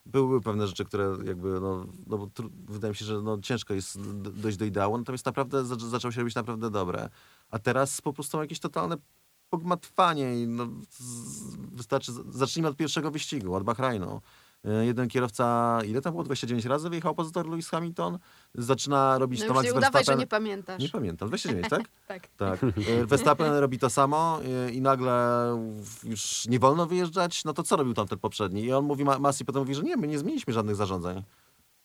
Były 0.05 0.41
pewne 0.41 0.67
rzeczy, 0.67 0.85
które 0.85 1.17
jakby, 1.23 1.59
no, 1.59 1.85
no 2.07 2.17
bo 2.17 2.25
tru- 2.25 2.49
wydaje 2.69 2.89
mi 2.91 2.95
się, 2.95 3.05
że 3.05 3.21
no, 3.21 3.37
ciężko 3.41 3.73
jest 3.73 4.01
dojść 4.31 4.57
do 4.57 4.65
ideału, 4.65 4.97
natomiast 4.97 5.25
naprawdę 5.25 5.65
za- 5.65 5.75
zaczęło 5.75 6.11
się 6.11 6.19
robić 6.21 6.35
naprawdę 6.35 6.69
dobre. 6.69 7.09
A 7.49 7.59
teraz 7.59 8.01
po 8.01 8.13
prostu 8.13 8.31
są 8.31 8.41
jakieś 8.41 8.59
totalne 8.59 8.97
pogmatwanie 9.49 10.41
i 10.41 10.47
no, 10.47 10.67
wystarczy, 11.71 12.11
zacznijmy 12.29 12.69
od 12.69 12.75
pierwszego 12.77 13.11
wyścigu, 13.11 13.55
od 13.55 13.63
Bahrajnu. 13.63 14.21
Y, 14.65 14.85
Jeden 14.85 15.07
kierowca, 15.07 15.79
ile 15.85 16.01
tam 16.01 16.13
było? 16.13 16.23
29 16.23 16.65
razy 16.65 16.89
wyjechał 16.89 17.15
poza 17.15 17.31
tor 17.31 17.49
Lewis 17.49 17.69
Hamilton. 17.69 18.19
Zaczyna 18.55 19.17
robić 19.17 19.41
No 19.41 19.47
to 19.47 19.53
Max 19.53 19.65
nie 19.65 19.71
udawaj, 19.73 19.85
że 19.91 19.91
Verstappen. 19.91 20.19
nie 20.19 20.27
pamiętasz. 20.27 20.81
Nie 20.81 20.89
pamiętam, 20.89 21.27
29, 21.27 21.69
tak? 21.69 21.81
Tak. 22.07 22.27
Tak. 22.37 22.63
E, 22.63 23.05
Verstappen 23.05 23.53
robi 23.53 23.79
to 23.79 23.89
samo 23.89 24.39
e, 24.67 24.71
i 24.71 24.81
nagle 24.81 25.13
już 26.03 26.45
nie 26.47 26.59
wolno 26.59 26.85
wyjeżdżać, 26.85 27.45
no 27.45 27.53
to 27.53 27.63
co 27.63 27.75
robił 27.75 27.93
tamten 27.93 28.19
poprzedni? 28.19 28.63
I 28.63 28.73
on 28.73 28.85
mówi, 28.85 29.03
Ma- 29.05 29.19
Masi 29.19 29.45
potem 29.45 29.61
mówi, 29.61 29.75
że 29.75 29.83
nie, 29.83 29.97
my 29.97 30.07
nie 30.07 30.19
zmieniliśmy 30.19 30.53
żadnych 30.53 30.75
zarządzeń. 30.75 31.23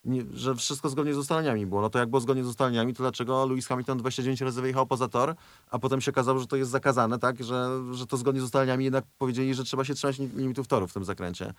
Nie, 0.05 0.23
że 0.35 0.55
wszystko 0.55 0.88
zgodnie 0.88 1.14
z 1.14 1.17
ustaleniami 1.19 1.67
było. 1.67 1.81
No 1.81 1.90
to 1.90 1.99
jak 1.99 2.11
było 2.11 2.21
zgodnie 2.21 2.45
z 2.45 2.47
ustaleniami, 2.47 2.95
to 2.95 3.03
dlaczego 3.03 3.47
Lewis 3.47 3.67
Hamilton 3.67 3.99
29 3.99 4.40
razy 4.40 4.61
wyjechał 4.62 4.87
poza 4.87 5.09
tor, 5.09 5.35
a 5.71 5.79
potem 5.79 6.01
się 6.01 6.11
okazało, 6.11 6.38
że 6.38 6.47
to 6.47 6.57
jest 6.57 6.71
zakazane, 6.71 7.19
tak? 7.19 7.45
Że, 7.45 7.81
że 7.93 8.07
to 8.07 8.17
zgodnie 8.17 8.40
z 8.40 8.45
ustaleniami 8.45 8.85
jednak 8.85 9.05
powiedzieli, 9.19 9.55
że 9.55 9.64
trzeba 9.64 9.85
się 9.85 9.95
trzymać 9.95 10.19
li- 10.19 10.31
limitów 10.37 10.69
toru 10.69 10.87
w 10.87 10.93
tym 10.93 11.05
zakręcie. 11.05 11.55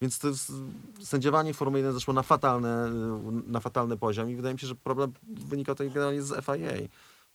Więc 0.00 0.18
to 0.18 0.28
jest, 0.28 0.52
sędziowanie 1.02 1.54
Formuły 1.54 1.78
1 1.78 1.92
zeszło 1.92 2.14
na 2.14 2.22
fatalny, 2.22 2.68
na 3.46 3.60
fatalny 3.60 3.96
poziom 3.96 4.30
i 4.30 4.36
wydaje 4.36 4.54
mi 4.54 4.60
się, 4.60 4.66
że 4.66 4.74
problem 4.74 5.12
wynika 5.22 5.72
tutaj 5.74 5.88
generalnie 5.90 6.22
z 6.22 6.44
FIA. 6.44 6.88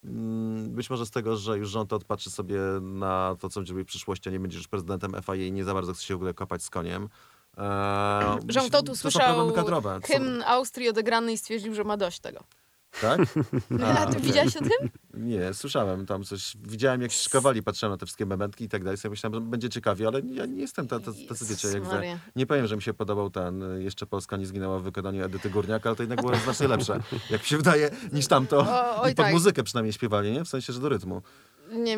Mm, 0.04 0.70
Być 0.70 0.90
może 0.90 1.06
z 1.06 1.12
tego, 1.12 1.38
że 1.38 1.58
już 1.58 1.70
rząd 1.70 1.94
odpatrzy 1.94 2.30
sobie 2.30 2.60
na 2.82 3.36
to, 3.40 3.50
co 3.50 3.60
będzie 3.60 3.74
w 3.74 3.86
przyszłości, 3.86 4.30
a 4.30 4.32
nie 4.32 4.40
będzie 4.40 4.58
już 4.58 4.68
prezydentem 4.68 5.12
FIA 5.24 5.36
i 5.36 5.52
nie 5.52 5.64
za 5.64 5.74
bardzo 5.74 5.94
chce 5.94 6.04
się 6.04 6.14
w 6.14 6.18
ogóle 6.18 6.34
kopać 6.34 6.64
z 6.64 6.70
koniem. 6.70 7.10
Eee, 7.60 8.40
Jean 8.56 8.70
Todt 8.70 8.86
to 8.86 8.96
są- 8.96 9.10
hymn 10.04 10.44
Austrii 10.46 10.90
odegrany 10.90 11.34
i 11.34 11.38
stwierdził, 11.38 11.76
że 11.76 11.84
ma 11.84 11.98
dość 11.98 12.20
tego. 12.20 12.40
Tak? 13.02 13.20
A, 13.98 14.06
ty 14.06 14.20
widziałeś 14.20 14.58
o 14.58 14.60
tym? 14.60 14.90
Nie, 15.30 15.54
słyszałem 15.54 16.06
tam 16.06 16.24
coś. 16.24 16.58
Widziałem, 16.62 17.02
jak 17.02 17.12
się 17.12 17.20
szykowali, 17.20 17.64
patrzyłem 17.64 17.92
na 17.94 17.98
te 17.98 18.06
wszystkie 18.06 18.26
mementki 18.26 18.64
i 18.64 18.70
tak 18.70 18.84
dalej. 18.84 18.98
Sobie 18.98 19.10
myślałem, 19.10 19.34
że 19.34 19.42
będzie 19.42 19.70
ciekawie, 19.70 20.08
ale 20.08 20.22
ja 20.34 20.46
nie 20.46 20.62
jestem 20.62 20.88
tacy, 20.88 21.06
tacy 21.30 21.46
wiecie, 21.46 21.68
jak. 21.68 22.20
Nie 22.36 22.46
powiem, 22.46 22.68
że 22.68 22.76
mi 22.76 22.82
się 22.82 22.94
podobał 22.94 23.30
ten 23.30 23.64
Jeszcze 23.82 24.06
Polska 24.06 24.38
nie 24.38 24.46
zginęła 24.46 24.80
w 24.80 24.84
wykonaniu 24.84 25.26
Edyty 25.26 25.50
Górniak, 25.50 25.86
ale 25.86 25.96
to 25.96 26.04
jednak 26.04 26.22
było 26.22 26.36
znacznie 26.36 26.68
lepsze, 26.68 27.00
jak 27.30 27.42
mi 27.42 27.48
się 27.48 27.58
wydaje, 27.58 27.92
niż 28.12 28.28
tamto. 28.28 28.58
O, 28.60 29.02
oj 29.02 29.12
I 29.12 29.16
pod 29.16 29.26
tak. 29.26 29.34
muzykę 29.34 29.64
przynajmniej 29.64 29.94
śpiewali, 29.94 30.32
nie? 30.32 30.46
W 30.46 30.50
sensie, 30.50 30.74
że 30.74 30.80
do 30.80 30.90
rytmu. 30.90 31.22
Nie, 31.72 31.98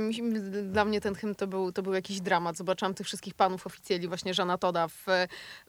dla 0.64 0.86
mnie 0.86 1.02
ten 1.02 1.16
hymn 1.16 1.36
to 1.36 1.48
był, 1.48 1.72
to 1.72 1.82
był 1.84 1.94
jakiś 1.94 2.22
dramat. 2.22 2.58
Zobaczyłam 2.58 2.94
tych 2.94 3.08
wszystkich 3.08 3.34
panów 3.34 3.68
oficjeli, 3.68 4.08
właśnie 4.08 4.34
Żana 4.34 4.58
Toda 4.58 4.88
w, 4.88 5.06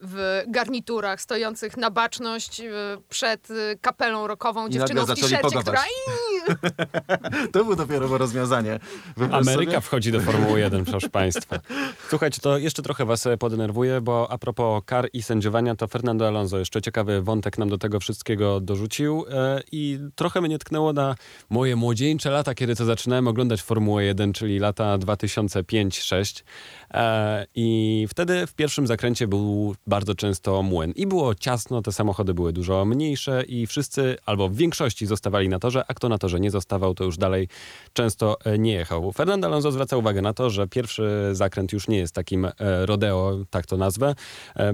w 0.02 0.42
garniturach, 0.46 1.20
stojących 1.20 1.76
na 1.76 1.90
baczność 1.90 2.60
e, 2.60 2.72
przed 3.08 3.50
e, 3.50 3.54
kapelą 3.80 4.26
rockową, 4.26 4.66
I 4.66 4.70
dziewczyną 4.70 5.04
w 5.04 5.08
t-shircie, 5.08 5.58
która... 5.60 5.82
To 7.52 7.64
było 7.64 7.76
dopiero 7.76 8.18
rozwiązanie. 8.18 8.78
Wyobraź 9.16 9.40
Ameryka 9.40 9.72
sobie? 9.72 9.80
wchodzi 9.80 10.12
do 10.12 10.20
Formuły 10.20 10.60
1, 10.60 10.84
proszę 10.84 11.08
Państwa. 11.08 11.60
Słuchajcie, 12.08 12.40
to 12.40 12.58
jeszcze 12.58 12.82
trochę 12.82 13.04
Was 13.04 13.26
e, 13.26 13.38
podenerwuję, 13.38 14.00
bo 14.00 14.30
a 14.30 14.38
propos 14.38 14.82
kar 14.86 15.08
i 15.12 15.22
sędziowania, 15.22 15.76
to 15.76 15.88
Fernando 15.88 16.28
Alonso 16.28 16.58
jeszcze 16.58 16.82
ciekawy 16.82 17.22
wątek 17.22 17.58
nam 17.58 17.68
do 17.68 17.78
tego 17.78 18.00
wszystkiego 18.00 18.60
dorzucił 18.60 19.24
i 19.72 19.98
trochę 20.14 20.40
mnie 20.40 20.58
tknęło 20.58 20.92
na 20.92 21.14
moje 21.50 21.76
młodzieńcze 21.76 22.30
lata, 22.30 22.54
kiedy 22.54 22.76
to 22.76 22.84
zaczynałem 22.84 23.28
oglądać 23.28 23.62
Formułę 23.62 23.91
1, 24.00 24.32
czyli 24.32 24.58
lata 24.58 24.98
2005-2006 24.98 26.42
e, 26.90 27.46
i 27.54 28.06
wtedy 28.08 28.46
w 28.46 28.54
pierwszym 28.54 28.86
zakręcie 28.86 29.28
był 29.28 29.74
bardzo 29.86 30.14
często 30.14 30.62
młyn. 30.62 30.92
I 30.96 31.06
było 31.06 31.34
ciasno, 31.34 31.82
te 31.82 31.92
samochody 31.92 32.34
były 32.34 32.52
dużo 32.52 32.84
mniejsze 32.84 33.42
i 33.42 33.66
wszyscy, 33.66 34.16
albo 34.26 34.48
w 34.48 34.56
większości 34.56 35.06
zostawali 35.06 35.48
na 35.48 35.58
torze, 35.58 35.84
a 35.88 35.94
kto 35.94 36.08
na 36.08 36.18
torze 36.18 36.40
nie 36.40 36.50
zostawał, 36.50 36.94
to 36.94 37.04
już 37.04 37.16
dalej 37.16 37.48
często 37.92 38.36
e, 38.44 38.58
nie 38.58 38.72
jechał. 38.72 39.12
Fernando 39.12 39.46
Alonso 39.46 39.72
zwraca 39.72 39.96
uwagę 39.96 40.22
na 40.22 40.34
to, 40.34 40.50
że 40.50 40.68
pierwszy 40.68 41.30
zakręt 41.32 41.72
już 41.72 41.88
nie 41.88 41.98
jest 41.98 42.14
takim 42.14 42.44
e, 42.44 42.52
rodeo, 42.86 43.38
tak 43.50 43.66
to 43.66 43.76
nazwę, 43.76 44.14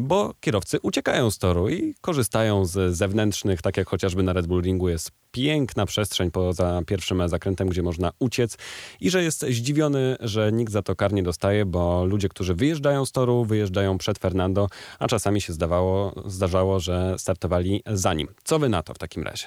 bo 0.00 0.34
kierowcy 0.40 0.78
uciekają 0.82 1.30
z 1.30 1.38
toru 1.38 1.68
i 1.68 1.94
korzystają 2.00 2.64
z 2.64 2.96
zewnętrznych, 2.96 3.62
tak 3.62 3.76
jak 3.76 3.88
chociażby 3.88 4.22
na 4.22 4.32
Red 4.32 4.46
Bull 4.46 4.62
Ringu 4.62 4.88
jest 4.88 5.10
piękna 5.32 5.86
przestrzeń 5.86 6.30
poza 6.30 6.82
pierwszym 6.86 7.28
zakrętem, 7.28 7.68
gdzie 7.68 7.82
można 7.82 8.12
uciec. 8.18 8.56
I 9.00 9.07
że 9.10 9.22
jest 9.22 9.44
zdziwiony, 9.46 10.16
że 10.20 10.52
nikt 10.52 10.72
za 10.72 10.82
to 10.82 10.96
kar 10.96 11.12
nie 11.12 11.22
dostaje, 11.22 11.66
bo 11.66 12.04
ludzie, 12.04 12.28
którzy 12.28 12.54
wyjeżdżają 12.54 13.06
z 13.06 13.12
toru, 13.12 13.44
wyjeżdżają 13.44 13.98
przed 13.98 14.18
Fernando, 14.18 14.68
a 14.98 15.06
czasami 15.08 15.40
się 15.40 15.52
zdawało, 15.52 16.22
zdarzało, 16.26 16.80
że 16.80 17.14
startowali 17.18 17.82
za 17.86 18.14
nim. 18.14 18.28
Co 18.44 18.58
wy 18.58 18.68
na 18.68 18.82
to 18.82 18.94
w 18.94 18.98
takim 18.98 19.22
razie? 19.22 19.46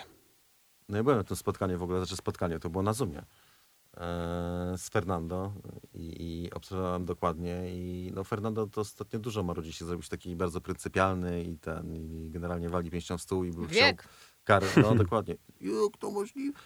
No 0.90 0.98
ja 0.98 1.04
byłem 1.04 1.18
na 1.18 1.24
tym 1.24 1.38
spotkaniu 1.38 1.80
w 1.80 1.84
ogóle, 1.84 2.00
znaczy 2.00 2.16
spotkanie, 2.16 2.60
to 2.60 2.70
było 2.70 2.84
na 2.84 2.94
Zoomie 2.94 3.18
e, 3.18 3.24
z 4.78 4.90
Fernando 4.90 5.54
i, 5.94 6.44
i 6.44 6.54
obserwowałem 6.54 7.06
dokładnie 7.06 7.62
i 7.68 8.12
no 8.16 8.24
Fernando 8.24 8.68
to 8.68 8.82
ostatnio 8.82 9.20
dużo 9.20 9.44
marudzi 9.44 9.74
się 9.74 9.86
zrobić 9.86 10.10
taki 10.10 10.36
bardzo 10.36 10.62
pryncypialny 10.62 11.44
i 11.44 11.58
ten 11.58 11.96
i 11.96 12.30
generalnie 12.30 12.70
wali 12.70 12.92
pięścią 12.92 13.18
w 13.18 13.22
stół 13.22 13.44
i 13.44 13.52
był 13.52 13.66
Wiek. 13.66 14.02
chciał 14.02 14.12
kar, 14.44 14.64
no 14.78 14.96
dokładnie. 15.04 15.36
Jak 15.62 15.98
to 16.00 16.12
możliwe? 16.12 16.60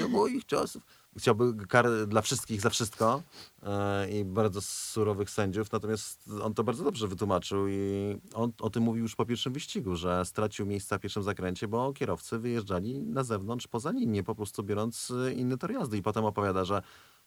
Za 0.00 0.08
moich 0.08 0.46
czasów. 0.46 0.82
Chciałby 1.18 1.66
kar 1.66 1.86
dla 2.06 2.22
wszystkich 2.22 2.60
za 2.60 2.70
wszystko 2.70 3.22
e, 3.62 4.10
i 4.10 4.24
bardzo 4.24 4.60
surowych 4.62 5.30
sędziów, 5.30 5.72
natomiast 5.72 6.30
on 6.42 6.54
to 6.54 6.64
bardzo 6.64 6.84
dobrze 6.84 7.08
wytłumaczył 7.08 7.68
i 7.68 8.16
on 8.34 8.52
o 8.60 8.70
tym 8.70 8.82
mówił 8.82 9.02
już 9.02 9.14
po 9.14 9.26
pierwszym 9.26 9.52
wyścigu, 9.52 9.96
że 9.96 10.24
stracił 10.24 10.66
miejsca 10.66 10.98
w 10.98 11.00
pierwszym 11.00 11.22
zakręcie, 11.22 11.68
bo 11.68 11.92
kierowcy 11.92 12.38
wyjeżdżali 12.38 13.02
na 13.02 13.24
zewnątrz, 13.24 13.66
poza 13.66 13.90
linię, 13.90 14.22
po 14.22 14.34
prostu 14.34 14.62
biorąc 14.62 15.12
e, 15.26 15.32
inny 15.32 15.58
tor 15.58 15.72
jazdy. 15.72 15.96
I 15.96 16.02
potem 16.02 16.24
opowiada, 16.24 16.64
że 16.64 16.82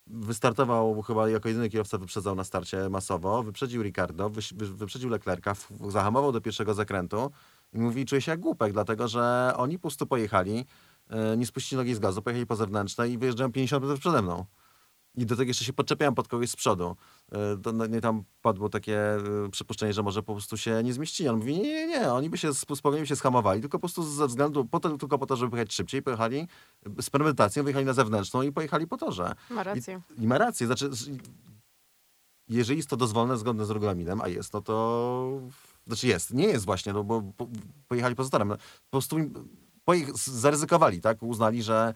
wystartował 0.07 1.01
chyba 1.01 1.29
jako 1.29 1.49
jedyny 1.49 1.69
kierowca 1.69 1.97
wyprzedzał 1.97 2.35
na 2.35 2.43
starcie 2.43 2.89
masowo, 2.89 3.43
wyprzedził 3.43 3.83
Ricardo, 3.83 4.29
wyprzedził 4.63 5.09
Leclerca, 5.09 5.55
zahamował 5.89 6.31
do 6.31 6.41
pierwszego 6.41 6.73
zakrętu 6.73 7.31
i 7.73 7.79
mówi, 7.79 8.05
czuję 8.05 8.21
się 8.21 8.31
jak 8.31 8.39
głupek, 8.39 8.73
dlatego 8.73 9.07
że 9.07 9.53
oni 9.57 9.77
po 9.77 9.81
prostu 9.81 10.07
pojechali, 10.07 10.65
nie 11.37 11.45
spuścili 11.45 11.77
nogi 11.77 11.95
z 11.95 11.99
gazu, 11.99 12.21
pojechali 12.21 12.45
po 12.45 12.55
zewnętrzne 12.55 13.09
i 13.09 13.17
wyjeżdżają 13.17 13.51
50 13.51 13.83
metrów 13.83 13.99
przede 13.99 14.21
mną. 14.21 14.45
I 15.15 15.25
do 15.25 15.35
tego 15.35 15.47
jeszcze 15.49 15.65
się 15.65 15.73
podczepiałem 15.73 16.15
pod 16.15 16.27
kogoś 16.27 16.49
z 16.49 16.55
przodu. 16.55 16.95
E, 17.31 17.57
To 17.57 17.71
no, 17.71 17.85
tam 18.01 18.23
padło 18.41 18.69
takie 18.69 19.15
e, 19.15 19.19
przypuszczenie, 19.51 19.93
że 19.93 20.03
może 20.03 20.23
po 20.23 20.33
prostu 20.33 20.57
się 20.57 20.83
nie 20.83 20.93
zmieścili. 20.93 21.29
On 21.29 21.35
mówi, 21.37 21.53
nie, 21.59 21.61
nie, 21.61 21.87
nie, 21.87 22.11
oni 22.13 22.29
by 22.29 22.37
się 22.37 22.47
sp- 22.61 22.75
spokojnie 22.75 23.05
się 23.07 23.15
schamowali, 23.15 23.61
tylko 23.61 23.77
po 23.77 23.81
prostu 23.81 24.03
ze 24.03 24.27
względu, 24.27 24.65
po 24.65 24.79
to, 24.79 24.97
tylko 24.97 25.19
po 25.19 25.25
to, 25.25 25.35
żeby 25.35 25.49
pojechać 25.51 25.73
szybciej, 25.73 26.01
pojechali 26.01 26.47
e, 26.97 27.01
z 27.01 27.09
premedytacją, 27.09 27.63
wyjechali 27.63 27.85
na 27.85 27.93
zewnętrzną 27.93 28.41
i 28.41 28.51
pojechali 28.51 28.87
po 28.87 28.97
torze. 28.97 29.35
Ma 29.49 29.63
rację. 29.63 30.01
I, 30.17 30.23
I 30.23 30.27
ma 30.27 30.37
rację, 30.37 30.67
znaczy, 30.67 30.89
jeżeli 32.47 32.77
jest 32.77 32.89
to 32.89 32.97
dozwolone 32.97 33.37
zgodne 33.37 33.65
z 33.65 33.69
regulaminem, 33.69 34.21
a 34.21 34.27
jest, 34.27 34.53
no 34.53 34.61
to, 34.61 35.41
znaczy 35.87 36.07
jest, 36.07 36.33
nie 36.33 36.45
jest 36.47 36.65
właśnie, 36.65 36.93
no 36.93 37.03
bo 37.03 37.21
po, 37.37 37.47
pojechali 37.87 38.15
poza 38.15 38.29
torem. 38.29 38.47
No, 38.47 38.55
Po 38.57 38.91
prostu 38.91 39.19
im, 39.19 39.33
pojech, 39.89 40.17
zaryzykowali, 40.17 41.01
tak, 41.01 41.23
uznali, 41.23 41.63
że 41.63 41.93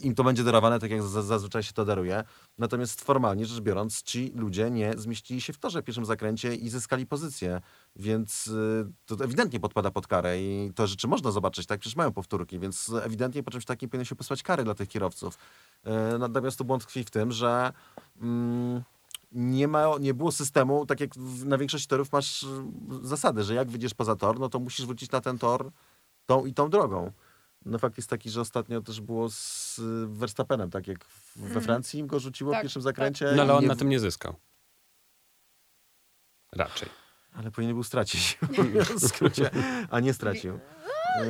im 0.00 0.14
to 0.14 0.24
będzie 0.24 0.44
darowane, 0.44 0.78
tak 0.80 0.90
jak 0.90 1.02
za- 1.02 1.22
zazwyczaj 1.22 1.62
się 1.62 1.72
to 1.72 1.84
daruje. 1.84 2.24
Natomiast 2.58 3.00
formalnie 3.04 3.46
rzecz 3.46 3.60
biorąc, 3.60 4.02
ci 4.02 4.32
ludzie 4.36 4.70
nie 4.70 4.94
zmieścili 4.98 5.40
się 5.40 5.52
w 5.52 5.58
torze 5.58 5.82
w 5.82 5.84
pierwszym 5.84 6.04
zakręcie 6.04 6.54
i 6.54 6.68
zyskali 6.68 7.06
pozycję, 7.06 7.60
więc 7.96 8.46
y, 8.46 8.86
to 9.06 9.24
ewidentnie 9.24 9.60
podpada 9.60 9.90
pod 9.90 10.06
karę 10.06 10.40
i 10.40 10.72
to 10.74 10.86
rzeczy 10.86 11.08
można 11.08 11.30
zobaczyć, 11.30 11.66
tak, 11.66 11.80
przecież 11.80 11.96
mają 11.96 12.12
powtórki, 12.12 12.58
więc 12.58 12.92
ewidentnie 13.02 13.42
po 13.42 13.50
czymś 13.50 13.64
takim 13.64 13.88
powinno 13.90 14.04
się 14.04 14.14
posłać 14.16 14.42
kary 14.42 14.64
dla 14.64 14.74
tych 14.74 14.88
kierowców. 14.88 15.38
Y, 16.14 16.18
Natomiast 16.18 16.58
tu 16.58 16.64
błąd 16.64 16.82
tkwi 16.82 17.04
w 17.04 17.10
tym, 17.10 17.32
że 17.32 17.72
mm, 18.22 18.82
nie, 19.32 19.68
ma, 19.68 19.84
nie 20.00 20.14
było 20.14 20.32
systemu, 20.32 20.86
tak 20.86 21.00
jak 21.00 21.16
na 21.44 21.58
większości 21.58 21.88
torów 21.88 22.12
masz 22.12 22.42
y, 22.42 22.46
zasady, 23.02 23.42
że 23.44 23.54
jak 23.54 23.70
wyjdziesz 23.70 23.94
poza 23.94 24.16
tor, 24.16 24.40
no 24.40 24.48
to 24.48 24.58
musisz 24.58 24.86
wrócić 24.86 25.10
na 25.10 25.20
ten 25.20 25.38
tor 25.38 25.70
tą 26.26 26.46
i 26.46 26.54
tą 26.54 26.70
drogą. 26.70 27.12
No 27.64 27.78
fakt 27.78 27.96
jest 27.96 28.10
taki, 28.10 28.30
że 28.30 28.40
ostatnio 28.40 28.80
też 28.80 29.00
było 29.00 29.28
z 29.30 29.80
Verstappenem, 30.06 30.70
tak 30.70 30.86
jak 30.86 31.04
we 31.36 31.60
Francji 31.60 32.00
im 32.00 32.06
go 32.06 32.20
rzuciło 32.20 32.52
Tak, 32.52 32.60
w 32.60 32.62
pierwszym 32.62 32.82
tak. 32.82 32.84
zakręcie. 32.84 33.32
No 33.36 33.42
ale 33.42 33.54
on 33.54 33.62
nie- 33.62 33.68
na 33.68 33.76
tym 33.76 33.88
nie 33.88 34.00
zyskał. 34.00 34.34
Raczej. 36.52 36.88
Ale 37.34 37.50
powinien 37.50 37.74
był 37.74 37.84
stracić, 37.84 38.38
w 39.00 39.08
skrócie, 39.08 39.50
a 39.90 40.00
nie 40.00 40.14
stracił. 40.14 40.58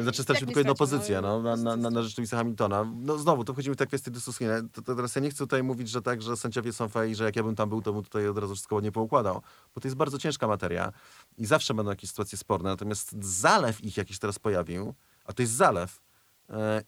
Znaczy 0.03 0.23
stracił 0.23 0.47
nie 0.47 0.47
tylko 0.47 0.61
jedną 0.61 0.75
stracił? 0.75 0.99
pozycję 0.99 1.21
no, 1.21 1.43
na, 1.43 1.57
na, 1.57 1.77
na, 1.77 1.91
na 1.91 2.03
Hamiltona. 2.31 2.93
No 2.97 3.19
znowu, 3.19 3.45
to 3.45 3.53
wchodzimy 3.53 3.75
w 3.75 3.79
te 3.79 3.87
kwestie 3.87 4.11
dyskusyjne. 4.11 4.69
To, 4.69 4.83
to 4.83 4.95
teraz 4.95 5.15
ja 5.15 5.23
nie 5.23 5.31
chcę 5.31 5.39
tutaj 5.39 5.63
mówić, 5.63 5.89
że 5.89 6.03
tak, 6.03 6.23
że 6.23 6.37
sędziowie 6.37 6.73
są 6.73 6.89
i 7.09 7.15
że 7.15 7.25
jak 7.25 7.37
ja 7.37 7.43
bym 7.43 7.55
tam 7.55 7.69
był, 7.69 7.83
to 7.83 7.93
bym 7.93 8.03
tutaj 8.03 8.29
od 8.29 8.39
razu 8.39 8.55
wszystko 8.55 8.75
ładnie 8.75 8.93
poukładał. 8.93 9.43
Bo 9.75 9.81
to 9.81 9.89
jest 9.89 9.97
bardzo 9.97 10.19
ciężka 10.19 10.47
materia 10.47 10.93
i 11.39 11.47
zawsze 11.47 11.75
będą 11.75 11.91
jakieś 11.91 12.11
sytuacje 12.11 12.39
sporne. 12.39 12.71
Natomiast 12.71 13.25
zalew 13.25 13.85
ich 13.85 13.97
jakiś 13.97 14.19
teraz 14.19 14.39
pojawił, 14.39 14.95
a 15.25 15.33
to 15.33 15.43
jest 15.43 15.53
zalew, 15.53 15.97
e, 15.97 16.04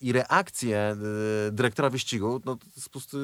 i 0.01 0.13
reakcje 0.13 0.79
e, 0.79 0.97
dyrektora 1.53 1.91
wyścigu, 1.91 2.41
no 2.45 2.57
to 2.57 2.67
jest 2.77 2.89
po 2.89 2.91
prostu 2.91 3.19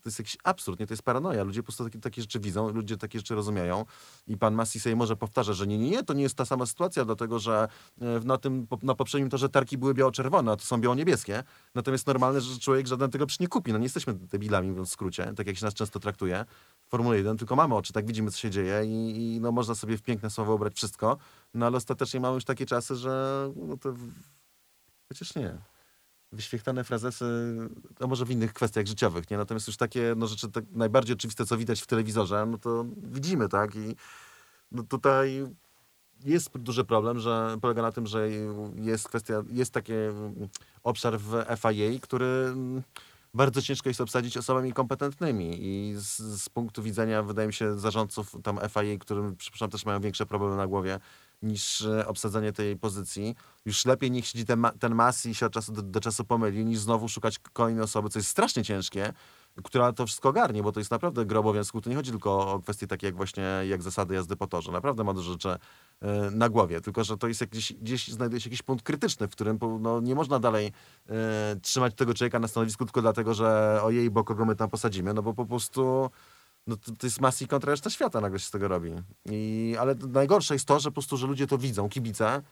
to 0.00 0.08
jest 0.08 0.18
jakiś 0.18 0.36
absurd, 0.44 0.80
nie? 0.80 0.86
To 0.86 0.92
jest 0.92 1.02
paranoja. 1.02 1.44
Ludzie 1.44 1.62
po 1.62 1.66
prostu 1.66 1.84
takie, 1.84 1.98
takie 1.98 2.22
rzeczy 2.22 2.40
widzą, 2.40 2.68
ludzie 2.68 2.96
takie 2.96 3.18
rzeczy 3.18 3.34
rozumieją 3.34 3.84
i 4.26 4.36
pan 4.36 4.54
Massi 4.54 4.80
sobie 4.80 4.96
może 4.96 5.16
powtarza, 5.16 5.52
że 5.52 5.66
nie, 5.66 5.78
nie, 5.78 5.90
nie, 5.90 6.02
to 6.02 6.14
nie 6.14 6.22
jest 6.22 6.36
ta 6.36 6.44
sama 6.44 6.66
sytuacja, 6.66 7.04
dlatego 7.04 7.38
że 7.38 7.68
e, 8.00 8.20
na 8.24 8.38
tym, 8.38 8.66
na 8.82 8.94
poprzednim 8.94 9.30
torze 9.30 9.48
tarki 9.48 9.78
były 9.78 9.94
biało-czerwone, 9.94 10.52
a 10.52 10.56
to 10.56 10.64
są 10.64 10.80
biało-niebieskie. 10.80 11.42
Natomiast 11.74 12.06
normalne, 12.06 12.40
że 12.40 12.58
człowiek 12.58 12.86
żaden 12.86 13.10
tego 13.10 13.26
nie 13.40 13.48
kupi. 13.48 13.72
No 13.72 13.78
nie 13.78 13.84
jesteśmy 13.84 14.14
debilami, 14.14 14.70
mówiąc 14.70 14.88
w 14.88 14.92
skrócie, 14.92 15.32
tak 15.36 15.46
jak 15.46 15.56
się 15.56 15.64
nas 15.64 15.74
często 15.74 16.00
traktuje. 16.00 16.44
w 16.86 16.90
Formule 16.90 17.16
1, 17.16 17.36
tylko 17.36 17.56
mamy 17.56 17.74
oczy, 17.74 17.92
tak 17.92 18.06
widzimy, 18.06 18.30
co 18.30 18.38
się 18.38 18.50
dzieje 18.50 18.84
i, 18.84 19.34
i 19.34 19.40
no, 19.40 19.52
można 19.52 19.74
sobie 19.74 19.96
w 19.96 20.02
piękne 20.02 20.30
słowo 20.30 20.54
ubrać 20.54 20.74
wszystko, 20.74 21.16
no 21.54 21.66
ale 21.66 21.76
ostatecznie 21.76 22.20
mamy 22.20 22.34
już 22.34 22.44
takie 22.44 22.66
czasy, 22.66 22.96
że 22.96 23.52
no 23.56 23.76
to 23.76 23.94
przecież 25.10 25.34
nie. 25.34 25.58
Wyświechtane 26.32 26.84
frazesy, 26.84 27.24
a 28.00 28.06
może 28.06 28.24
w 28.24 28.30
innych 28.30 28.52
kwestiach 28.52 28.86
życiowych, 28.86 29.30
nie? 29.30 29.36
Natomiast 29.36 29.66
już 29.66 29.76
takie 29.76 30.14
no, 30.16 30.26
rzeczy 30.26 30.50
tak 30.50 30.64
najbardziej 30.72 31.14
oczywiste, 31.14 31.46
co 31.46 31.56
widać 31.56 31.80
w 31.80 31.86
telewizorze, 31.86 32.46
no 32.46 32.58
to 32.58 32.84
widzimy, 32.96 33.48
tak? 33.48 33.74
I 33.74 33.96
no, 34.72 34.82
tutaj 34.82 35.46
jest 36.24 36.58
duży 36.58 36.84
problem, 36.84 37.18
że 37.18 37.56
polega 37.60 37.82
na 37.82 37.92
tym, 37.92 38.06
że 38.06 38.28
jest 38.74 39.08
kwestia, 39.08 39.42
jest 39.52 39.72
taki 39.72 39.92
obszar 40.82 41.18
w 41.18 41.44
FIA, 41.56 42.00
który 42.02 42.26
mm, 42.26 42.82
bardzo 43.34 43.62
ciężko 43.62 43.88
jest 43.88 44.00
obsadzić 44.00 44.36
osobami 44.36 44.72
kompetentnymi 44.72 45.58
i 45.60 45.94
z, 45.96 46.18
z 46.18 46.48
punktu 46.48 46.82
widzenia, 46.82 47.22
wydaje 47.22 47.46
mi 47.46 47.54
się, 47.54 47.78
zarządców 47.78 48.36
tam 48.42 48.58
FIA, 48.68 48.98
którym, 49.00 49.36
przypuszczam, 49.36 49.70
też 49.70 49.86
mają 49.86 50.00
większe 50.00 50.26
problemy 50.26 50.56
na 50.56 50.66
głowie 50.66 51.00
niż 51.42 51.82
e, 51.82 52.06
obsadzenie 52.06 52.52
tej 52.52 52.76
pozycji. 52.76 53.34
Już 53.64 53.84
lepiej 53.84 54.10
niech 54.10 54.26
siedzi 54.26 54.44
ten, 54.44 54.66
ten 54.78 54.94
mas 54.94 55.26
i 55.26 55.34
się 55.34 55.46
od 55.46 55.52
czasu 55.52 55.72
do, 55.72 55.82
do 55.82 56.00
czasu 56.00 56.24
pomyli, 56.24 56.64
niż 56.64 56.78
znowu 56.78 57.08
szukać 57.08 57.38
kolejnej 57.38 57.84
osoby, 57.84 58.08
co 58.08 58.18
jest 58.18 58.28
strasznie 58.28 58.64
ciężkie, 58.64 59.12
która 59.64 59.92
to 59.92 60.06
wszystko 60.06 60.28
ogarnie, 60.28 60.62
bo 60.62 60.72
to 60.72 60.80
jest 60.80 60.90
naprawdę 60.90 61.26
gra 61.26 61.40
obowiązku. 61.40 61.80
To 61.80 61.90
nie 61.90 61.96
chodzi 61.96 62.10
tylko 62.10 62.52
o 62.52 62.60
kwestie 62.60 62.86
takie 62.86 63.06
jak 63.06 63.16
właśnie 63.16 63.44
jak 63.68 63.82
zasady 63.82 64.14
jazdy 64.14 64.36
po 64.36 64.46
torze. 64.46 64.72
Naprawdę 64.72 65.04
ma 65.04 65.14
dużo 65.14 65.32
rzeczy 65.32 65.48
e, 65.48 66.30
na 66.30 66.48
głowie, 66.48 66.80
tylko 66.80 67.04
że 67.04 67.16
to 67.16 67.28
jest 67.28 67.40
jakiś, 67.40 67.72
gdzieś 67.72 68.08
znajduje 68.08 68.40
się 68.40 68.48
jakiś 68.50 68.62
punkt 68.62 68.84
krytyczny, 68.84 69.28
w 69.28 69.30
którym 69.30 69.58
no, 69.80 70.00
nie 70.00 70.14
można 70.14 70.38
dalej 70.38 70.72
e, 71.08 71.56
trzymać 71.62 71.94
tego 71.94 72.14
człowieka 72.14 72.38
na 72.38 72.48
stanowisku 72.48 72.84
tylko 72.84 73.02
dlatego, 73.02 73.34
że 73.34 73.80
ojej, 73.82 74.10
bo 74.10 74.24
kogo 74.24 74.44
my 74.44 74.56
tam 74.56 74.70
posadzimy, 74.70 75.14
no 75.14 75.22
bo 75.22 75.34
po 75.34 75.46
prostu 75.46 76.10
no 76.70 76.76
to, 76.76 76.92
to 76.92 77.06
jest 77.06 77.20
Masi 77.20 77.46
kontra 77.46 77.70
reszta 77.70 77.90
świata 77.90 78.20
nagle 78.20 78.38
się 78.38 78.46
z 78.46 78.50
tego 78.50 78.68
robi. 78.68 78.90
I, 79.30 79.76
ale 79.80 79.94
najgorsze 79.94 80.54
jest 80.54 80.64
to, 80.64 80.80
że 80.80 80.90
po 80.90 80.94
prostu, 80.94 81.16
że 81.16 81.26
ludzie 81.26 81.46
to 81.46 81.58
widzą, 81.58 81.88
kibice, 81.88 82.42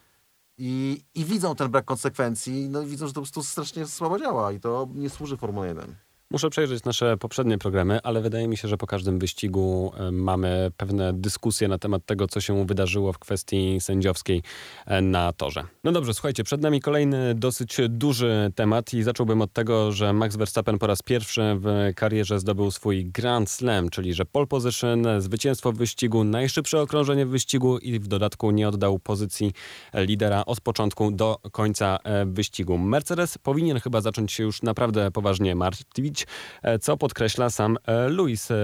i, 0.58 1.02
i 1.14 1.24
widzą 1.24 1.54
ten 1.54 1.70
brak 1.70 1.84
konsekwencji, 1.84 2.68
no 2.68 2.82
i 2.82 2.86
widzą, 2.86 3.06
że 3.06 3.12
to 3.12 3.20
po 3.20 3.24
prostu 3.24 3.42
strasznie 3.42 3.86
słabo 3.86 4.18
działa 4.18 4.52
i 4.52 4.60
to 4.60 4.88
nie 4.94 5.10
służy 5.10 5.36
Formule 5.36 5.68
1. 5.68 5.94
Muszę 6.30 6.50
przejrzeć 6.50 6.84
nasze 6.84 7.16
poprzednie 7.16 7.58
programy, 7.58 8.00
ale 8.02 8.20
wydaje 8.20 8.48
mi 8.48 8.56
się, 8.56 8.68
że 8.68 8.76
po 8.76 8.86
każdym 8.86 9.18
wyścigu 9.18 9.92
e, 9.96 10.10
mamy 10.12 10.70
pewne 10.76 11.12
dyskusje 11.12 11.68
na 11.68 11.78
temat 11.78 12.06
tego, 12.06 12.28
co 12.28 12.40
się 12.40 12.66
wydarzyło 12.66 13.12
w 13.12 13.18
kwestii 13.18 13.80
sędziowskiej 13.80 14.42
e, 14.86 15.00
na 15.00 15.32
torze. 15.32 15.64
No 15.84 15.92
dobrze, 15.92 16.14
słuchajcie, 16.14 16.44
przed 16.44 16.62
nami 16.62 16.80
kolejny 16.80 17.34
dosyć 17.34 17.76
duży 17.88 18.52
temat 18.54 18.94
i 18.94 19.02
zacząłbym 19.02 19.42
od 19.42 19.52
tego, 19.52 19.92
że 19.92 20.12
Max 20.12 20.36
Verstappen 20.36 20.78
po 20.78 20.86
raz 20.86 21.02
pierwszy 21.02 21.42
w 21.60 21.92
karierze 21.96 22.40
zdobył 22.40 22.70
swój 22.70 23.04
Grand 23.04 23.50
Slam, 23.50 23.90
czyli 23.90 24.14
że 24.14 24.24
pole 24.24 24.46
position, 24.46 25.06
zwycięstwo 25.18 25.72
w 25.72 25.76
wyścigu, 25.76 26.24
najszybsze 26.24 26.80
okrążenie 26.80 27.26
w 27.26 27.30
wyścigu 27.30 27.78
i 27.78 27.98
w 27.98 28.08
dodatku 28.08 28.50
nie 28.50 28.68
oddał 28.68 28.98
pozycji 28.98 29.52
lidera 29.94 30.44
od 30.44 30.60
początku 30.60 31.10
do 31.10 31.38
końca 31.52 31.98
e, 32.04 32.26
wyścigu. 32.26 32.78
Mercedes 32.78 33.38
powinien 33.38 33.80
chyba 33.80 34.00
zacząć 34.00 34.32
się 34.32 34.42
już 34.42 34.62
naprawdę 34.62 35.10
poważnie 35.10 35.54
martwić, 35.54 36.17
e, 36.62 36.78
co 36.78 36.96
podkreśla 36.96 37.50
sam 37.50 37.78
e, 37.86 38.08
Lewis 38.08 38.50
e, 38.50 38.54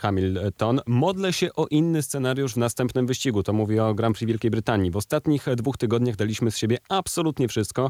Hamilton. 0.00 0.80
Modlę 0.86 1.32
się 1.32 1.48
o 1.54 1.66
inny 1.66 2.02
scenariusz 2.02 2.54
w 2.54 2.56
następnym 2.56 3.06
wyścigu. 3.06 3.42
To 3.42 3.52
mówi 3.52 3.80
o 3.80 3.94
Grand 3.94 4.16
Prix 4.16 4.28
Wielkiej 4.28 4.50
Brytanii. 4.50 4.90
W 4.90 4.96
ostatnich 4.96 5.46
dwóch 5.56 5.76
tygodniach 5.76 6.16
daliśmy 6.16 6.50
z 6.50 6.56
siebie 6.56 6.78
absolutnie 6.88 7.48
wszystko. 7.48 7.88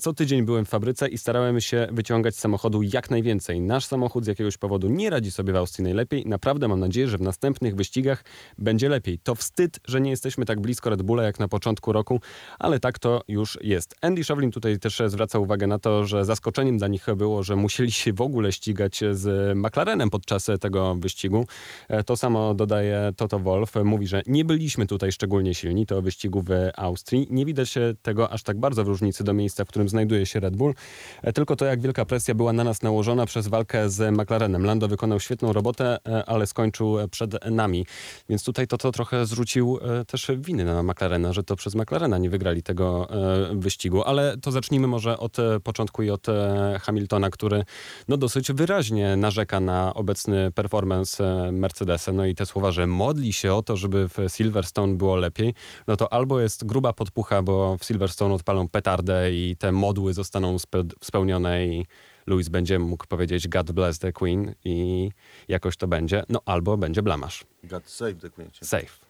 Co 0.00 0.12
tydzień 0.12 0.42
byłem 0.42 0.64
w 0.64 0.68
fabryce 0.68 1.08
i 1.08 1.18
starałem 1.18 1.60
się 1.60 1.88
wyciągać 1.92 2.36
z 2.36 2.38
samochodu 2.38 2.82
jak 2.82 3.10
najwięcej. 3.10 3.60
Nasz 3.60 3.84
samochód 3.84 4.24
z 4.24 4.26
jakiegoś 4.26 4.56
powodu 4.56 4.88
nie 4.88 5.10
radzi 5.10 5.30
sobie 5.30 5.52
w 5.52 5.56
Austrii 5.56 5.84
najlepiej. 5.84 6.26
Naprawdę 6.26 6.68
mam 6.68 6.80
nadzieję, 6.80 7.08
że 7.08 7.18
w 7.18 7.20
następnych 7.20 7.76
wyścigach 7.76 8.24
będzie 8.58 8.88
lepiej. 8.88 9.18
To 9.18 9.34
wstyd, 9.34 9.80
że 9.84 10.00
nie 10.00 10.10
jesteśmy 10.10 10.44
tak 10.44 10.60
blisko 10.60 10.90
Red 10.90 11.02
Bulla 11.02 11.22
jak 11.22 11.38
na 11.38 11.48
początku 11.48 11.92
roku, 11.92 12.20
ale 12.58 12.80
tak 12.80 12.98
to 12.98 13.22
już 13.28 13.58
jest. 13.62 13.94
Andy 14.02 14.24
Shovlin 14.24 14.50
tutaj 14.50 14.78
też 14.78 15.02
zwraca 15.06 15.38
uwagę 15.38 15.66
na 15.66 15.78
to, 15.78 16.06
że 16.06 16.24
zaskoczeniem 16.24 16.78
dla 16.78 16.88
nich 16.88 17.06
było, 17.16 17.42
że 17.42 17.56
musieli 17.56 17.92
się 17.92 18.12
w 18.12 18.20
ogóle 18.20 18.27
ścigać 18.50 19.00
z 19.12 19.56
McLarenem 19.58 20.10
podczas 20.10 20.46
tego 20.60 20.94
wyścigu. 20.94 21.46
E, 21.88 22.04
To 22.04 22.16
samo 22.16 22.54
dodaje 22.54 23.12
Toto 23.16 23.38
Wolff. 23.38 23.74
Mówi, 23.84 24.06
że 24.06 24.22
nie 24.26 24.44
byliśmy 24.44 24.86
tutaj 24.86 25.12
szczególnie 25.12 25.54
silni, 25.54 25.86
to 25.86 26.02
wyścigu 26.02 26.42
w 26.42 26.50
Austrii. 26.76 27.26
Nie 27.30 27.44
widać 27.46 27.68
się 27.70 27.94
tego 28.02 28.30
aż 28.32 28.42
tak 28.42 28.58
bardzo 28.60 28.84
w 28.84 28.88
różnicy 28.88 29.24
do 29.24 29.32
miejsca, 29.32 29.64
w 29.64 29.68
którym 29.68 29.88
znajduje 29.88 30.26
się 30.26 30.40
Red 30.40 30.56
Bull, 30.56 30.74
E, 31.22 31.32
tylko 31.32 31.56
to, 31.56 31.64
jak 31.64 31.80
wielka 31.80 32.04
presja 32.04 32.34
była 32.34 32.52
na 32.52 32.64
nas 32.64 32.82
nałożona 32.82 33.26
przez 33.26 33.48
walkę 33.48 33.90
z 33.90 34.14
McLarenem. 34.14 34.64
Lando 34.64 34.88
wykonał 34.88 35.20
świetną 35.20 35.52
robotę, 35.52 35.98
e, 36.08 36.24
ale 36.26 36.46
skończył 36.46 36.98
e, 36.98 37.08
przed 37.08 37.50
nami. 37.50 37.86
Więc 38.28 38.44
tutaj 38.44 38.66
Toto 38.66 38.92
trochę 38.92 39.26
zrzucił 39.26 39.78
e, 39.82 40.04
też 40.04 40.30
winy 40.36 40.64
na 40.64 40.82
McLarena, 40.82 41.32
że 41.32 41.42
to 41.42 41.56
przez 41.56 41.74
McLarena 41.74 42.18
nie 42.18 42.30
wygrali 42.30 42.62
tego 42.62 43.08
e, 43.10 43.54
wyścigu. 43.54 44.02
Ale 44.02 44.36
to 44.36 44.52
zacznijmy 44.52 44.86
może 44.86 45.18
od 45.18 45.38
e, 45.38 45.60
początku 45.60 46.02
i 46.02 46.10
od 46.10 46.28
e, 46.28 46.78
Hamiltona, 46.82 47.30
który 47.30 47.64
no 48.08 48.16
dosyć 48.18 48.52
wyraźnie 48.52 49.16
narzeka 49.16 49.60
na 49.60 49.94
obecny 49.94 50.52
performance 50.52 51.24
e, 51.24 51.52
Mercedesa. 51.52 52.12
No 52.12 52.26
i 52.26 52.34
te 52.34 52.46
słowa, 52.46 52.70
że 52.70 52.86
modli 52.86 53.32
się 53.32 53.54
o 53.54 53.62
to, 53.62 53.76
żeby 53.76 54.08
w 54.08 54.16
Silverstone 54.28 54.94
było 54.94 55.16
lepiej, 55.16 55.54
no 55.86 55.96
to 55.96 56.12
albo 56.12 56.40
jest 56.40 56.66
gruba 56.66 56.92
podpucha, 56.92 57.42
bo 57.42 57.76
w 57.76 57.84
Silverstone 57.84 58.34
odpalą 58.34 58.68
petardę 58.68 59.32
i 59.32 59.56
te 59.58 59.72
modły 59.72 60.14
zostaną 60.14 60.56
spe- 60.56 60.94
spełnione 61.02 61.66
i 61.66 61.86
Lewis 62.26 62.48
będzie 62.48 62.78
mógł 62.78 63.06
powiedzieć 63.06 63.48
God 63.48 63.72
bless 63.72 63.98
the 63.98 64.12
Queen 64.12 64.54
i 64.64 65.10
jakoś 65.48 65.76
to 65.76 65.88
będzie, 65.88 66.24
no 66.28 66.40
albo 66.44 66.76
będzie 66.76 67.02
blamasz. 67.02 67.44
God 67.64 67.90
save 67.90 68.14
the 68.14 68.30
Queen. 68.30 68.50
Safe. 68.62 69.07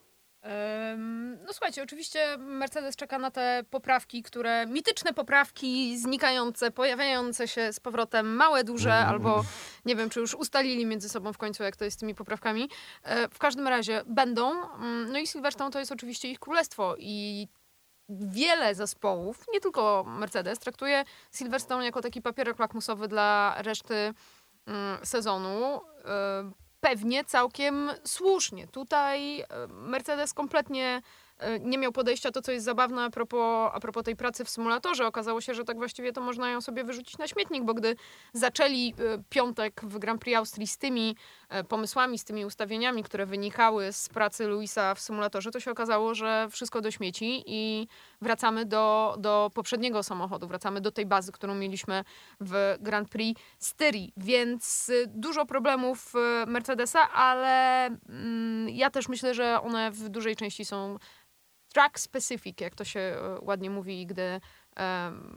No 1.46 1.52
słuchajcie, 1.52 1.82
oczywiście 1.82 2.36
Mercedes 2.38 2.96
czeka 2.96 3.18
na 3.18 3.30
te 3.30 3.64
poprawki, 3.70 4.22
które 4.22 4.66
mityczne 4.66 5.12
poprawki 5.14 5.98
znikające, 5.98 6.70
pojawiające 6.70 7.48
się 7.48 7.72
z 7.72 7.80
powrotem, 7.80 8.36
małe, 8.36 8.64
duże, 8.64 8.94
albo 8.94 9.44
nie 9.84 9.96
wiem, 9.96 10.10
czy 10.10 10.20
już 10.20 10.34
ustalili 10.34 10.86
między 10.86 11.08
sobą 11.08 11.32
w 11.32 11.38
końcu, 11.38 11.62
jak 11.62 11.76
to 11.76 11.84
jest 11.84 11.96
z 11.96 12.00
tymi 12.00 12.14
poprawkami. 12.14 12.70
E, 13.02 13.28
W 13.28 13.38
każdym 13.38 13.68
razie 13.68 14.02
będą. 14.06 14.74
Mm, 14.74 15.12
No 15.12 15.18
i 15.18 15.26
Silverstone 15.26 15.70
to 15.70 15.78
jest 15.78 15.92
oczywiście 15.92 16.28
ich 16.28 16.38
królestwo 16.38 16.94
i 16.98 17.48
wiele 18.08 18.74
zespołów, 18.74 19.44
nie 19.52 19.60
tylko 19.60 20.04
Mercedes, 20.08 20.58
traktuje 20.58 21.04
Silverstone 21.32 21.84
jako 21.84 22.00
taki 22.00 22.22
papierek 22.22 22.58
lakmusowy 22.58 23.08
dla 23.08 23.54
reszty 23.58 23.94
mm, 24.66 24.98
sezonu. 25.06 25.80
Pewnie 26.80 27.24
całkiem 27.24 27.90
słusznie. 28.04 28.66
Tutaj 28.66 29.40
e, 29.40 29.46
Mercedes 29.68 30.34
kompletnie 30.34 31.02
e, 31.38 31.58
nie 31.60 31.78
miał 31.78 31.92
podejścia 31.92 32.30
to, 32.30 32.42
co 32.42 32.52
jest 32.52 32.64
zabawne 32.64 33.04
a 33.04 33.10
propos, 33.10 33.70
a 33.74 33.80
propos 33.80 34.04
tej 34.04 34.16
pracy 34.16 34.44
w 34.44 34.50
symulatorze. 34.50 35.06
Okazało 35.06 35.40
się, 35.40 35.54
że 35.54 35.64
tak 35.64 35.76
właściwie 35.76 36.12
to 36.12 36.20
można 36.20 36.50
ją 36.50 36.60
sobie 36.60 36.84
wyrzucić 36.84 37.18
na 37.18 37.28
śmietnik, 37.28 37.64
bo 37.64 37.74
gdy 37.74 37.96
zaczęli 38.32 38.94
e, 38.98 39.22
piątek 39.30 39.80
w 39.84 39.98
Grand 39.98 40.20
Prix 40.20 40.38
Austrii 40.38 40.66
z 40.66 40.78
tymi 40.78 41.16
pomysłami, 41.68 42.18
z 42.18 42.24
tymi 42.24 42.44
ustawieniami, 42.44 43.02
które 43.02 43.26
wynikały 43.26 43.92
z 43.92 44.08
pracy 44.08 44.46
Luisa 44.46 44.94
w 44.94 45.00
symulatorze, 45.00 45.50
to 45.50 45.60
się 45.60 45.70
okazało, 45.70 46.14
że 46.14 46.48
wszystko 46.50 46.80
do 46.80 46.90
śmieci 46.90 47.44
i 47.46 47.88
wracamy 48.22 48.64
do, 48.66 49.16
do 49.18 49.50
poprzedniego 49.54 50.02
samochodu, 50.02 50.48
wracamy 50.48 50.80
do 50.80 50.92
tej 50.92 51.06
bazy, 51.06 51.32
którą 51.32 51.54
mieliśmy 51.54 52.04
w 52.40 52.76
Grand 52.80 53.08
Prix 53.08 53.40
Styrii, 53.58 54.12
więc 54.16 54.88
y, 54.88 55.04
dużo 55.06 55.46
problemów 55.46 56.12
y, 56.14 56.46
Mercedesa, 56.46 57.12
ale 57.12 57.86
mm, 57.86 58.68
ja 58.68 58.90
też 58.90 59.08
myślę, 59.08 59.34
że 59.34 59.60
one 59.62 59.90
w 59.90 60.08
dużej 60.08 60.36
części 60.36 60.64
są 60.64 60.98
track 61.72 61.98
specific, 61.98 62.60
jak 62.60 62.74
to 62.74 62.84
się 62.84 63.00
y, 63.00 63.44
ładnie 63.44 63.70
mówi, 63.70 64.00
i 64.00 64.06
gdy 64.06 64.40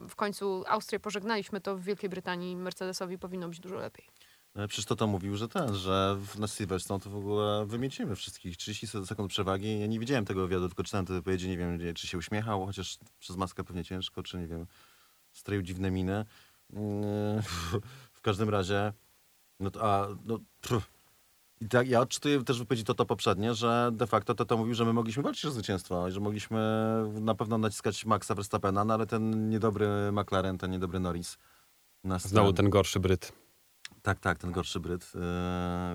w 0.10 0.16
końcu 0.16 0.64
Austrię 0.68 1.00
pożegnaliśmy, 1.00 1.62
to 1.62 1.78
w 1.78 1.82
Wielkiej 1.82 2.10
Brytanii 2.10 2.56
Mercedesowi 2.56 3.18
powinno 3.18 3.48
być 3.50 3.60
dużo 3.60 3.76
lepiej. 3.76 4.10
No, 4.56 4.68
przecież 4.68 4.86
to 4.86 4.96
to 4.96 5.08
mówił, 5.08 5.38
że 5.38 5.48
ten, 5.48 5.76
że 5.76 6.18
na 6.38 6.48
Silverstone 6.48 7.00
to 7.00 7.10
w 7.10 7.16
ogóle 7.16 7.66
wymiecimy 7.66 8.16
wszystkich. 8.16 8.58
30 8.58 8.88
se- 8.88 9.06
sekund 9.06 9.30
przewagi. 9.30 9.80
Ja 9.80 9.88
nie 9.88 10.00
widziałem 10.00 10.26
tego 10.26 10.42
wywiadu, 10.42 10.68
tylko 10.68 10.84
czytałem 10.84 11.06
te 11.06 11.14
wypowiedzi. 11.14 11.50
Nie 11.50 11.58
wiem, 11.58 11.80
czy 11.96 12.08
się 12.08 12.18
uśmiechał, 12.18 12.66
chociaż 12.66 12.98
przez 13.20 13.36
maskę 13.38 13.64
pewnie 13.64 13.84
ciężko, 13.84 14.24
czy 14.24 14.38
nie 14.38 14.48
wiem, 14.48 14.66
stroił 15.32 15.62
dziwne 15.62 15.92
miny. 15.92 16.26
Yy, 16.70 16.80
W 18.14 18.22
każdym 18.22 18.50
razie, 18.50 18.94
no 19.60 19.72
to, 19.72 19.94
a, 19.94 20.08
no, 20.26 20.40
pff. 20.62 20.92
I 21.62 21.68
tak, 21.68 21.88
ja 21.88 22.00
odczytuję 22.02 22.44
też 22.44 22.60
wypowiedzi 22.60 22.84
Toto 22.84 23.06
poprzednie, 23.06 23.54
że 23.54 23.90
de 23.94 24.08
facto 24.08 24.36
Toto 24.36 24.58
mówił, 24.58 24.74
że 24.74 24.86
my 24.86 24.94
mogliśmy 24.94 25.24
walczyć 25.24 25.46
o 25.46 25.52
zwycięstwo 25.52 26.08
i 26.08 26.12
że 26.12 26.20
mogliśmy 26.20 26.60
na 27.14 27.36
pewno 27.36 27.58
naciskać 27.58 28.06
Maxa 28.06 28.36
Verstappena, 28.36 28.86
no 28.86 28.94
ale 28.94 29.06
ten 29.08 29.50
niedobry 29.50 29.88
McLaren, 30.12 30.58
ten 30.58 30.72
niedobry 30.72 31.00
Norris 31.00 31.38
nas 32.04 32.28
Znowu 32.28 32.54
ten 32.54 32.70
gorszy 32.70 33.00
Bryt. 33.00 33.34
Tak, 34.02 34.20
tak, 34.20 34.38
ten 34.38 34.52
gorszy 34.52 34.80
Bryt, 34.80 35.12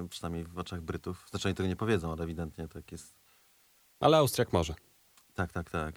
yy, 0.00 0.08
przynajmniej 0.08 0.44
w 0.44 0.58
oczach 0.58 0.80
Brytów. 0.80 1.26
Znaczy 1.30 1.48
oni 1.48 1.54
tego 1.54 1.68
nie 1.68 1.76
powiedzą, 1.76 2.12
ale 2.12 2.24
ewidentnie 2.24 2.68
tak 2.68 2.92
jest. 2.92 3.14
Ale 4.00 4.16
Austriak 4.16 4.52
może. 4.52 4.74
Tak, 5.34 5.52
tak, 5.52 5.70
tak. 5.70 5.94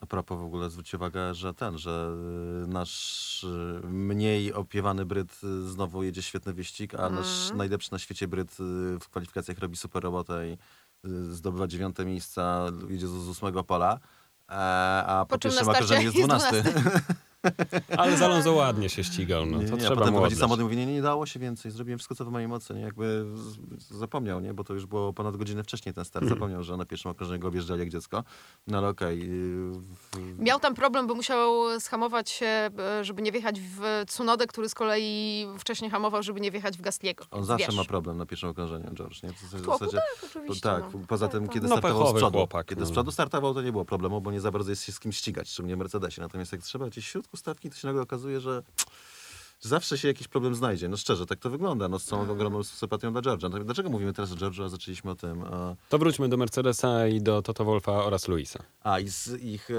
A 0.00 0.06
propos 0.06 0.40
w 0.40 0.44
ogóle 0.44 0.70
zwróć 0.70 0.94
uwagę, 0.94 1.34
że 1.34 1.54
ten, 1.54 1.78
że 1.78 2.12
y, 2.64 2.66
nasz 2.66 3.44
y, 3.44 3.80
mniej 3.86 4.52
opiewany 4.52 5.04
Bryt 5.04 5.40
znowu 5.66 6.02
jedzie 6.02 6.22
świetny 6.22 6.52
wyścig, 6.52 6.94
a 6.94 7.10
nasz 7.10 7.50
najlepszy 7.54 7.92
na 7.92 7.98
świecie 7.98 8.28
Bryt 8.28 8.56
w 9.00 9.08
kwalifikacjach 9.10 9.58
robi 9.58 9.76
super 9.76 10.02
robotę 10.02 10.48
i 10.48 10.58
zdobywa 11.30 11.66
dziewiąte 11.66 12.04
miejsca, 12.04 12.66
jedzie 12.88 13.08
z, 13.08 13.28
ósmego 13.28 13.64
pola, 13.64 14.00
e, 14.48 14.52
a 15.06 15.24
po, 15.28 15.34
Po 15.34 15.38
czym 15.38 15.52
na 15.90 16.00
jest 16.00 16.16
dwunasty. 16.16 16.62
Ale 17.96 18.16
z 18.16 18.22
Alonso 18.22 18.52
ładnie 18.52 18.88
się 18.88 19.04
ścigał, 19.04 19.46
no 19.46 19.58
nie, 19.62 19.68
to 19.68 19.74
nie, 19.74 19.80
trzeba 19.80 19.96
potem 19.96 20.14
mu 20.14 20.22
oddać. 20.22 20.38
samochód 20.38 20.62
mówi, 20.62 20.76
nie, 20.76 20.86
nie, 20.86 20.92
nie 20.94 21.02
dało 21.02 21.26
się 21.26 21.40
więcej, 21.40 21.70
zrobiłem 21.72 21.98
wszystko, 21.98 22.14
co 22.14 22.24
w 22.24 22.28
mojej 22.30 22.48
mocy, 22.48 22.74
nie? 22.74 22.80
Jakby 22.80 23.24
zapomniał, 23.90 24.40
nie? 24.40 24.54
Bo 24.54 24.64
to 24.64 24.74
już 24.74 24.86
było 24.86 25.12
ponad 25.12 25.36
godzinę 25.36 25.64
wcześniej 25.64 25.94
ten 25.94 26.04
start, 26.04 26.28
zapomniał, 26.28 26.62
że 26.62 26.76
na 26.76 26.84
pierwszym 26.86 27.10
okrążeniu 27.10 27.40
go 27.40 27.48
objeżdżali 27.48 27.80
jak 27.80 27.88
dziecko. 27.88 28.24
No 28.66 28.78
ale 28.78 28.88
okej. 28.88 29.22
y, 29.22 29.72
w- 30.12 30.38
Miał 30.38 30.60
tam 30.60 30.74
problem, 30.74 31.06
bo 31.06 31.14
musiał 31.14 31.80
schamować 31.80 32.30
się, 32.30 32.46
e, 32.46 32.70
żeby 33.04 33.22
nie 33.22 33.32
wjechać 33.32 33.60
w 33.60 34.02
Tsunodę, 34.08 34.46
który 34.46 34.68
z 34.68 34.74
kolei 34.74 35.46
wcześniej 35.58 35.90
hamował, 35.90 36.22
żeby 36.22 36.40
nie 36.40 36.50
wjechać 36.50 36.78
w 36.78 36.80
Gastiego. 36.80 37.24
On 37.30 37.44
zawsze 37.44 37.66
wiesz, 37.66 37.76
ma 37.76 37.84
problem 37.84 38.16
na 38.18 38.26
pierwszym 38.26 38.48
okrążeniu, 38.48 38.90
George, 38.94 39.22
nie? 39.22 39.28
To 39.28 39.34
w 39.58 39.62
tłoku, 39.62 39.78
zasadzie, 39.84 39.96
tak, 40.20 40.30
oczywiście, 40.30 40.60
tak, 40.60 40.84
no. 40.94 41.00
poza 41.08 41.26
Tak, 41.26 41.32
tym, 41.32 41.44
tak. 41.44 41.54
kiedy 41.54 41.68
No, 41.68 41.76
startował 41.76 41.96
z 41.98 42.00
pechowy 42.02 42.18
przodu, 42.20 42.38
chłopak, 42.38 42.66
kiedy 42.66 42.80
no. 42.80 42.86
z 42.86 42.90
przodu 42.90 43.10
startował, 43.10 43.54
to 43.54 43.62
nie 43.62 43.72
było 43.72 43.84
problemu, 43.84 44.20
bo 44.20 44.32
nie 44.32 44.40
za 44.40 44.50
bardzo 44.50 44.70
jest 44.70 44.84
się 44.84 44.92
z 44.92 45.00
kim 45.00 45.12
ścigać, 45.12 45.48
szczególnie 45.50 45.76
w 45.76 45.78
Mercedesie. 45.78 46.20
Natomiast 46.20 46.52
jak 46.52 46.60
trzeba 46.62 46.86
gdzieś 46.86 47.12
w 47.12 47.29
środku 47.30 47.36
stawki, 47.36 47.70
to 47.70 47.76
się 47.76 47.86
nagle 47.88 48.02
okazuje, 48.02 48.40
że 48.40 48.62
zawsze 49.60 49.98
się 49.98 50.08
jakiś 50.08 50.28
problem 50.28 50.54
znajdzie. 50.54 50.88
No 50.88 50.96
szczerze, 50.96 51.26
tak 51.26 51.38
to 51.38 51.50
wygląda, 51.50 51.88
no 51.88 51.98
z 51.98 52.04
całą 52.04 52.22
Mm. 52.22 52.34
ogromną 52.34 52.62
sympatią 52.64 53.12
dla 53.12 53.20
George'a. 53.22 53.42
Natomiast 53.42 53.66
Dlaczego 53.66 53.90
mówimy 53.90 54.12
teraz 54.12 54.32
o 54.32 54.34
George'u, 54.36 54.64
a 54.64 54.68
zaczęliśmy 54.68 55.10
o 55.10 55.14
tym? 55.14 55.42
A, 55.44 55.74
To 55.88 55.98
wróćmy 55.98 56.28
do 56.28 56.36
Mercedesa 56.36 57.06
i 57.06 57.20
do 57.22 57.42
Toto 57.42 57.64
Wolfa 57.64 57.92
oraz 57.92 58.28
Luisa. 58.28 58.58
a 58.82 58.98
i 59.00 59.08
z 59.08 59.42
ich, 59.42 59.70
e, 59.70 59.74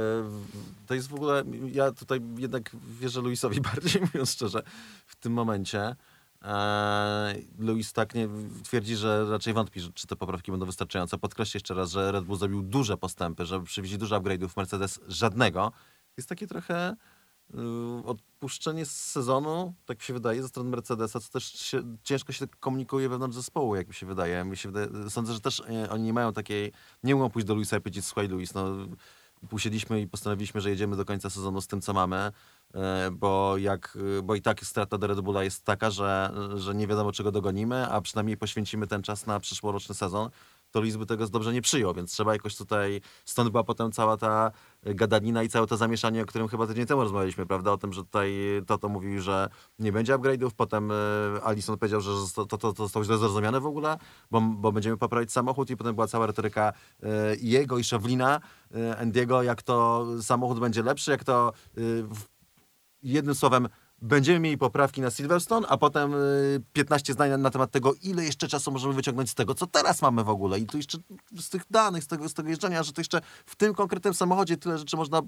to 0.88 0.94
jest 0.94 1.08
w 1.08 1.14
ogóle, 1.14 1.44
ja 1.72 1.92
tutaj 1.92 2.20
jednak 2.38 2.72
wierzę 3.00 3.22
Luisowi 3.22 3.62
bardziej, 3.74 4.02
mówiąc 4.02 4.32
szczerze, 4.32 4.64
w 5.08 5.16
tym 5.16 5.34
momencie. 5.34 5.96
E, 6.42 7.36
Luis 7.60 7.94
tak 7.94 8.16
nie, 8.16 8.30
twierdzi, 8.64 8.96
że 8.96 9.26
raczej 9.30 9.54
wątpi, 9.54 9.80
czy 9.94 10.08
te 10.08 10.16
poprawki 10.16 10.52
będą 10.52 10.66
wystarczające. 10.66 11.18
Podkreślę 11.18 11.58
jeszcze 11.58 11.74
raz, 11.74 11.92
że 11.92 12.12
Red 12.12 12.26
Bull 12.26 12.38
zrobił 12.38 12.62
duże 12.62 12.98
postępy, 12.98 13.46
że 13.46 13.64
przywieźli 13.64 13.98
dużo 13.98 14.20
upgrade'ów, 14.22 14.50
Mercedes 14.58 15.00
żadnego. 15.08 15.72
Jest 16.18 16.30
takie 16.30 16.48
trochę 16.48 16.96
odpuszczenie 18.06 18.86
z 18.86 18.92
sezonu, 18.92 19.74
tak 19.86 19.98
mi 19.98 20.04
się 20.04 20.14
wydaje, 20.14 20.42
ze 20.42 20.48
strony 20.48 20.70
Mercedesa, 20.70 21.20
co 21.20 21.32
też 21.32 21.44
się, 21.44 21.98
ciężko 22.04 22.34
się 22.34 22.48
komunikuje 22.60 23.10
wewnątrz 23.10 23.36
zespołu, 23.36 23.76
jak 23.76 23.88
mi 23.88 23.94
się 23.94 24.06
wydaje. 24.06 24.44
Mi 24.44 24.58
się 24.58 24.72
wydaje 24.72 25.10
sądzę, 25.10 25.34
że 25.34 25.40
też 25.40 25.60
e, 25.60 25.90
oni 25.90 26.04
nie 26.04 26.14
mają 26.14 26.34
takiej, 26.34 26.72
nie 27.04 27.16
mogą 27.16 27.30
pójść 27.30 27.48
do 27.48 27.56
Luisa 27.56 27.78
i 27.78 27.82
powiedzieć, 27.82 28.06
słuchaj 28.06 28.28
Luis, 28.28 28.54
no 28.54 28.76
usiedliśmy 29.52 30.02
i 30.02 30.08
postanowiliśmy, 30.08 30.62
że 30.62 30.70
jedziemy 30.70 30.96
do 30.96 31.06
końca 31.06 31.30
sezonu 31.30 31.62
z 31.62 31.68
tym, 31.68 31.82
co 31.82 31.94
mamy, 31.94 32.32
bo, 33.12 33.58
jak, 33.58 33.98
bo 34.24 34.36
i 34.36 34.42
tak 34.42 34.66
strata 34.66 34.98
do 34.98 35.08
Red 35.08 35.22
Bulla 35.22 35.44
jest 35.44 35.66
taka, 35.66 35.90
że, 35.90 36.34
że 36.56 36.76
nie 36.76 36.88
wiadomo, 36.88 37.12
czego 37.12 37.32
dogonimy, 37.32 37.88
a 37.88 38.02
przynajmniej 38.02 38.38
poświęcimy 38.38 38.88
ten 38.88 39.04
czas 39.04 39.26
na 39.26 39.40
przyszłoroczny 39.40 39.96
sezon, 39.96 40.30
to 40.72 40.80
Luis 40.80 40.96
by 40.96 41.06
tego 41.06 41.28
dobrze 41.28 41.54
nie 41.54 41.62
przyjął, 41.62 41.94
więc 41.94 42.12
trzeba 42.12 42.34
jakoś 42.34 42.56
tutaj, 42.56 43.02
stąd 43.26 43.50
była 43.50 43.64
potem 43.64 43.92
cała 43.92 44.18
ta 44.18 44.52
gadanina 44.84 45.44
i 45.44 45.50
całe 45.50 45.68
to 45.68 45.78
zamieszanie, 45.78 46.24
o 46.24 46.26
którym 46.26 46.48
chyba 46.48 46.68
tydzień 46.68 46.86
temu 46.86 47.02
rozmawialiśmy, 47.02 47.46
prawda, 47.46 47.72
o 47.72 47.78
tym, 47.78 47.94
że 47.94 48.04
tutaj 48.04 48.32
Toto 48.68 48.90
mówił, 48.90 49.22
że 49.22 49.50
nie 49.80 49.92
będzie 49.92 50.16
upgrade'ów, 50.16 50.50
potem 50.58 50.92
e, 50.92 50.96
Alison 51.44 51.78
powiedział, 51.78 52.02
że 52.02 52.12
to, 52.36 52.46
to, 52.46 52.58
to 52.58 52.74
zostało 52.74 53.06
źle 53.06 53.18
zrozumiane 53.18 53.60
w 53.60 53.66
ogóle, 53.66 53.98
bo, 54.32 54.42
bo 54.42 54.72
będziemy 54.72 54.98
poprawiać 54.98 55.32
samochód 55.32 55.70
i 55.70 55.78
potem 55.78 55.96
była 55.96 56.08
cała 56.08 56.28
retoryka 56.28 56.74
e, 57.04 57.08
jego 57.42 57.78
i 57.78 57.84
Szewlina, 57.84 58.40
e, 58.76 58.98
Andiego, 58.98 59.44
jak 59.44 59.62
to 59.62 60.06
samochód 60.22 60.60
będzie 60.60 60.84
lepszy, 60.84 61.12
jak 61.12 61.24
to 61.24 61.54
jednym 63.04 63.36
słowem 63.36 63.68
będziemy 64.02 64.40
mieli 64.40 64.58
poprawki 64.58 65.02
na 65.02 65.12
Silverstone, 65.12 65.68
a 65.68 65.78
potem 65.78 66.14
y, 66.14 66.62
15 66.74 67.14
zdań 67.14 67.42
na, 67.42 67.50
temat 67.50 67.72
tego, 67.72 67.94
ile 68.04 68.24
jeszcze 68.26 68.48
czasu 68.48 68.72
możemy 68.72 68.94
wyciągnąć 68.94 69.30
z 69.30 69.36
tego, 69.36 69.56
co 69.56 69.68
teraz 69.68 70.02
mamy 70.02 70.24
w 70.24 70.30
ogóle. 70.30 70.60
I 70.60 70.66
tu 70.66 70.78
jeszcze 70.78 70.98
z 71.40 71.50
tych 71.50 71.64
danych, 71.70 72.04
z 72.04 72.08
tego, 72.08 72.30
z 72.30 72.34
tego 72.34 72.50
jeżdżenia, 72.50 72.84
że 72.84 72.94
to 72.94 73.02
jeszcze 73.02 73.22
w 73.46 73.56
tym 73.56 73.74
konkretnym 73.74 74.14
samochodzie 74.14 74.58
tyle 74.58 74.78
rzeczy 74.78 74.98
można 74.98 75.22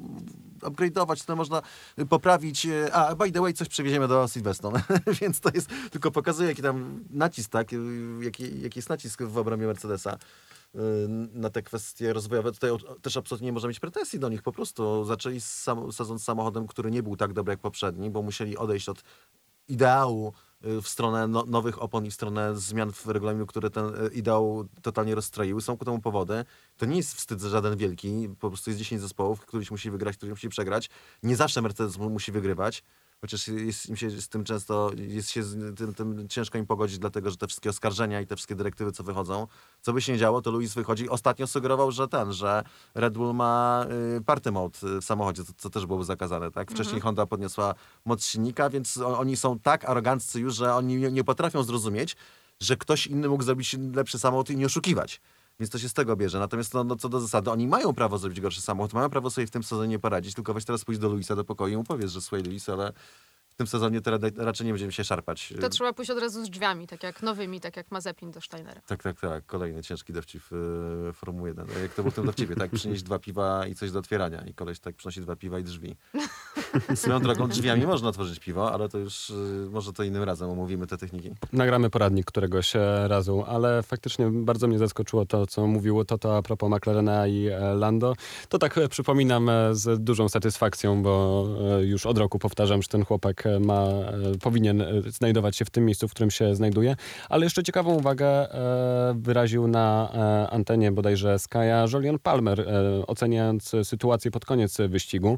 upgrade'ować, 0.62 1.26
tyle 1.26 1.36
można 1.36 1.62
y, 2.00 2.06
poprawić. 2.06 2.66
y, 2.66 2.94
A, 2.94 3.16
by 3.16 3.32
the 3.32 3.42
way, 3.42 3.54
coś 3.54 3.68
przewieziemy 3.70 4.08
do 4.08 4.28
Silverstone. 4.28 4.84
Więc 5.22 5.40
to 5.40 5.50
jest, 5.54 5.70
tylko 5.92 6.12
pokazuje, 6.12 6.50
jaki 6.50 6.62
tam 6.62 7.04
nacisk, 7.10 7.52
tak? 7.52 7.74
y, 7.74 7.78
Jaki, 8.22 8.62
jaki 8.62 8.80
jest 8.80 8.90
nacisk 8.90 9.24
w 9.24 9.38
obrębie 9.38 9.68
Mercedesa 9.68 10.14
y, 10.14 10.18
na 11.34 11.50
te 11.50 11.62
kwestie 11.62 12.14
rozwojowe. 12.14 12.52
Tutaj 12.52 12.72
też 13.02 13.18
absolutnie 13.18 13.46
nie 13.46 13.52
można 13.52 13.70
mieć 13.70 13.80
pretensji 13.80 14.20
do 14.20 14.30
nich. 14.30 14.42
Po 14.42 14.52
prostu 14.52 15.06
zaczęli 15.06 15.42
sam, 15.42 15.92
sezon 15.92 16.20
samochodem, 16.20 16.68
który 16.68 16.92
nie 16.92 17.04
był 17.04 17.16
tak 17.16 17.34
dobry 17.34 17.54
jak 17.54 17.60
poprzedni, 17.60 18.10
bo 18.10 18.22
musieli 18.22 18.58
odejść 18.58 18.90
od 18.90 19.04
ideału 19.68 20.34
y, 20.66 20.82
w 20.82 20.88
stronę 20.88 21.28
no, 21.28 21.44
nowych 21.48 21.82
opon 21.82 22.06
i 22.06 22.12
w 22.12 22.14
stronę 22.14 22.56
zmian 22.56 22.92
w 22.92 23.08
regulaminie, 23.08 23.46
które 23.46 23.70
ten 23.70 23.86
y, 23.86 24.10
ideał 24.14 24.68
totalnie 24.82 25.16
rozstroiły. 25.16 25.62
Są 25.62 25.78
ku 25.78 25.86
temu 25.86 26.00
powody. 26.00 26.46
To 26.78 26.86
nie 26.86 26.98
jest 26.98 27.16
wstyd 27.16 27.42
żaden 27.42 27.78
wielki. 27.78 28.30
Po 28.40 28.50
prostu 28.50 28.70
jest 28.70 28.80
10 28.80 29.02
zespołów, 29.02 29.42
któryś 29.42 29.72
musi 29.72 29.92
wygrać, 29.92 30.18
któryś 30.18 30.32
musi 30.32 30.50
przegrać. 30.50 30.90
Nie 31.24 31.36
zawsze 31.36 31.62
Mercedes 31.62 31.98
mu- 31.98 32.10
musi 32.10 32.32
wygrywać. 32.32 32.84
Chociaż 33.24 33.48
jest, 33.48 33.90
im 33.90 33.96
się 33.96 34.10
z 34.10 34.30
tym 34.30 34.44
często 34.44 34.92
jest 34.96 35.30
się 35.30 35.44
z 35.44 35.78
tym, 35.78 35.94
tym 35.94 36.28
ciężko 36.30 36.58
im 36.58 36.66
pogodzić, 36.66 37.00
dlatego 37.00 37.30
że 37.30 37.38
te 37.38 37.48
wszystkie 37.48 37.70
oskarżenia 37.70 38.22
i 38.22 38.28
te 38.28 38.36
wszystkie 38.36 38.56
dyrektywy, 38.56 38.92
co 38.92 39.04
wychodzą, 39.04 39.48
co 39.82 39.94
by 39.94 40.02
się 40.02 40.12
nie 40.12 40.18
działo, 40.18 40.42
to 40.42 40.52
Luis 40.52 40.74
wychodzi. 40.74 41.10
Ostatnio 41.10 41.48
sugerował, 41.48 41.92
że 41.92 42.08
ten, 42.08 42.34
że 42.34 42.64
Red 42.96 43.14
Bull 43.14 43.36
ma 43.36 43.86
y, 44.18 44.22
party 44.22 44.52
mode 44.52 44.80
y, 44.84 45.02
w 45.02 45.06
samochodzie, 45.06 45.44
co, 45.44 45.54
co 45.58 45.70
też 45.70 45.86
byłoby 45.86 46.06
zakazane. 46.06 46.52
Tak? 46.52 46.72
Wcześniej 46.72 47.02
Honda 47.02 47.26
podniosła 47.26 47.76
moc 48.06 48.26
silnika, 48.26 48.70
więc 48.70 48.98
oni 48.98 49.38
są 49.38 49.60
tak 49.60 49.86
aroganccy 49.86 50.40
już, 50.40 50.56
że 50.56 50.76
oni 50.76 50.98
nie, 50.98 51.12
nie 51.12 51.24
potrafią 51.24 51.64
zrozumieć, 51.64 52.16
że 52.60 52.78
ktoś 52.78 53.08
inny 53.08 53.30
mógł 53.30 53.44
zrobić 53.44 53.76
lepszy 53.94 54.20
samochód 54.20 54.50
i 54.50 54.58
nie 54.58 54.66
oszukiwać. 54.66 55.22
Więc 55.60 55.70
to 55.70 55.80
się 55.80 55.89
z 55.89 55.93
tego 55.93 56.16
bierze. 56.16 56.39
Natomiast 56.39 56.74
no, 56.74 56.84
no, 56.84 56.95
co 56.95 57.10
do 57.10 57.20
zasady, 57.20 57.51
oni 57.51 57.68
mają 57.68 57.93
prawo 57.93 58.18
zrobić 58.18 58.41
gorszy 58.41 58.62
samochód, 58.62 58.93
mają 58.93 59.10
prawo 59.10 59.30
sobie 59.30 59.47
w 59.47 59.51
tym 59.51 59.64
sezonie 59.64 59.99
poradzić, 59.99 60.36
tylko 60.36 60.54
weź 60.54 60.66
teraz 60.66 60.86
pójść 60.86 61.01
do 61.01 61.10
Luisa 61.10 61.36
do 61.36 61.45
pokoju 61.45 61.74
i 61.74 61.78
mu 61.78 61.84
powiedz, 61.84 62.12
że 62.12 62.22
słuchaj 62.22 62.43
Luis, 62.43 62.70
ale 62.70 62.93
w 63.54 63.56
tym 63.56 63.68
sezonie 63.68 64.01
to 64.01 64.12
ra- 64.12 64.18
raczej 64.38 64.68
nie 64.68 64.74
będziemy 64.74 64.91
się 64.91 65.04
szarpać. 65.04 65.54
To 65.62 65.70
trzeba 65.70 65.93
pójść 65.93 66.12
od 66.12 66.20
razu 66.20 66.45
z 66.45 66.49
drzwiami, 66.49 66.88
tak 66.88 67.04
jak 67.04 67.22
nowymi, 67.22 67.62
tak 67.62 67.78
jak 67.78 67.91
Mazepin 67.91 68.32
do 68.32 68.41
Steinera. 68.41 68.82
Tak, 68.88 69.04
tak, 69.04 69.20
tak. 69.20 69.45
Kolejny 69.45 69.84
ciężki 69.84 70.14
dowcip 70.14 70.43
w 70.51 70.54
e, 71.10 71.14
Formuły 71.14 71.49
1. 71.49 71.68
Jak 71.82 71.93
to 71.93 72.01
było 72.01 72.12
w 72.12 72.16
tym 72.16 72.26
dowcipie, 72.26 72.56
tak? 72.56 72.72
Przynieść 72.72 73.04
dwa 73.04 73.20
piwa 73.20 73.68
i 73.68 73.76
coś 73.76 73.91
do 73.91 73.99
otwierania. 73.99 74.45
I 74.45 74.54
koleś 74.54 74.80
tak 74.80 74.95
przynosi 74.95 75.22
dwa 75.22 75.36
piwa 75.36 75.60
i 75.60 75.64
drzwi. 75.64 75.95
Swoją 76.95 77.20
drogą 77.20 77.47
drzwiami 77.47 77.86
można 77.86 78.10
otworzyć 78.10 78.39
piwo, 78.39 78.74
ale 78.74 78.89
to 78.89 78.97
już 78.97 79.30
e, 79.30 79.34
może 79.70 79.93
to 79.93 80.04
innym 80.04 80.24
razem 80.24 80.49
omówimy 80.49 80.88
te 80.88 80.97
techniki. 80.97 81.32
Nagramy 81.54 81.89
poradnik 81.89 82.26
któregoś 82.26 82.76
e, 82.76 83.08
razu, 83.08 83.43
ale 83.47 83.84
faktycznie 83.84 84.30
bardzo 84.32 84.68
mnie 84.68 84.78
zaskoczyło 84.80 85.26
to, 85.26 85.47
co 85.47 85.68
mówiło 85.68 86.06
Toto 86.06 86.38
a 86.38 86.41
propos 86.41 86.72
McLarena 86.72 87.28
i 87.28 87.49
Lando. 87.76 88.14
To 88.49 88.60
tak 88.60 88.80
przypominam 88.89 89.49
z 89.72 90.04
dużą 90.04 90.30
satysfakcją, 90.30 91.04
bo 91.04 91.45
już 91.82 92.06
od 92.06 92.18
roku 92.18 92.39
powtarzam, 92.39 92.82
że 92.82 92.88
ten 92.88 93.06
chłopak 93.06 93.43
e, 93.46 93.60
ma, 93.60 93.84
e, 93.84 94.38
powinien 94.41 94.82
e, 94.82 95.02
znajdować 95.08 95.56
się 95.56 95.66
w 95.66 95.70
tym 95.70 95.86
miejscu, 95.86 96.08
w 96.08 96.12
którym 96.12 96.32
się 96.32 96.56
znajduje. 96.56 96.96
Ale 97.30 97.46
jeszcze 97.46 97.64
ciekawą 97.64 97.94
uwagę 97.94 98.48
wyraził 99.16 99.68
na 99.68 100.12
antenie 100.52 100.91
bodajże 100.91 101.39
Skya 101.39 101.86
Julian 101.94 102.20
Palmer, 102.20 102.68
oceniając 103.08 103.72
sytuację 103.84 104.32
pod 104.32 104.46
koniec 104.46 104.78
wyścigu 104.89 105.38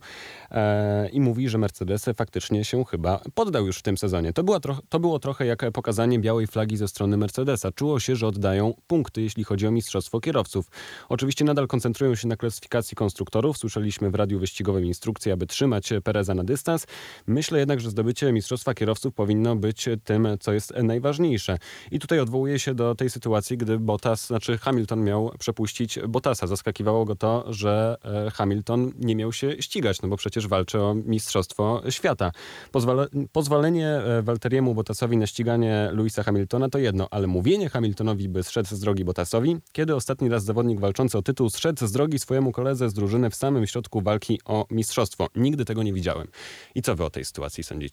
i 1.11 1.21
mówi, 1.21 1.49
że 1.49 1.57
Mercedes 1.57 2.05
faktycznie 2.15 2.65
się 2.65 2.85
chyba 2.85 3.19
poddał 3.33 3.65
już 3.65 3.77
w 3.77 3.81
tym 3.81 3.97
sezonie. 3.97 4.33
To, 4.33 4.43
była 4.43 4.59
troch- 4.59 4.81
to 4.89 4.99
było 4.99 5.19
trochę 5.19 5.45
jak 5.45 5.71
pokazanie 5.73 6.19
białej 6.19 6.47
flagi 6.47 6.77
ze 6.77 6.87
strony 6.87 7.17
Mercedesa. 7.17 7.71
Czuło 7.71 7.99
się, 7.99 8.15
że 8.15 8.27
oddają 8.27 8.73
punkty, 8.87 9.21
jeśli 9.21 9.43
chodzi 9.43 9.67
o 9.67 9.71
mistrzostwo 9.71 10.19
kierowców. 10.19 10.65
Oczywiście 11.09 11.45
nadal 11.45 11.67
koncentrują 11.67 12.15
się 12.15 12.27
na 12.27 12.35
klasyfikacji 12.35 12.95
konstruktorów. 12.95 13.57
Słyszeliśmy 13.57 14.11
w 14.11 14.15
radiu 14.15 14.39
wyścigowym 14.39 14.85
instrukcję, 14.85 15.33
aby 15.33 15.47
trzymać 15.47 15.93
Pereza 16.03 16.33
na 16.33 16.43
dystans. 16.43 16.87
Myślę 17.27 17.59
jednak, 17.59 17.79
że 17.79 17.91
zdobycie 17.95 18.31
mistrzostwa 18.31 18.73
kierowców 18.73 19.13
powinno 19.13 19.55
być 19.55 19.89
tym, 20.03 20.27
co 20.39 20.53
jest 20.53 20.73
najważniejsze. 20.83 21.57
I 21.91 21.99
tutaj 21.99 22.19
odwołuję 22.19 22.59
się 22.59 22.73
do 22.73 22.95
tej 22.95 23.09
sytuacji, 23.09 23.57
gdy 23.57 23.79
Bottas, 23.79 24.27
znaczy 24.27 24.57
Hamilton 24.57 25.03
miał 25.03 25.31
przepuścić 25.39 25.99
Bottasa. 26.07 26.47
Zaskakiwało 26.47 27.05
go 27.05 27.15
to, 27.15 27.53
że 27.53 27.97
e, 28.27 28.31
Hamilton 28.31 28.91
nie 28.99 29.15
miał 29.15 29.33
się 29.33 29.61
ścigać, 29.61 30.01
no 30.01 30.07
bo 30.09 30.17
przecież 30.17 30.47
walczy 30.47 30.81
o 30.81 30.95
mistrzostwo 30.95 31.81
świata. 31.89 32.31
Pozwala, 32.71 33.07
pozwolenie 33.31 33.87
e, 33.87 34.21
Walteriemu 34.21 34.75
Bottasowi 34.75 35.17
na 35.17 35.27
ściganie 35.27 35.89
Louisa 35.93 36.23
Hamiltona 36.23 36.69
to 36.69 36.79
jedno, 36.79 37.07
ale 37.11 37.27
mówienie 37.27 37.69
Hamiltonowi, 37.69 38.29
by 38.29 38.43
zszedł 38.43 38.75
z 38.75 38.79
drogi 38.79 39.05
Bottasowi, 39.05 39.57
kiedy 39.71 39.95
ostatni 39.95 40.29
raz 40.29 40.43
zawodnik 40.43 40.79
walczący 40.79 41.17
o 41.17 41.21
tytuł 41.21 41.49
zszedł 41.49 41.87
z 41.87 41.91
drogi 41.91 42.19
swojemu 42.19 42.51
koledze 42.51 42.89
z 42.89 42.93
drużyny 42.93 43.29
w 43.29 43.35
samym 43.35 43.67
środku 43.67 44.01
walki 44.01 44.39
o 44.45 44.65
mistrzostwo. 44.71 45.27
Nigdy 45.35 45.65
tego 45.65 45.83
nie 45.83 45.93
widziałem. 45.93 46.27
I 46.75 46.81
co 46.81 46.95
wy 46.95 47.03
o 47.05 47.09
tej 47.09 47.25
sytuacji 47.25 47.63
sądzicie? 47.63 47.84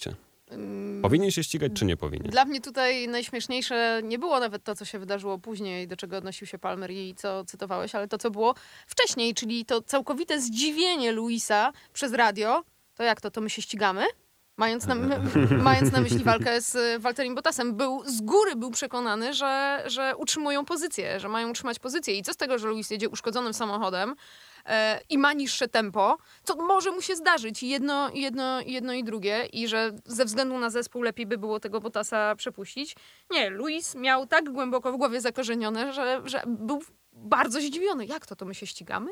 Ym, 0.52 0.98
Powinien 1.02 1.30
się 1.30 1.44
ścigać, 1.44 1.72
czy 1.74 1.84
nie 1.84 1.96
powinien? 1.96 2.30
Dla 2.30 2.44
mnie 2.44 2.60
tutaj 2.60 3.08
najśmieszniejsze 3.08 4.00
nie 4.04 4.18
było 4.18 4.40
nawet 4.40 4.64
to, 4.64 4.74
co 4.74 4.84
się 4.84 4.98
wydarzyło 4.98 5.38
później, 5.38 5.88
do 5.88 5.96
czego 5.96 6.16
odnosił 6.16 6.46
się 6.46 6.58
Palmer 6.58 6.90
i 6.90 7.14
co 7.14 7.44
cytowałeś, 7.44 7.94
ale 7.94 8.08
to, 8.08 8.18
co 8.18 8.30
było 8.30 8.54
wcześniej, 8.86 9.34
czyli 9.34 9.64
to 9.64 9.82
całkowite 9.82 10.40
zdziwienie 10.40 11.12
Luisa 11.12 11.72
przez 11.92 12.12
radio. 12.12 12.64
To 12.94 13.02
jak 13.02 13.20
to? 13.20 13.30
To 13.30 13.40
my 13.40 13.50
się 13.50 13.62
ścigamy? 13.62 14.04
Mając 14.56 14.86
na, 14.86 14.94
mając 15.70 15.92
na 15.92 16.00
myśli 16.00 16.24
walkę 16.24 16.60
z 16.60 17.02
Walterim 17.02 17.34
Bottasem, 17.34 17.74
był 17.76 18.02
z 18.06 18.20
góry 18.20 18.56
był 18.56 18.70
przekonany, 18.70 19.34
że, 19.34 19.82
że 19.86 20.16
utrzymują 20.16 20.64
pozycję, 20.64 21.20
że 21.20 21.28
mają 21.28 21.50
utrzymać 21.50 21.78
pozycję. 21.78 22.18
I 22.18 22.22
co 22.22 22.32
z 22.32 22.36
tego, 22.36 22.58
że 22.58 22.68
Luis 22.68 22.90
jedzie 22.90 23.08
uszkodzonym 23.08 23.54
samochodem 23.54 24.14
i 25.10 25.18
ma 25.18 25.32
niższe 25.32 25.68
tempo, 25.68 26.18
co 26.44 26.56
może 26.56 26.90
mu 26.90 27.02
się 27.02 27.16
zdarzyć 27.16 27.62
jedno, 27.62 28.10
jedno, 28.14 28.60
jedno 28.60 28.92
i 28.92 29.04
drugie, 29.04 29.44
i 29.52 29.68
że 29.68 29.92
ze 30.06 30.24
względu 30.24 30.58
na 30.58 30.70
zespół 30.70 31.02
lepiej 31.02 31.26
by 31.26 31.38
było 31.38 31.60
tego 31.60 31.80
Bottasa 31.80 32.34
przepuścić. 32.34 32.96
Nie, 33.30 33.50
Luis 33.50 33.94
miał 33.94 34.26
tak 34.26 34.50
głęboko 34.50 34.92
w 34.92 34.96
głowie 34.96 35.20
zakorzenione, 35.20 35.92
że, 35.92 36.22
że 36.24 36.42
był 36.46 36.82
bardzo 37.12 37.60
zdziwiony. 37.60 38.06
Jak 38.06 38.26
to, 38.26 38.36
to 38.36 38.44
my 38.44 38.54
się 38.54 38.66
ścigamy? 38.66 39.10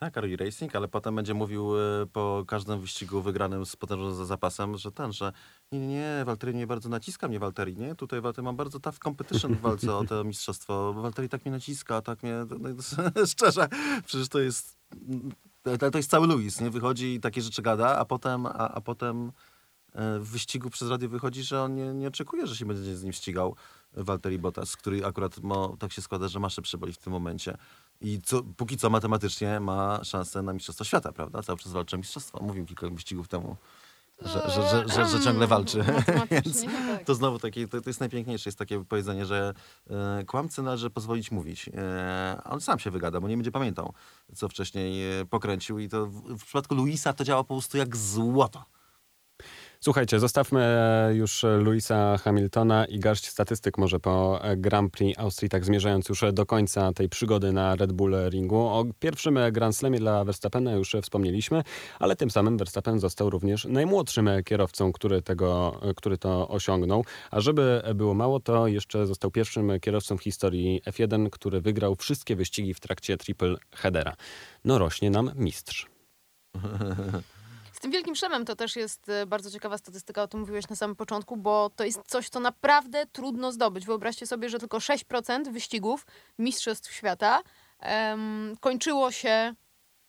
Tak, 0.00 0.16
Rally 0.16 0.36
Racing, 0.36 0.76
ale 0.76 0.88
potem 0.88 1.16
będzie 1.16 1.34
mówił 1.34 1.76
y, 1.78 2.06
po 2.12 2.44
każdym 2.46 2.80
wyścigu 2.80 3.22
wygranym 3.22 3.66
z 3.66 3.76
potężnym 3.76 4.14
za- 4.14 4.24
zapasem, 4.24 4.76
że 4.76 4.92
ten, 4.92 5.12
że 5.12 5.32
nie, 5.72 5.80
nie, 5.80 5.86
nie, 5.86 6.22
Walteri 6.24 6.54
mnie 6.54 6.66
bardzo 6.66 6.88
naciska 6.88 7.28
mnie 7.28 7.38
Walteri, 7.38 7.76
nie? 7.76 7.94
Tutaj 7.94 8.20
Walteri 8.20 8.44
mam 8.44 8.56
bardzo 8.56 8.80
tough 8.80 8.98
competition 8.98 9.54
w 9.54 9.60
walce 9.60 9.96
o 9.96 10.04
to 10.04 10.24
mistrzostwo. 10.24 10.92
Walteri 10.92 11.28
tak 11.28 11.44
mnie 11.44 11.52
naciska, 11.52 12.00
tak 12.02 12.22
mnie, 12.22 12.34
no, 12.58 12.68
szczerze, 13.26 13.68
przecież 14.06 14.28
to 14.28 14.40
jest, 14.40 14.76
to, 15.62 15.90
to 15.90 15.98
jest 15.98 16.10
cały 16.10 16.26
Luis, 16.26 16.60
nie? 16.60 16.70
Wychodzi 16.70 17.14
i 17.14 17.20
takie 17.20 17.42
rzeczy 17.42 17.62
gada, 17.62 17.98
a 17.98 18.04
potem, 18.04 18.46
a, 18.46 18.50
a 18.52 18.80
potem 18.80 19.32
e, 19.92 20.18
w 20.18 20.28
wyścigu 20.28 20.70
przez 20.70 20.90
radio 20.90 21.08
wychodzi, 21.08 21.42
że 21.42 21.62
on 21.62 21.74
nie, 21.74 21.94
nie 21.94 22.08
oczekuje, 22.08 22.46
że 22.46 22.56
się 22.56 22.64
będzie 22.66 22.96
z 22.96 23.02
nim 23.04 23.12
ścigał 23.12 23.56
Walteri 23.92 24.38
Bottas, 24.38 24.76
który 24.76 25.04
akurat 25.06 25.38
mo, 25.42 25.76
tak 25.78 25.92
się 25.92 26.02
składa, 26.02 26.28
że 26.28 26.40
ma 26.40 26.50
szybszy 26.50 26.78
boli 26.78 26.92
w 26.92 26.98
tym 26.98 27.12
momencie. 27.12 27.56
I 28.00 28.20
co, 28.22 28.42
póki 28.56 28.76
co 28.76 28.90
matematycznie 28.90 29.60
ma 29.60 30.04
szansę 30.04 30.42
na 30.42 30.52
Mistrzostwo 30.52 30.84
Świata, 30.84 31.12
prawda? 31.12 31.42
Cały 31.42 31.58
czas 31.58 31.72
walczy 31.72 31.96
o 31.96 31.98
mistrzostwo. 31.98 32.42
Mówił 32.42 32.66
kilka 32.66 32.88
wyścigów 32.88 33.28
temu, 33.28 33.56
że, 34.22 34.50
że, 34.50 34.68
że, 34.68 34.88
że, 34.88 35.06
że 35.06 35.24
ciągle 35.24 35.46
walczy. 35.46 35.84
Więc 36.30 36.64
tak. 36.64 37.04
to 37.04 37.14
znowu 37.14 37.38
takie, 37.38 37.68
to, 37.68 37.80
to 37.80 37.90
jest 37.90 38.00
najpiękniejsze, 38.00 38.48
jest 38.48 38.58
takie 38.58 38.84
powiedzenie, 38.84 39.26
że 39.26 39.54
e, 39.90 40.24
kłamcy 40.26 40.62
należy 40.62 40.90
pozwolić 40.90 41.30
mówić. 41.30 41.70
E, 41.74 42.40
on 42.44 42.60
sam 42.60 42.78
się 42.78 42.90
wygada, 42.90 43.20
bo 43.20 43.28
nie 43.28 43.36
będzie 43.36 43.52
pamiętał, 43.52 43.92
co 44.34 44.48
wcześniej 44.48 45.20
e, 45.20 45.24
pokręcił. 45.24 45.78
I 45.78 45.88
to 45.88 46.06
w, 46.06 46.38
w 46.38 46.44
przypadku 46.44 46.74
Luisa 46.74 47.12
to 47.12 47.24
działa 47.24 47.44
po 47.44 47.54
prostu 47.54 47.78
jak 47.78 47.96
złoto. 47.96 48.64
Słuchajcie, 49.84 50.20
zostawmy 50.20 50.64
już 51.14 51.44
Louisa 51.58 52.18
Hamiltona 52.18 52.84
i 52.84 52.98
garść 52.98 53.28
statystyk 53.28 53.78
może 53.78 54.00
po 54.00 54.40
Grand 54.56 54.92
Prix 54.92 55.18
Austrii, 55.18 55.48
tak 55.48 55.64
zmierzając 55.64 56.08
już 56.08 56.24
do 56.32 56.46
końca 56.46 56.92
tej 56.92 57.08
przygody 57.08 57.52
na 57.52 57.76
Red 57.76 57.92
Bull 57.92 58.14
Ringu. 58.28 58.56
O 58.56 58.84
pierwszym 58.98 59.38
Grand 59.52 59.76
Slamie 59.76 59.98
dla 59.98 60.24
Verstappena 60.24 60.72
już 60.72 60.96
wspomnieliśmy, 61.02 61.62
ale 61.98 62.16
tym 62.16 62.30
samym 62.30 62.58
Verstappen 62.58 63.00
został 63.00 63.30
również 63.30 63.64
najmłodszym 63.64 64.30
kierowcą, 64.44 64.92
który, 64.92 65.22
tego, 65.22 65.80
który 65.96 66.18
to 66.18 66.48
osiągnął. 66.48 67.04
A 67.30 67.40
żeby 67.40 67.82
było 67.94 68.14
mało, 68.14 68.40
to 68.40 68.66
jeszcze 68.66 69.06
został 69.06 69.30
pierwszym 69.30 69.80
kierowcą 69.80 70.16
w 70.18 70.22
historii 70.22 70.82
F1, 70.86 71.30
który 71.30 71.60
wygrał 71.60 71.94
wszystkie 71.94 72.36
wyścigi 72.36 72.74
w 72.74 72.80
trakcie 72.80 73.16
triple 73.16 73.56
headera. 73.76 74.16
No 74.64 74.78
rośnie 74.78 75.10
nam 75.10 75.30
mistrz. 75.36 75.86
Tym 77.84 77.90
wielkim 77.90 78.14
szlemem 78.14 78.44
to 78.44 78.56
też 78.56 78.76
jest 78.76 79.08
e, 79.08 79.26
bardzo 79.26 79.50
ciekawa 79.50 79.78
statystyka, 79.78 80.22
o 80.22 80.28
tym 80.28 80.40
mówiłeś 80.40 80.68
na 80.68 80.76
samym 80.76 80.96
początku, 80.96 81.36
bo 81.36 81.70
to 81.76 81.84
jest 81.84 82.00
coś, 82.06 82.28
co 82.28 82.40
naprawdę 82.40 83.06
trudno 83.06 83.52
zdobyć. 83.52 83.86
Wyobraźcie 83.86 84.26
sobie, 84.26 84.48
że 84.48 84.58
tylko 84.58 84.78
6% 84.78 85.52
wyścigów 85.52 86.06
Mistrzostw 86.38 86.92
Świata 86.92 87.42
em, 87.80 88.56
kończyło 88.60 89.10
się 89.12 89.54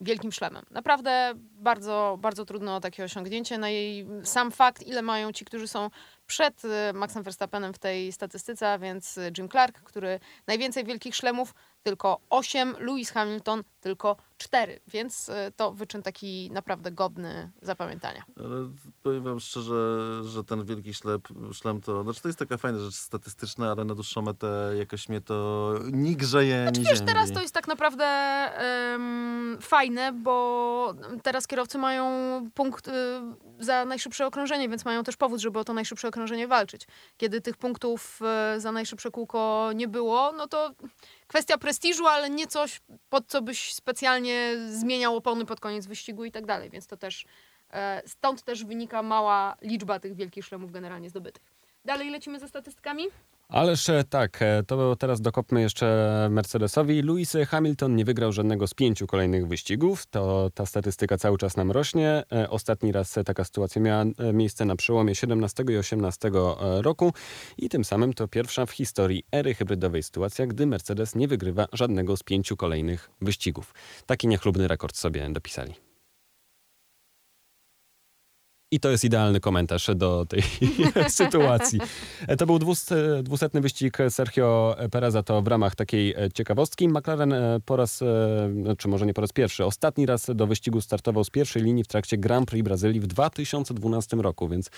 wielkim 0.01 0.31
szlemem. 0.31 0.65
Naprawdę 0.71 1.33
bardzo, 1.37 2.17
bardzo 2.21 2.45
trudno 2.45 2.79
takie 2.81 3.03
osiągnięcie. 3.03 3.57
Na 3.57 3.69
jej 3.69 4.07
sam 4.23 4.51
fakt, 4.51 4.83
ile 4.83 5.01
mają 5.01 5.31
ci, 5.31 5.45
którzy 5.45 5.67
są 5.67 5.89
przed 6.27 6.65
e, 6.65 6.93
Maxem 6.93 7.23
Verstappenem 7.23 7.73
w 7.73 7.79
tej 7.79 8.11
statystyce, 8.11 8.71
a 8.71 8.77
więc 8.77 9.17
e, 9.17 9.31
Jim 9.37 9.49
Clark, 9.49 9.81
który 9.81 10.19
najwięcej 10.47 10.83
wielkich 10.83 11.15
szlemów, 11.15 11.53
tylko 11.85 12.19
8, 12.29 12.75
Lewis 12.79 13.11
Hamilton 13.11 13.63
tylko 13.81 14.17
4, 14.37 14.79
więc 14.87 15.29
e, 15.29 15.51
to 15.55 15.71
wyczyn 15.71 16.01
taki 16.03 16.51
naprawdę 16.51 16.91
godny 16.91 17.51
zapamiętania. 17.61 18.23
Ale 18.39 18.69
powiem 19.03 19.23
wam 19.23 19.39
szczerze, 19.39 19.75
że 20.23 20.43
ten 20.43 20.65
wielki 20.65 20.93
ślep, 20.93 21.27
szlem 21.53 21.81
to... 21.81 22.03
Znaczy 22.03 22.21
to 22.21 22.27
jest 22.27 22.39
taka 22.39 22.57
fajna 22.57 22.79
rzecz 22.79 22.95
statystyczna, 22.95 23.71
ale 23.71 23.85
na 23.85 23.95
dłuższą 23.95 24.21
metę 24.21 24.73
jakoś 24.77 25.09
mnie 25.09 25.21
to 25.21 25.73
nie 25.91 26.15
grzeje, 26.15 26.63
Znaczy, 26.63 26.79
nie 26.79 26.85
wiesz, 26.85 26.97
ziębi. 26.97 27.13
teraz 27.13 27.31
to 27.31 27.41
jest 27.41 27.53
tak 27.53 27.67
naprawdę 27.67 28.05
em, 28.05 29.57
fajne, 29.61 30.13
bo 30.13 30.93
teraz 31.23 31.47
kierowcy 31.47 31.77
mają 31.77 32.05
punkt 32.53 32.87
y, 32.87 32.91
za 33.59 33.85
najszybsze 33.85 34.27
okrążenie, 34.27 34.69
więc 34.69 34.85
mają 34.85 35.03
też 35.03 35.17
powód, 35.17 35.39
żeby 35.39 35.59
o 35.59 35.63
to 35.63 35.73
najszybsze 35.73 36.07
okrążenie 36.07 36.47
walczyć. 36.47 36.87
Kiedy 37.17 37.41
tych 37.41 37.57
punktów 37.57 38.19
y, 38.55 38.59
za 38.59 38.71
najszybsze 38.71 39.11
kółko 39.11 39.69
nie 39.75 39.87
było, 39.87 40.31
no 40.31 40.47
to 40.47 40.71
kwestia 41.27 41.57
prestiżu, 41.57 42.07
ale 42.07 42.29
nie 42.29 42.47
coś, 42.47 42.81
pod 43.09 43.27
co 43.27 43.41
byś 43.41 43.73
specjalnie 43.73 44.55
zmieniał 44.69 45.15
opony 45.15 45.45
pod 45.45 45.59
koniec 45.59 45.85
wyścigu 45.85 46.25
i 46.25 46.31
tak 46.31 46.45
dalej, 46.45 46.69
więc 46.69 46.87
to 46.87 46.97
też 46.97 47.25
e, 47.73 48.01
stąd 48.05 48.43
też 48.43 48.65
wynika 48.65 49.03
mała 49.03 49.57
liczba 49.61 49.99
tych 49.99 50.15
wielkich 50.15 50.45
szlemów 50.45 50.71
generalnie 50.71 51.09
zdobytych. 51.09 51.43
Dalej 51.85 52.09
lecimy 52.09 52.39
ze 52.39 52.47
statystykami. 52.47 53.03
Ależ 53.49 53.89
e, 53.89 54.03
tak, 54.03 54.41
e, 54.41 54.63
to 54.63 54.95
teraz 54.95 55.21
dokopmy 55.21 55.61
jeszcze 55.61 56.27
Mercedesowi. 56.31 57.01
Lewis 57.01 57.33
Hamilton 57.47 57.95
nie 57.95 58.05
wygrał 58.05 58.31
żadnego 58.31 58.67
z 58.67 58.73
pięciu 58.73 59.07
kolejnych 59.07 59.47
wyścigów. 59.47 60.05
To 60.05 60.49
ta 60.53 60.65
statystyka 60.65 61.17
cały 61.17 61.37
czas 61.37 61.57
nam 61.57 61.71
rośnie. 61.71 62.23
E, 62.31 62.49
Ostatni 62.49 62.91
raz 62.91 63.15
taka 63.25 63.43
sytuacja 63.43 63.81
miała 63.81 64.03
miejsce 64.33 64.65
na 64.65 64.75
przełomie 64.75 65.15
17 65.15 65.63
i 65.69 65.77
18 65.77 66.27
e, 66.27 66.81
roku 66.81 67.13
i 67.57 67.69
tym 67.69 67.85
samym 67.85 68.13
to 68.13 68.27
pierwsza 68.27 68.65
w 68.65 68.71
historii 68.71 69.23
ery 69.31 69.53
hybrydowej 69.53 70.03
sytuacja, 70.03 70.47
gdy 70.47 70.65
Mercedes 70.65 71.15
nie 71.15 71.27
wygrywa 71.27 71.67
żadnego 71.73 72.17
z 72.17 72.23
pięciu 72.23 72.57
kolejnych 72.57 73.09
wyścigów. 73.21 73.73
Taki 74.05 74.27
niechlubny 74.27 74.67
rekord 74.67 74.95
sobie 74.97 75.29
dopisali. 75.29 75.94
I 78.71 78.79
to 78.79 78.89
jest 78.91 79.03
idealny 79.03 79.39
komentarz 79.39 79.89
do 79.95 80.25
tej 80.25 80.41
sytuacji. 81.09 81.79
E, 82.27 82.37
To 82.37 82.45
był 82.45 82.57
dwust- 82.59 83.21
dwusetny 83.23 83.61
wyścig 83.61 83.97
Sergio 84.09 84.75
Pereza, 84.91 85.23
to 85.23 85.41
w 85.41 85.47
ramach 85.47 85.75
takiej 85.75 86.13
e, 86.13 86.31
ciekawostki. 86.33 86.87
McLaren 86.89 87.33
e, 87.33 87.59
po 87.65 87.75
raz, 87.75 88.01
e, 88.01 88.05
czy 88.77 88.87
może 88.87 89.05
nie 89.05 89.13
po 89.13 89.21
raz 89.21 89.31
pierwszy, 89.33 89.65
ostatni 89.65 90.05
raz 90.05 90.25
do 90.35 90.47
wyścigu 90.47 90.81
startował 90.81 91.23
z 91.23 91.29
pierwszej 91.29 91.63
linii 91.63 91.83
w 91.83 91.87
trakcie 91.87 92.17
Grand 92.17 92.47
Prix 92.49 92.63
Brazylii 92.63 92.99
w 92.99 93.07
2012 93.07 94.17
roku, 94.17 94.47
więc 94.49 94.69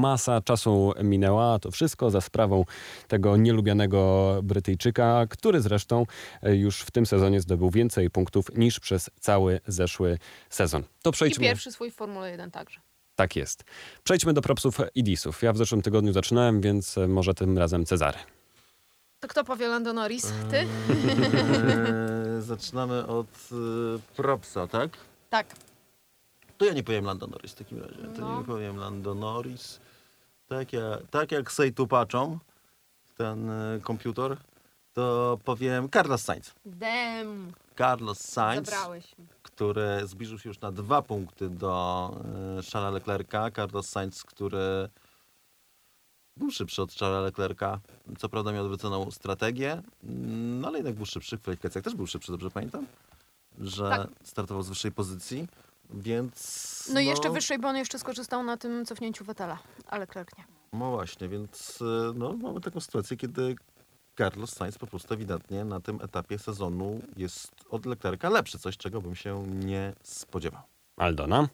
masa 0.00 0.40
czasu 0.40 0.92
minęła. 1.02 1.58
To 1.58 1.70
wszystko 1.70 2.10
za 2.10 2.20
sprawą 2.20 2.64
tego 3.08 3.36
nielubianego 3.36 4.40
Brytyjczyka, 4.42 5.26
który 5.30 5.60
zresztą 5.60 6.06
e, 6.42 6.56
już 6.56 6.80
w 6.80 6.90
tym 6.90 7.06
sezonie 7.06 7.40
zdobył 7.40 7.70
więcej 7.70 8.10
punktów 8.10 8.46
niż 8.56 8.80
przez 8.80 9.10
cały 9.20 9.60
zeszły 9.66 10.18
sezon. 10.50 10.82
To 11.02 11.10
I 11.10 11.12
przejdźmy. 11.12 11.44
pierwszy 11.44 11.72
swój 11.72 11.90
w 11.90 11.94
Formule 11.94 12.30
1 12.30 12.50
także. 12.50 12.80
Tak 13.16 13.36
jest. 13.36 13.64
Przejdźmy 14.04 14.32
do 14.32 14.42
propsów 14.42 14.78
i 14.94 15.02
disów. 15.04 15.42
Ja 15.42 15.52
w 15.52 15.56
zeszłym 15.56 15.82
tygodniu 15.82 16.12
zaczynałem, 16.12 16.60
więc 16.60 16.98
e, 16.98 17.08
może 17.08 17.34
tym 17.34 17.58
razem 17.58 17.84
Cezary. 17.84 18.18
To 19.20 19.28
kto 19.28 19.44
powie 19.44 19.68
Lando 19.68 19.92
Norris? 19.92 20.32
Ty? 20.50 20.56
Eee, 20.56 20.66
zaczynamy 22.52 23.06
od 23.06 23.26
e, 23.26 24.14
propsa, 24.16 24.66
tak? 24.66 24.90
Tak. 25.30 25.46
To 26.58 26.64
ja 26.64 26.72
nie 26.72 26.82
powiem 26.82 27.04
Lando 27.04 27.26
Norris 27.26 27.52
w 27.52 27.54
takim 27.54 27.78
razie. 27.82 27.94
To 28.16 28.20
No. 28.20 28.38
nie 28.38 28.44
powiem 28.44 28.76
Lando 28.76 29.14
Norris. 29.14 29.80
Tak, 30.48 30.72
ja, 30.72 30.98
tak 31.10 31.32
jak 31.32 31.52
sobie 31.52 31.72
tu 31.72 31.86
patrzą 31.86 32.38
w 33.04 33.12
ten 33.14 33.50
e, 33.50 33.80
komputer, 33.82 34.36
to 34.94 35.38
powiem 35.44 35.88
Carlos 35.90 36.22
Sainz. 36.22 36.54
Dem. 36.66 37.52
Carlos 37.78 38.20
Sainz, 38.20 38.68
Zabrałeś. 38.70 39.14
który 39.42 40.00
zbliżył 40.04 40.38
się 40.38 40.48
już 40.48 40.60
na 40.60 40.72
dwa 40.72 41.02
punkty 41.02 41.48
do 41.48 42.10
e, 42.58 42.62
Charlesa 42.72 42.90
Leclerca. 42.90 43.50
Carlos 43.50 43.88
Sainz, 43.88 44.24
który 44.24 44.88
był 46.36 46.50
szybszy 46.50 46.82
od 46.82 46.92
Charlesa 46.94 47.20
Leclerca. 47.20 47.80
Co 48.18 48.28
prawda 48.28 48.52
miał 48.52 48.62
odwróconą 48.62 49.10
strategię, 49.10 49.82
mm, 50.04 50.60
no 50.60 50.68
ale 50.68 50.78
jednak 50.78 50.94
był 50.94 51.06
szybszy. 51.06 51.36
W 51.36 51.42
kwalifikacjach 51.42 51.84
też 51.84 51.94
był 51.94 52.06
szybszy, 52.06 52.32
dobrze 52.32 52.50
pamiętam? 52.50 52.86
Że 53.58 53.88
Tak. 53.88 54.08
startował 54.24 54.62
z 54.62 54.68
wyższej 54.68 54.92
pozycji, 54.92 55.48
więc... 55.90 56.90
No 56.94 57.00
i 57.00 57.06
jeszcze 57.06 57.30
wyższej, 57.30 57.58
bo 57.58 57.68
on 57.68 57.76
jeszcze 57.76 57.98
skorzystał 57.98 58.42
na 58.42 58.56
tym 58.56 58.84
cofnięciu 58.86 59.24
Wettela, 59.24 59.58
ale 59.86 60.06
Clark 60.06 60.38
nie. 60.38 60.44
No 60.72 60.90
właśnie, 60.90 61.28
więc 61.28 61.82
e, 61.82 62.12
no, 62.14 62.32
mamy 62.32 62.60
taką 62.60 62.80
sytuację, 62.80 63.16
kiedy 63.16 63.56
Carlos 64.18 64.52
Sainz 64.52 64.78
po 64.78 64.86
prostu 64.86 65.14
ewidentnie 65.14 65.64
na 65.64 65.80
tym 65.80 66.00
etapie 66.02 66.38
sezonu 66.38 67.00
jest 67.16 67.52
od 67.70 67.86
Leclerca 67.86 68.30
lepszy, 68.30 68.58
coś 68.58 68.76
czego 68.76 69.02
bym 69.02 69.14
się 69.14 69.46
nie 69.46 69.92
spodziewał. 70.02 70.62
Aldona. 70.96 71.48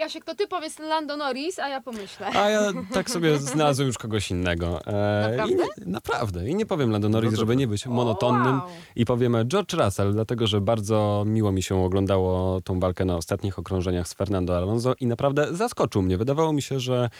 Jasiek, 0.00 0.24
to 0.24 0.34
ty 0.34 0.46
powiedz 0.46 0.78
Lando 0.78 1.16
Norris, 1.16 1.58
a 1.58 1.68
ja 1.68 1.80
pomyślę. 1.80 2.26
A 2.26 2.50
ja 2.50 2.60
tak 2.92 3.10
sobie 3.10 3.38
znalazłem 3.38 3.86
już 3.88 3.98
kogoś 3.98 4.30
innego. 4.30 4.80
E, 4.86 5.36
Naprawdę? 5.36 5.52
I 5.52 5.56
nie, 5.56 5.86
naprawdę. 5.92 6.48
I 6.48 6.54
nie 6.54 6.66
powiem 6.66 6.90
Lando 6.90 7.08
Norris, 7.08 7.30
No 7.32 7.36
to- 7.36 7.40
żeby 7.40 7.56
nie 7.56 7.66
być 7.66 7.86
monotonnym. 7.86 8.58
Wow. 8.60 8.68
I 8.96 9.04
powiemy 9.04 9.44
George 9.44 9.72
Russell, 9.72 10.12
dlatego 10.12 10.46
że 10.46 10.60
bardzo 10.60 11.24
miło 11.26 11.52
mi 11.52 11.62
się 11.62 11.84
oglądało 11.84 12.60
tą 12.60 12.80
walkę 12.80 13.04
na 13.04 13.16
ostatnich 13.16 13.58
okrążeniach 13.58 14.08
z 14.08 14.14
Fernando 14.14 14.56
Alonso 14.56 14.94
i 15.00 15.06
naprawdę 15.06 15.54
zaskoczył 15.56 16.02
mnie. 16.02 16.18
Wydawało 16.18 16.52
mi 16.52 16.62
się, 16.62 16.80
że 16.80 17.10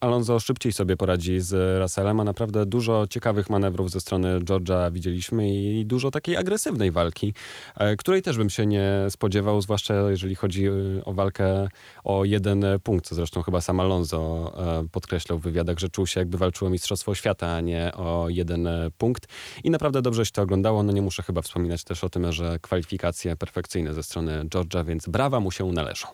Alonso 0.00 0.40
szybciej 0.40 0.72
sobie 0.72 0.96
poradzi 0.96 1.40
z 1.40 1.80
Russellem, 1.82 2.20
a 2.20 2.24
naprawdę 2.24 2.66
dużo 2.66 3.06
ciekawych 3.10 3.50
manewrów 3.50 3.90
ze 3.90 4.00
strony 4.00 4.40
George'a 4.40 4.92
widzieliśmy 4.92 5.54
i 5.54 5.86
dużo 5.86 6.10
takiej 6.10 6.36
agresywnej 6.36 6.90
walki, 6.90 7.34
e, 7.76 7.96
której 7.96 8.22
też 8.22 8.36
bym 8.38 8.50
się 8.50 8.66
nie 8.66 8.90
spodziewał, 9.08 9.60
zwłaszcza 9.60 9.94
jeżeli 10.10 10.34
chodzi 10.34 10.66
e, 10.66 10.72
o 11.04 11.12
walkę 11.12 11.68
o 12.04 12.24
jeden 12.26 12.64
punkt, 12.82 13.06
co 13.06 13.14
zresztą 13.14 13.42
chyba 13.42 13.60
sam 13.60 13.80
Alonso 13.80 14.52
e, 14.84 14.88
podkreślał 14.88 15.38
w 15.38 15.42
wywiadach, 15.42 15.78
że 15.78 15.88
czuł 15.88 16.06
się 16.06 16.20
jakby 16.20 16.38
walczył 16.38 16.66
o 16.66 16.70
Mistrzostwo 16.70 17.14
Świata, 17.14 17.54
a 17.54 17.60
nie 17.60 17.92
o 17.94 18.28
jeden 18.28 18.66
e, 18.66 18.90
punkt. 18.98 19.26
I 19.64 19.70
naprawdę 19.70 20.02
dobrze 20.02 20.26
się 20.26 20.32
to 20.32 20.42
oglądało. 20.42 20.82
No 20.82 20.92
nie 20.92 21.02
muszę 21.02 21.22
chyba 21.22 21.42
wspominać 21.42 21.84
też 21.84 22.04
o 22.04 22.08
tym, 22.08 22.32
że 22.32 22.58
kwalifikacje 22.58 23.36
perfekcyjne 23.36 23.94
ze 23.94 24.02
strony 24.02 24.44
George'a, 24.44 24.86
więc 24.86 25.08
brawa 25.08 25.40
mu 25.40 25.50
się 25.50 25.72
należą. 25.72 26.08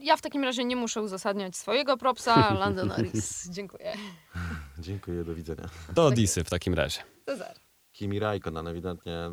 Ja 0.00 0.16
w 0.16 0.22
takim 0.22 0.44
razie 0.44 0.64
nie 0.64 0.76
muszę 0.76 1.02
uzasadniać 1.02 1.56
swojego 1.56 1.96
propsa. 1.96 2.54
Lando 2.60 2.84
Norris. 2.84 3.48
Dziękuję. 3.50 3.92
Dziękuję, 4.78 5.24
do 5.24 5.34
widzenia. 5.34 5.68
Do 5.94 6.06
Odisy 6.06 6.44
w 6.44 6.50
takim 6.50 6.74
razie. 6.74 7.00
Cezar. 7.26 7.56
Kimi 7.92 8.18
Raikkonen 8.18 8.68
ewidentnie 8.68 9.30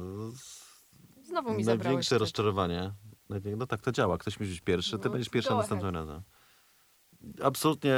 Znowu 1.24 1.54
mi 1.54 1.64
największe 1.64 2.16
typ. 2.16 2.20
rozczarowanie. 2.20 2.92
No 3.58 3.68
tak 3.68 3.82
to 3.82 3.92
działa. 3.92 4.18
Ktoś 4.18 4.40
musi 4.40 4.52
być 4.52 4.62
pierwszy, 4.62 5.00
ty 5.00 5.06
No, 5.06 5.12
będziesz 5.12 5.30
pierwszy 5.30 5.50
go 5.50 5.58
następnym 5.58 5.96
razem. 5.96 6.22
Absolutnie, 7.44 7.96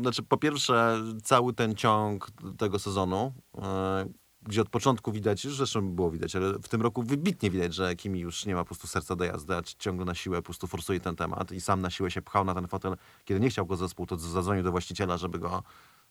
znaczy 0.00 0.22
po 0.22 0.36
pierwsze 0.36 1.02
cały 1.22 1.52
ten 1.52 1.74
ciąg 1.74 2.30
tego 2.58 2.78
sezonu, 2.78 3.32
e, 3.58 4.06
gdzie 4.42 4.62
od 4.62 4.68
początku 4.68 5.12
widać, 5.12 5.44
już 5.44 5.56
zresztą 5.56 5.90
było 5.90 6.10
widać, 6.10 6.36
ale 6.36 6.52
w 6.52 6.68
tym 6.68 6.82
roku 6.82 7.02
wybitnie 7.02 7.50
widać, 7.50 7.74
że 7.74 7.96
Kimi 7.96 8.20
już 8.20 8.46
nie 8.46 8.54
ma 8.54 8.60
po 8.60 8.64
prostu 8.66 8.86
serca 8.86 9.16
do 9.16 9.24
jazdy, 9.24 9.54
a 9.54 9.62
ciągle 9.78 10.04
na 10.06 10.14
siłę 10.14 10.36
po 10.36 10.42
prostu 10.42 10.66
forsuje 10.66 11.00
ten 11.00 11.16
temat 11.16 11.52
i 11.52 11.60
sam 11.60 11.80
na 11.80 11.90
siłę 11.90 12.10
się 12.10 12.22
pchał 12.22 12.44
na 12.44 12.54
ten 12.54 12.68
fotel. 12.68 12.96
Kiedy 13.24 13.40
nie 13.40 13.50
chciał 13.50 13.66
go 13.66 13.76
zespół, 13.76 14.06
to 14.06 14.16
zadzwonił 14.16 14.62
do 14.62 14.70
właściciela, 14.70 15.16
żeby 15.16 15.38
go, 15.38 15.62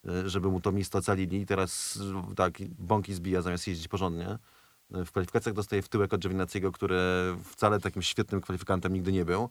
y, 0.05 0.29
żeby 0.29 0.47
mu 0.47 0.61
to 0.61 0.71
miejsce 0.71 0.97
ocalili 0.97 1.41
i 1.41 1.45
teraz 1.45 1.95
y, 2.31 2.35
tak, 2.35 2.53
bąki 2.79 3.13
zbija 3.13 3.41
zamiast 3.41 3.67
jeździć 3.67 3.87
porządnie. 3.87 4.37
W 4.89 5.11
kwalifikacjach 5.11 5.55
dostaje 5.55 5.81
w 5.81 5.89
tyłek 5.89 6.13
od 6.13 6.21
Giovinazziego, 6.21 6.71
który 6.71 6.99
wcale 7.43 7.79
takim 7.79 8.01
świetnym 8.01 8.41
kwalifikantem 8.41 8.93
nigdy 8.93 9.11
nie 9.11 9.25
był, 9.25 9.49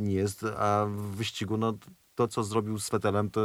nie 0.00 0.14
jest, 0.14 0.44
a 0.44 0.86
w 0.86 1.16
wyścigu 1.16 1.56
no, 1.56 1.78
to, 2.14 2.28
co 2.28 2.44
zrobił 2.44 2.78
z 2.78 2.90
Vettelem, 2.90 3.30
to 3.30 3.40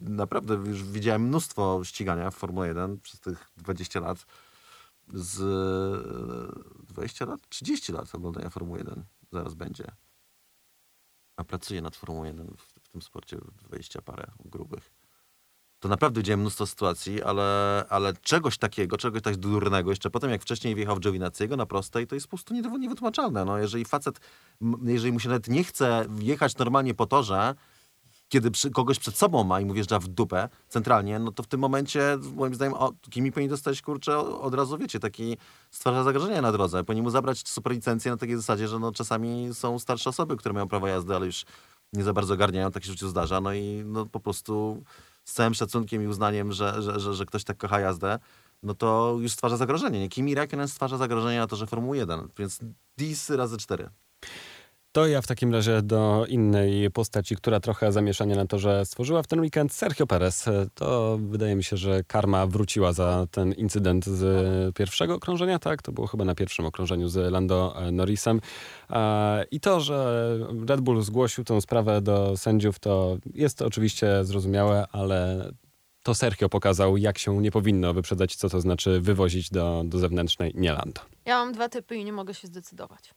naprawdę 0.00 0.54
już 0.54 0.84
widziałem 0.84 1.22
mnóstwo 1.22 1.80
ścigania 1.84 2.30
w 2.30 2.34
Formule 2.34 2.68
1 2.68 3.00
przez 3.00 3.20
tych 3.20 3.50
20 3.56 4.00
lat. 4.00 4.26
Z 5.14 5.40
e, 5.40 6.84
20 6.88 7.24
lat? 7.24 7.48
30 7.48 7.92
lat 7.92 8.14
oglądania 8.14 8.50
Formuły 8.50 8.78
1 8.78 9.04
zaraz 9.32 9.54
będzie. 9.54 9.84
A 11.36 11.44
pracuję 11.44 11.82
nad 11.82 11.96
Formułą 11.96 12.24
1 12.24 12.46
w, 12.56 12.62
w 12.62 12.88
tym 12.88 13.02
sporcie 13.02 13.38
20 13.62 14.02
parę 14.02 14.26
grubych 14.44 14.99
to 15.80 15.88
naprawdę 15.88 16.20
widziałem 16.20 16.40
mnóstwo 16.40 16.66
sytuacji, 16.66 17.22
ale, 17.22 17.84
ale 17.88 18.12
czegoś 18.22 18.58
takiego, 18.58 18.96
czegoś 18.96 19.22
tak 19.22 19.36
durnego, 19.36 19.90
jeszcze 19.90 20.10
potem 20.10 20.30
jak 20.30 20.42
wcześniej 20.42 20.74
wjechał 20.74 20.96
w 20.96 21.00
Giovinazziego 21.00 21.56
na 21.56 21.66
prostej, 21.66 22.06
to 22.06 22.14
jest 22.14 22.26
po 22.26 22.36
prostu 22.36 22.54
niewy- 22.54 22.78
niewytłumaczalne. 22.78 23.44
No, 23.44 23.58
jeżeli 23.58 23.84
facet, 23.84 24.20
jeżeli 24.82 25.12
mu 25.12 25.20
się 25.20 25.28
nawet 25.28 25.48
nie 25.48 25.64
chce 25.64 26.06
jechać 26.18 26.56
normalnie 26.56 26.94
po 26.94 27.06
torze, 27.06 27.54
kiedy 28.28 28.50
przy, 28.50 28.70
kogoś 28.70 28.98
przed 28.98 29.16
sobą 29.16 29.44
ma 29.44 29.60
i 29.60 29.64
mu 29.64 29.74
wjeżdża 29.74 29.98
w 29.98 30.08
dupę 30.08 30.48
centralnie, 30.68 31.18
no 31.18 31.32
to 31.32 31.42
w 31.42 31.46
tym 31.46 31.60
momencie 31.60 32.18
moim 32.36 32.54
zdaniem 32.54 32.74
o, 32.74 32.92
Kimi 33.10 33.32
powinien 33.32 33.50
dostać, 33.50 33.82
kurczę, 33.82 34.18
od 34.18 34.54
razu, 34.54 34.78
wiecie, 34.78 35.00
taki 35.00 35.36
stwarza 35.70 36.04
zagrożenie 36.04 36.42
na 36.42 36.52
drodze. 36.52 36.84
Powinien 36.84 37.04
mu 37.04 37.10
zabrać 37.10 37.48
superlicencję 37.48 38.10
na 38.10 38.16
takiej 38.16 38.36
zasadzie, 38.36 38.68
że 38.68 38.78
no 38.78 38.92
czasami 38.92 39.48
są 39.52 39.78
starsze 39.78 40.10
osoby, 40.10 40.36
które 40.36 40.52
mają 40.52 40.68
prawo 40.68 40.86
jazdy, 40.86 41.16
ale 41.16 41.26
już 41.26 41.44
nie 41.92 42.04
za 42.04 42.12
bardzo 42.12 42.36
garniają, 42.36 42.70
tak 42.70 42.84
się 42.84 42.88
w 42.88 42.92
życiu 42.92 43.08
zdarza. 43.08 43.40
No 43.40 43.52
i 43.52 43.82
no 43.86 44.06
po 44.06 44.20
prostu 44.20 44.82
z 45.30 45.32
całym 45.32 45.54
szacunkiem 45.54 46.02
i 46.02 46.06
uznaniem, 46.06 46.52
że, 46.52 46.82
że, 46.82 47.00
że, 47.00 47.14
że 47.14 47.26
ktoś 47.26 47.44
tak 47.44 47.56
kocha 47.56 47.80
jazdę, 47.80 48.18
no 48.62 48.74
to 48.74 49.16
już 49.20 49.32
stwarza 49.32 49.56
zagrożenie. 49.56 50.00
Nie? 50.00 50.08
Kimi 50.08 50.34
Räikkönen 50.34 50.68
stwarza 50.68 50.96
zagrożenie 50.96 51.38
na 51.38 51.46
torze 51.46 51.66
Formuły 51.66 51.96
1, 51.96 52.28
więc 52.38 52.60
dis 52.98 53.30
razy 53.30 53.56
4. 53.56 53.90
To 54.92 55.06
ja 55.06 55.22
w 55.22 55.26
takim 55.26 55.52
razie 55.52 55.82
do 55.82 56.26
innej 56.28 56.90
postaci, 56.90 57.36
która 57.36 57.60
trochę 57.60 57.92
zamieszania 57.92 58.36
na 58.36 58.46
to, 58.46 58.58
że 58.58 58.84
stworzyła 58.86 59.22
w 59.22 59.26
ten 59.26 59.40
weekend 59.40 59.72
Sergio 59.72 60.06
Perez. 60.06 60.44
To 60.74 61.18
wydaje 61.22 61.56
mi 61.56 61.64
się, 61.64 61.76
że 61.76 62.04
karma 62.04 62.46
wróciła 62.46 62.92
za 62.92 63.26
ten 63.30 63.52
incydent 63.52 64.04
z 64.04 64.76
pierwszego 64.76 65.14
okrążenia, 65.14 65.58
tak? 65.58 65.82
To 65.82 65.92
było 65.92 66.06
chyba 66.06 66.24
na 66.24 66.34
pierwszym 66.34 66.66
okrążeniu 66.66 67.08
z 67.08 67.32
Lando 67.32 67.76
Norrisem. 67.92 68.40
I 69.50 69.60
to, 69.60 69.80
że 69.80 70.38
Red 70.68 70.80
Bull 70.80 71.02
zgłosił 71.02 71.44
tę 71.44 71.60
sprawę 71.60 72.00
do 72.00 72.36
sędziów, 72.36 72.78
to 72.78 73.18
jest 73.34 73.62
oczywiście 73.62 74.24
zrozumiałe, 74.24 74.86
ale 74.92 75.50
to 76.02 76.14
Sergio 76.14 76.48
pokazał, 76.48 76.96
jak 76.96 77.18
się 77.18 77.42
nie 77.42 77.50
powinno 77.50 77.94
wyprzedzać, 77.94 78.36
co 78.36 78.48
to 78.48 78.60
znaczy 78.60 79.00
wywozić 79.00 79.50
do, 79.50 79.82
do 79.86 79.98
zewnętrznej 79.98 80.52
nie 80.54 80.72
Lando. 80.72 81.00
Ja 81.24 81.44
mam 81.44 81.52
dwa 81.52 81.68
typy 81.68 81.96
i 81.96 82.04
nie 82.04 82.12
mogę 82.12 82.34
się 82.34 82.46
zdecydować. 82.48 83.14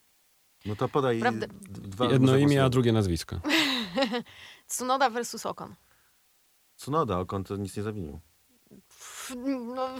No 0.65 0.75
to 0.75 0.89
podaj 0.89 1.19
Prawda. 1.19 1.47
dwa 1.69 2.05
Jedno 2.05 2.37
imię, 2.37 2.63
a 2.63 2.69
drugie 2.69 2.91
nazwisko. 2.93 3.35
Tsunoda 4.67 5.09
versus 5.09 5.45
Ocon. 5.45 5.75
Tsunoda, 6.75 7.19
Okon 7.19 7.43
to 7.43 7.55
nic 7.55 7.77
nie 7.77 7.83
zawinił. 7.83 8.19
No, 9.75 9.87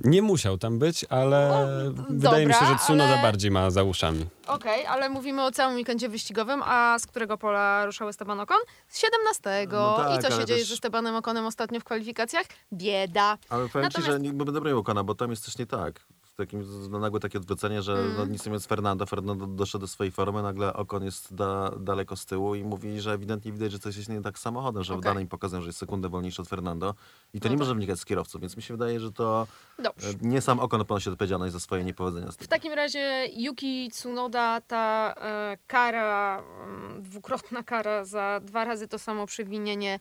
Nie 0.00 0.22
musiał 0.22 0.58
tam 0.58 0.78
być, 0.78 1.04
ale 1.08 1.66
No, 1.96 2.04
wydaje 2.10 2.46
mi 2.46 2.52
się, 2.52 2.58
dobra, 2.60 2.72
że 2.78 2.84
Tsunoda 2.84 3.12
ale- 3.12 3.22
bardziej 3.22 3.50
ma 3.50 3.70
za 3.70 3.82
uszami. 3.82 4.26
Okej, 4.46 4.86
ale 4.86 5.08
mówimy 5.08 5.44
o 5.44 5.50
całym 5.50 5.76
weekendzie 5.76 6.08
wyścigowym, 6.08 6.62
a 6.64 6.98
z 6.98 7.06
którego 7.06 7.38
pola 7.38 7.86
ruszał 7.86 8.08
Esteban 8.08 8.40
Ocon? 8.40 8.56
Z 8.88 8.98
17. 8.98 9.66
No 9.72 9.96
tak, 9.96 10.18
I 10.18 10.22
co 10.22 10.30
się 10.40 10.44
dzieje 10.46 10.58
też- 10.60 10.68
z 10.68 10.72
Estebanem 10.72 11.14
Oconem 11.14 11.46
ostatnio 11.46 11.80
w 11.80 11.84
kwalifikacjach? 11.84 12.46
Bieda. 12.72 13.38
Ale 13.48 13.68
powiem 13.68 13.90
ci, 13.90 13.98
Natomiast- 13.98 14.06
że 14.12 14.20
nie 14.20 14.32
będę 14.32 14.60
bronił 14.60 14.78
Okona, 14.78 15.04
bo 15.04 15.14
tam 15.14 15.30
jest 15.30 15.44
coś 15.44 15.58
nie 15.58 15.66
tak. 15.66 16.00
Takim 16.36 16.64
nagłe 17.00 17.20
takie 17.20 17.38
odwrócenie, 17.38 17.82
że 17.82 17.92
Mm. 17.92 18.16
no, 18.16 18.24
nic 18.26 18.46
nie 18.46 18.50
mówiąc 18.50 18.66
Fernando, 18.66 19.06
Fernando 19.06 19.46
doszedł 19.46 19.80
do 19.82 19.88
swojej 19.88 20.10
formy, 20.10 20.42
nagle 20.42 20.72
Okon 20.74 21.04
jest 21.04 21.34
da, 21.34 21.70
daleko 21.80 22.16
z 22.16 22.26
tyłu 22.26 22.54
i 22.54 22.64
mówi, 22.64 23.00
że 23.00 23.12
ewidentnie 23.12 23.52
widać, 23.52 23.72
że 23.72 23.78
coś 23.78 23.96
jest 23.96 24.08
nie 24.08 24.22
tak 24.22 24.38
z 24.38 24.42
samochodem, 24.42 24.84
że 24.84 24.94
Okej. 24.94 25.04
dane 25.04 25.22
im 25.22 25.28
pokazują, 25.28 25.62
że 25.62 25.68
jest 25.68 25.78
sekundę 25.78 26.08
wolniejszy 26.08 26.42
od 26.42 26.48
Fernando 26.48 26.94
i 27.34 27.40
to 27.40 27.48
No 27.48 27.52
nie 27.52 27.56
tak. 27.56 27.58
może 27.58 27.74
wynikać 27.74 27.98
z 27.98 28.04
kierowców, 28.04 28.40
więc 28.40 28.56
mi 28.56 28.62
się 28.62 28.74
wydaje, 28.74 29.00
że 29.00 29.12
to 29.12 29.46
Dobrze. 29.78 30.08
e, 30.08 30.12
nie 30.20 30.40
sam 30.40 30.60
Okon 30.60 30.84
ponosi 30.84 31.10
odpowiedzialność 31.10 31.52
za 31.52 31.60
swoje 31.60 31.84
niepowodzenia. 31.84 32.28
W 32.40 32.46
takim 32.48 32.72
razie 32.72 33.26
Yuki 33.36 33.90
Tsunoda, 33.90 34.60
ta 34.60 35.14
e, 35.20 35.58
kara, 35.66 36.42
mm, 36.66 37.02
dwukrotna 37.02 37.62
kara 37.62 38.04
za 38.04 38.40
dwa 38.44 38.64
razy 38.64 38.88
to 38.88 38.98
samo 38.98 39.26
przewinienie. 39.26 39.98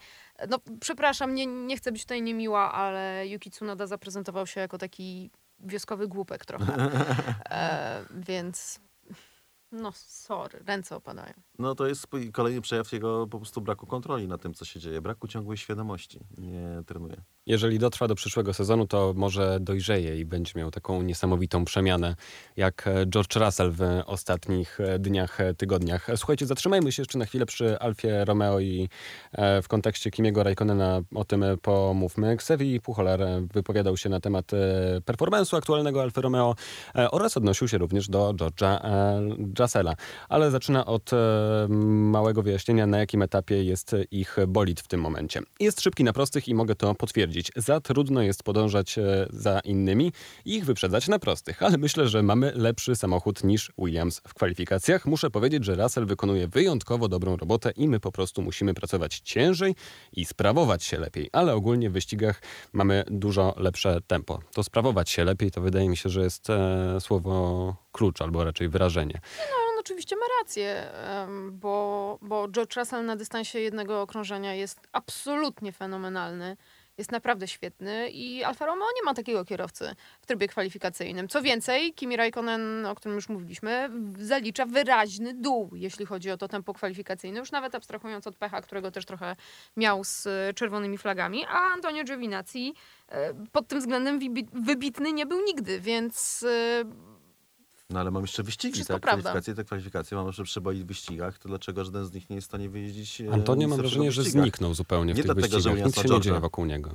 No, 0.50 0.58
przepraszam, 0.80 1.36
nie, 1.36 1.46
nie 1.46 1.78
chcę 1.78 1.92
być 1.92 2.02
tutaj 2.02 2.22
niemiła, 2.22 2.72
ale 2.72 3.28
Yuki 3.28 3.52
Tsunoda 3.52 3.88
zaprezentował 3.88 4.48
się 4.48 4.60
jako 4.62 4.78
taki 4.78 5.30
wioskowy 5.64 6.08
głupek 6.08 6.46
trochę. 6.46 6.74
E, 7.50 8.06
więc 8.12 8.80
no 9.72 9.92
sorry, 9.96 10.60
ręce 10.68 10.96
opadają. 10.96 11.34
No 11.60 11.76
to 11.76 11.88
jest 11.88 12.08
kolejny 12.34 12.62
przejaw 12.62 12.92
jego 12.92 13.28
po 13.28 13.38
prostu 13.38 13.62
braku 13.62 13.88
kontroli 13.88 14.28
na 14.28 14.38
tym, 14.38 14.54
co 14.54 14.66
się 14.66 14.80
dzieje, 14.80 15.02
braku 15.02 15.28
ciągłej 15.28 15.58
świadomości. 15.58 16.20
Nie 16.38 16.84
trenuje. 16.86 17.24
Jeżeli 17.46 17.80
dotrwa 17.80 18.08
do 18.08 18.16
przyszłego 18.16 18.54
sezonu, 18.54 18.88
to 18.88 19.14
może 19.16 19.58
dojrzeje 19.62 20.20
i 20.20 20.26
będzie 20.26 20.52
miał 20.56 20.72
taką 20.72 21.02
niesamowitą 21.02 21.66
przemianę, 21.66 22.16
jak 22.56 22.88
e, 22.88 23.06
George 23.06 23.36
Russell 23.36 23.72
w 23.72 23.82
ostatnich 24.06 24.80
e, 24.80 25.00
dniach, 25.00 25.42
e, 25.42 25.54
tygodniach. 25.54 26.08
Słuchajcie, 26.16 26.46
zatrzymajmy 26.46 26.92
się 26.92 27.02
jeszcze 27.02 27.20
na 27.20 27.26
chwilę 27.26 27.46
przy 27.46 27.80
Alfie 27.80 28.26
Romeo 28.26 28.60
i 28.60 28.90
w 29.64 29.68
kontekście 29.68 30.12
Kimiego 30.12 30.44
Raikkonena 30.44 31.02
o 31.16 31.26
tym 31.26 31.46
pomówmy. 31.62 32.30
Xavi 32.32 32.82
Pucholar 32.82 33.22
e, 33.22 33.48
wypowiadał 33.54 33.98
się 33.98 34.10
na 34.10 34.20
temat 34.20 34.52
performance'u 35.06 35.58
aktualnego 35.58 36.02
Alfy 36.02 36.22
Romeo 36.22 36.56
oraz 37.12 37.38
odnosił 37.38 37.68
się 37.68 37.78
również 37.78 38.10
do 38.10 38.34
George'a 38.34 38.80
Russella. 39.60 39.94
Ale 40.30 40.52
zaczyna 40.52 40.86
od 40.86 41.12
małego 41.70 42.44
wyjaśnienia, 42.44 42.88
na 42.88 42.98
jakim 42.98 43.22
etapie 43.22 43.64
jest 43.64 43.96
ich 44.12 44.38
bolid 44.48 44.82
w 44.82 44.88
tym 44.88 45.02
momencie. 45.02 45.42
Jest 45.60 45.82
szybki 45.82 46.04
na 46.04 46.14
prostych 46.14 46.48
i 46.48 46.56
mogę 46.56 46.76
to 46.76 46.96
potwierdzić. 46.96 47.52
Za 47.56 47.80
trudno 47.80 48.22
jest 48.22 48.44
podążać 48.44 48.98
e, 48.98 49.28
za 49.30 49.60
innymi 49.60 50.12
i 50.46 50.56
ich 50.56 50.66
wyprzedzać 50.66 51.08
na 51.08 51.20
prostych, 51.20 51.64
ale 51.64 51.78
myślę, 51.78 52.08
że 52.08 52.24
mamy 52.24 52.52
lepszy 52.56 52.96
samochód 52.96 53.44
niż 53.44 53.72
Williams 53.78 54.22
w 54.28 54.34
kwalifikacjach. 54.34 55.06
Muszę 55.06 55.30
powiedzieć, 55.30 55.66
że 55.66 55.76
Russell 55.76 56.06
wykonuje 56.06 56.48
wyjątkowo 56.48 57.08
dobrą 57.08 57.36
robotę 57.36 57.72
i 57.72 57.88
my 57.88 58.00
po 58.00 58.12
prostu 58.12 58.42
musimy 58.42 58.74
pracować 58.74 59.20
ciężej 59.20 59.76
i 60.14 60.26
sprawować 60.26 60.84
się 60.84 61.00
lepiej, 61.00 61.30
ale 61.32 61.54
ogólnie 61.54 61.90
w 61.90 61.94
wyścigach 61.94 62.42
mamy 62.74 63.04
dużo 63.12 63.54
lepsze 63.58 64.02
tempo. 64.08 64.40
To 64.54 64.64
sprawować 64.64 65.10
się 65.10 65.24
lepiej 65.24 65.52
to 65.52 65.62
wydaje 65.62 65.90
mi 65.90 65.98
się, 65.98 66.10
że 66.10 66.24
jest 66.24 66.50
e, 66.50 66.98
słowo 67.00 67.76
klucz 67.92 68.22
albo 68.22 68.44
raczej 68.44 68.70
wyrażenie. 68.70 69.22
Oczywiście 69.84 70.16
ma 70.16 70.26
rację, 70.40 70.92
bo, 71.52 72.18
bo 72.22 72.48
George 72.48 72.76
Russell 72.76 73.06
na 73.06 73.16
dystansie 73.16 73.60
jednego 73.60 74.02
okrążenia 74.02 74.54
jest 74.54 74.80
absolutnie 74.92 75.72
fenomenalny. 75.72 76.58
Jest 76.98 77.12
naprawdę 77.12 77.48
świetny 77.48 78.10
i 78.10 78.44
Alfa 78.44 78.66
Romeo 78.66 78.88
nie 78.96 79.04
ma 79.06 79.14
takiego 79.14 79.46
kierowcy 79.46 79.96
w 80.22 80.26
trybie 80.26 80.48
kwalifikacyjnym. 80.48 81.28
Co 81.28 81.42
więcej, 81.42 81.94
Kimi 81.94 82.18
Raikkonen, 82.18 82.86
o 82.86 82.96
którym 82.96 83.16
już 83.16 83.30
mówiliśmy, 83.30 83.90
zalicza 84.20 84.66
wyraźny 84.66 85.34
dół, 85.34 85.70
jeśli 85.74 86.06
chodzi 86.06 86.32
o 86.32 86.38
to 86.38 86.48
tempo 86.48 86.74
kwalifikacyjne, 86.74 87.40
już 87.40 87.52
nawet 87.52 87.76
abstrahując 87.76 88.28
od 88.28 88.36
pecha, 88.36 88.62
którego 88.62 88.92
też 88.92 89.06
trochę 89.06 89.36
miał 89.78 90.04
z 90.04 90.28
e, 90.28 90.54
czerwonymi 90.54 90.98
flagami, 90.98 91.46
a 91.46 91.74
Antonio 91.74 92.04
Giovinazzi 92.04 92.74
e, 93.10 93.34
pod 93.52 93.68
tym 93.68 93.80
względem 93.80 94.20
wybitny 94.54 95.14
nie 95.14 95.26
był 95.26 95.42
nigdy, 95.46 95.80
więc 95.80 96.44
e, 96.44 96.84
No 97.90 98.00
ale 98.00 98.12
mam 98.12 98.24
jeszcze 98.24 98.44
wyścigi, 98.44 98.74
Wszystko 98.74 98.94
tak? 98.94 99.02
prawda. 99.02 99.22
Kwalifikacje, 99.22 99.56
te 99.56 99.64
kwalifikacje, 99.64 100.18
mam 100.18 100.28
jeszcze 100.28 100.44
przeboi 100.44 100.84
w 100.84 100.86
wyścigach, 100.86 101.38
to 101.40 101.50
dlaczego 101.50 101.86
żaden 101.86 102.06
z 102.06 102.14
nich 102.14 102.30
nie 102.30 102.36
jest 102.36 102.48
w 102.48 102.50
stanie 102.52 102.70
wyjeździć 102.70 103.22
e, 103.22 103.34
Antonio 103.34 103.68
mam 103.68 103.78
wrażenie, 103.78 104.12
w 104.12 104.14
że 104.14 104.24
zniknął 104.24 104.74
zupełnie 104.74 105.14
w 105.14 105.18
Nie 105.18 105.24
tych 105.24 105.34
dlatego, 105.34 105.60
że 105.60 105.70
wyścigach. 105.70 105.86
u 105.86 105.88
Nic 105.88 105.96
się 106.10 106.16
nie 106.16 106.22
dzieje 106.22 106.40
wokół 106.40 106.66
niego. 106.66 106.92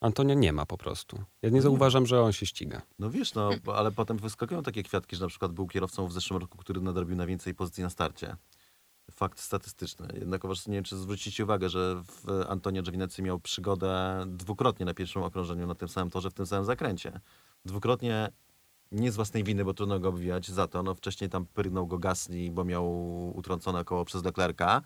Antonia 0.00 0.34
nie 0.34 0.52
ma 0.52 0.66
po 0.66 0.78
prostu. 0.78 1.24
Ja 1.42 1.50
nie 1.50 1.62
zauważam, 1.62 2.06
że 2.06 2.22
on 2.22 2.32
się 2.32 2.46
ściga. 2.46 2.82
No 2.98 3.10
wiesz, 3.10 3.34
no, 3.34 3.50
ale 3.74 3.92
potem 3.92 4.16
wyskakują 4.16 4.62
takie 4.62 4.82
kwiatki, 4.82 5.16
że 5.16 5.22
na 5.24 5.28
przykład 5.28 5.52
był 5.52 5.66
kierowcą 5.66 6.06
w 6.06 6.12
zeszłym 6.12 6.40
roku, 6.40 6.58
który 6.58 6.80
nadrobił 6.80 7.16
na 7.16 7.26
więcej 7.26 7.54
pozycji 7.54 7.82
na 7.82 7.90
starcie. 7.90 8.36
Fakt 9.10 9.40
statystyczny. 9.40 10.08
Jednakowoż 10.14 10.66
nie 10.66 10.74
wiem, 10.74 10.84
czy 10.84 10.96
zwrócicie 10.96 11.44
uwagę, 11.44 11.68
że 11.68 12.02
w 12.02 12.44
Antonio 12.48 12.82
Giovinazzi 12.82 13.22
miał 13.22 13.40
przygodę 13.40 14.24
dwukrotnie 14.26 14.86
na 14.86 14.94
pierwszym 14.94 15.22
okrążeniu 15.22 15.66
na 15.66 15.74
tym 15.74 15.88
samym 15.88 16.10
torze, 16.10 16.30
w 16.30 16.34
tym 16.34 16.46
samym 16.46 16.64
zakręcie. 16.64 17.20
Dwukrotnie 17.64 18.32
nie 18.92 19.12
z 19.12 19.16
własnej 19.16 19.44
winy, 19.44 19.64
bo 19.64 19.74
trudno 19.74 20.00
go 20.00 20.08
obwijać 20.08 20.48
za 20.48 20.68
to. 20.68 20.82
No, 20.82 20.94
wcześniej 20.94 21.30
tam 21.30 21.46
pyrnął 21.46 21.86
go 21.86 21.98
Gasly, 21.98 22.50
bo 22.50 22.64
miał 22.64 22.86
utrącone 23.36 23.84
koło 23.84 24.04
przez 24.04 24.24
Leclerca. 24.24 24.82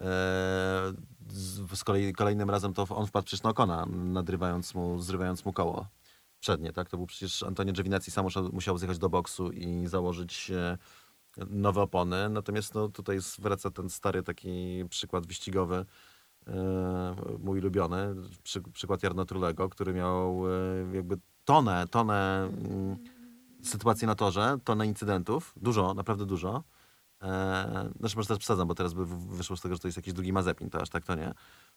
Eee, 0.00 0.06
z, 1.72 1.84
kolei 1.84 2.12
kolejnym 2.12 2.50
razem 2.50 2.74
to 2.74 2.86
on 2.88 3.06
wpadł 3.06 3.26
przecież 3.26 3.42
na 3.42 3.50
Okona, 3.50 3.86
nadrywając 3.86 4.74
mu, 4.74 5.00
zrywając 5.00 5.44
mu 5.44 5.52
koło 5.52 5.86
przednie, 6.40 6.72
tak? 6.72 6.88
To 6.88 6.96
był 6.96 7.06
przecież 7.06 7.42
Antonio 7.42 7.72
Giovinazzi 7.72 8.10
sam 8.10 8.24
musiał, 8.24 8.52
musiał 8.52 8.78
zjechać 8.78 8.98
do 8.98 9.08
boksu 9.08 9.50
i 9.50 9.86
założyć 9.86 10.50
e, 10.50 10.78
nowe 11.50 11.82
opony. 11.82 12.28
Natomiast 12.28 12.74
no, 12.74 12.88
tutaj 12.88 13.18
wraca 13.38 13.70
ten 13.70 13.90
stary 13.90 14.22
taki 14.22 14.84
przykład 14.90 15.26
wyścigowy, 15.26 15.86
e, 16.46 17.16
mój 17.38 17.58
ulubiony, 17.58 18.14
przy, 18.42 18.62
przykład 18.62 19.02
Jarno 19.02 19.24
Trulego, 19.24 19.68
który 19.68 19.94
miał 19.94 20.42
e, 20.46 20.96
jakby 20.96 21.18
tonę, 21.44 21.84
tonę 21.90 22.50
mm, 22.66 22.96
sytuacji 23.68 24.06
na 24.06 24.14
torze, 24.14 24.58
tonę 24.64 24.86
incydentów, 24.86 25.52
dużo, 25.56 25.94
naprawdę 25.94 26.26
dużo. 26.26 26.64
E, 27.22 27.90
znaczy 27.98 28.16
może 28.16 28.28
teraz 28.28 28.38
przesadzam, 28.38 28.68
bo 28.68 28.74
teraz 28.74 28.94
by 28.94 29.06
wyszło 29.06 29.56
z 29.56 29.60
tego, 29.60 29.74
że 29.74 29.80
to 29.80 29.88
jest 29.88 29.96
jakiś 29.96 30.12
drugi 30.12 30.32
Mazepin, 30.32 30.70
to 30.70 30.80
aż 30.80 30.88
tak 30.88 31.04
to 31.04 31.14
nie. 31.14 31.34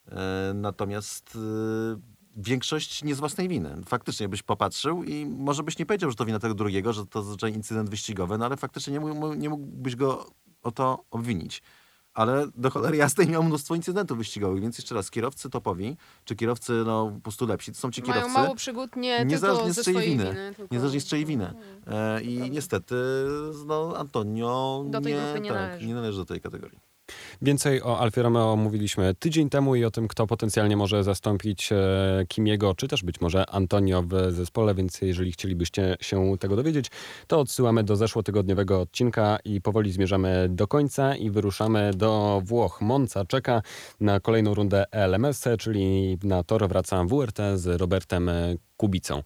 E, 0.07 0.51
natomiast 0.53 1.35
e, 1.35 1.99
większość 2.35 3.03
nie 3.03 3.15
z 3.15 3.19
własnej 3.19 3.47
winy. 3.47 3.75
Faktycznie 3.85 4.29
byś 4.29 4.43
popatrzył 4.43 5.03
i 5.03 5.25
może 5.25 5.63
byś 5.63 5.79
nie 5.79 5.85
powiedział, 5.85 6.09
że 6.09 6.15
to 6.15 6.25
wina 6.25 6.39
tego 6.39 6.53
drugiego, 6.53 6.93
że 6.93 7.05
to 7.05 7.23
zazwyczaj 7.23 7.53
incydent 7.53 7.89
wyścigowy, 7.89 8.37
no 8.37 8.45
ale 8.45 8.57
faktycznie 8.57 8.99
nie, 8.99 9.35
nie 9.37 9.49
mógłbyś 9.49 9.95
go 9.95 10.25
o 10.61 10.71
to 10.71 11.03
obwinić. 11.11 11.61
Ale 12.13 12.47
do 12.55 12.69
cholery 12.69 12.97
jasnej 12.97 13.27
miał 13.27 13.43
mnóstwo 13.43 13.75
incydentów 13.75 14.17
wyścigowych, 14.17 14.61
więc 14.61 14.77
jeszcze 14.77 14.95
raz, 14.95 15.11
kierowcy 15.11 15.49
topowi, 15.49 15.97
czy 16.25 16.35
kierowcy 16.35 16.73
no, 16.85 17.11
po 17.15 17.21
prostu 17.21 17.47
lepsi, 17.47 17.71
to 17.71 17.77
są 17.77 17.91
ci 17.91 18.01
mają 18.01 18.13
kierowcy, 18.13 18.33
mało 18.33 18.55
przygód 18.55 18.95
nie 18.95 19.25
niezależnie 19.25 19.73
z 19.73 19.83
czyjej 19.85 20.09
winy. 20.09 20.23
winy. 20.23 20.53
tylko... 20.57 20.73
niezależnie 20.75 21.01
z 21.01 21.05
czyjej 21.05 21.25
winy. 21.25 21.53
E, 21.87 22.21
I 22.21 22.51
niestety 22.51 22.95
no, 23.65 23.93
Antonio 23.97 24.85
Do 24.87 25.01
tej 25.01 25.13
nie, 25.13 25.19
nie 25.41 25.49
tak, 25.49 25.57
należy. 25.57 25.87
nie 25.87 25.93
należy 25.93 26.17
do 26.17 26.25
tej 26.25 26.41
kategorii. 26.41 26.79
Więcej 27.41 27.83
o 27.83 27.99
Alfie 27.99 28.21
Romeo 28.21 28.55
mówiliśmy 28.55 29.15
tydzień 29.15 29.49
temu 29.49 29.75
i 29.75 29.85
o 29.85 29.91
tym, 29.91 30.07
kto 30.07 30.27
potencjalnie 30.27 30.77
może 30.77 31.03
zastąpić 31.03 31.71
e, 31.71 31.77
Kimiego, 32.27 32.75
czy 32.75 32.87
też 32.87 33.03
być 33.03 33.21
może 33.21 33.49
Antonio 33.49 34.03
w 34.03 34.31
zespole, 34.31 34.75
więc 34.75 35.01
jeżeli 35.01 35.31
chcielibyście 35.31 35.97
się 36.01 36.37
tego 36.39 36.55
dowiedzieć, 36.55 36.85
to 37.27 37.39
odsyłamy 37.39 37.83
do 37.83 37.95
zeszłotygodniowego 37.95 38.81
odcinka 38.81 39.37
i 39.45 39.61
powoli 39.61 39.91
zmierzamy 39.91 40.47
do 40.49 40.67
końca 40.67 41.15
i 41.15 41.29
wyruszamy 41.31 41.91
do 41.95 42.41
Włoch. 42.45 42.81
Monza 42.81 43.25
czeka 43.25 43.61
na 43.99 44.19
kolejną 44.19 44.53
rundę 44.53 44.85
LMS, 44.91 45.43
czyli 45.59 46.17
na 46.23 46.43
tor 46.43 46.67
wraca 46.67 47.03
WRT 47.03 47.37
z 47.55 47.81
Robertem 47.81 48.31
Kubicą. 48.77 49.23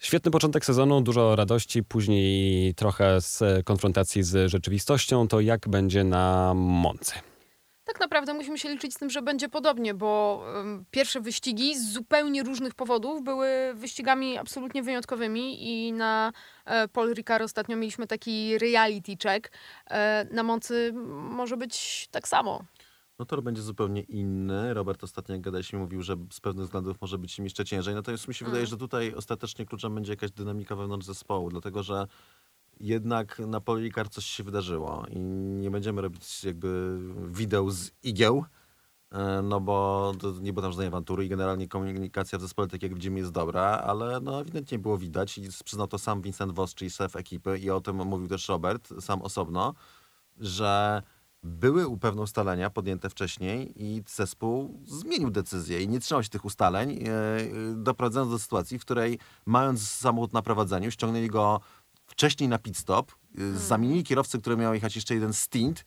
Świetny 0.00 0.30
początek 0.30 0.64
sezonu, 0.64 1.00
dużo 1.00 1.36
radości, 1.36 1.84
później 1.84 2.74
trochę 2.74 3.20
z 3.20 3.64
konfrontacji 3.64 4.22
z 4.22 4.50
rzeczywistością. 4.50 5.28
To 5.28 5.40
jak 5.40 5.68
będzie 5.68 6.04
na 6.04 6.52
Monce? 6.54 7.12
Tak 7.84 8.00
naprawdę 8.00 8.34
musimy 8.34 8.58
się 8.58 8.68
liczyć 8.68 8.94
z 8.94 8.98
tym, 8.98 9.10
że 9.10 9.22
będzie 9.22 9.48
podobnie, 9.48 9.94
bo 9.94 10.42
pierwsze 10.90 11.20
wyścigi 11.20 11.78
z 11.78 11.92
zupełnie 11.92 12.42
różnych 12.42 12.74
powodów 12.74 13.22
były 13.22 13.48
wyścigami 13.74 14.38
absolutnie 14.38 14.82
wyjątkowymi 14.82 15.68
i 15.68 15.92
na 15.92 16.32
e, 16.64 16.88
Paul 16.88 17.14
Ricard 17.14 17.44
ostatnio 17.44 17.76
mieliśmy 17.76 18.06
taki 18.06 18.58
reality 18.58 19.12
check. 19.22 19.50
E, 19.90 20.26
na 20.30 20.42
Moncy 20.42 20.92
może 21.14 21.56
być 21.56 22.08
tak 22.10 22.28
samo. 22.28 22.64
No 23.20 23.26
tor 23.26 23.42
będzie 23.42 23.62
zupełnie 23.62 24.00
inny. 24.00 24.74
Robert 24.74 25.04
ostatnio, 25.04 25.34
jak 25.34 25.42
gadaliśmy, 25.42 25.78
mówił, 25.78 26.02
że 26.02 26.16
z 26.32 26.40
pewnych 26.40 26.64
względów 26.64 27.00
może 27.00 27.18
być 27.18 27.38
im 27.38 27.44
jeszcze 27.44 27.64
ciężej. 27.64 27.94
Natomiast 27.94 28.28
mi 28.28 28.34
się 28.34 28.44
wydaje, 28.44 28.66
że 28.66 28.76
tutaj 28.76 29.14
ostatecznie 29.14 29.66
kluczem 29.66 29.94
będzie 29.94 30.12
jakaś 30.12 30.30
dynamika 30.30 30.76
wewnątrz 30.76 31.06
zespołu, 31.06 31.50
dlatego 31.50 31.82
że 31.82 32.06
jednak 32.80 33.38
na 33.38 33.60
Paul 33.60 33.80
Ricard 33.80 34.12
coś 34.12 34.24
się 34.24 34.44
wydarzyło 34.44 35.06
i 35.10 35.18
nie 35.60 35.70
będziemy 35.70 36.02
robić 36.02 36.44
jakby 36.44 36.98
wideo 37.28 37.70
z 37.70 37.90
igieł, 38.02 38.44
e, 39.12 39.42
no 39.42 39.60
bo 39.60 40.12
nie 40.40 40.52
było 40.52 40.62
tam 40.62 40.72
żadnej 40.72 40.88
awantury 40.88 41.24
i 41.24 41.28
generalnie 41.28 41.68
komunikacja 41.68 42.38
w 42.38 42.42
zespole, 42.42 42.68
tak 42.68 42.82
jak 42.82 42.94
widzimy, 42.94 43.18
jest 43.18 43.32
dobra, 43.32 43.62
ale 43.62 44.20
no 44.20 44.40
ewidentnie 44.40 44.78
było 44.78 44.98
widać 44.98 45.38
i 45.38 45.48
przyznał 45.64 45.86
to 45.86 45.98
sam 45.98 46.22
Vincent 46.22 46.52
Voss, 46.52 46.74
czyli 46.74 46.90
szef 46.90 47.16
ekipy 47.16 47.58
i 47.58 47.70
o 47.70 47.80
tym 47.80 47.96
mówił 47.96 48.28
też 48.28 48.48
Robert 48.48 48.88
sam 49.00 49.22
osobno, 49.22 49.74
że 50.38 51.02
były 51.42 51.88
u 51.88 51.98
pewne 51.98 52.22
ustalenia 52.22 52.70
podjęte 52.70 53.10
wcześniej 53.10 53.72
i 53.76 54.02
zespół 54.06 54.80
zmienił 54.84 55.30
decyzję 55.30 55.82
i 55.82 55.88
nie 55.88 56.00
trzymał 56.00 56.22
się 56.22 56.28
tych 56.28 56.44
ustaleń, 56.44 56.90
e, 56.90 57.04
doprowadzając 57.74 58.32
do 58.32 58.38
sytuacji, 58.38 58.78
w 58.78 58.82
której 58.82 59.18
mając 59.46 59.88
samochód 59.88 60.32
na 60.32 60.42
prowadzeniu, 60.42 60.90
ściągnęli 60.90 61.28
go 61.28 61.60
wcześniej 62.06 62.48
na 62.48 62.58
pit 62.58 62.76
stop, 62.76 63.12
e, 63.38 63.58
zamienili 63.58 64.04
kierowcę, 64.04 64.38
który 64.38 64.56
miał 64.56 64.74
jechać 64.74 64.96
jeszcze 64.96 65.14
jeden 65.14 65.32
stint 65.32 65.84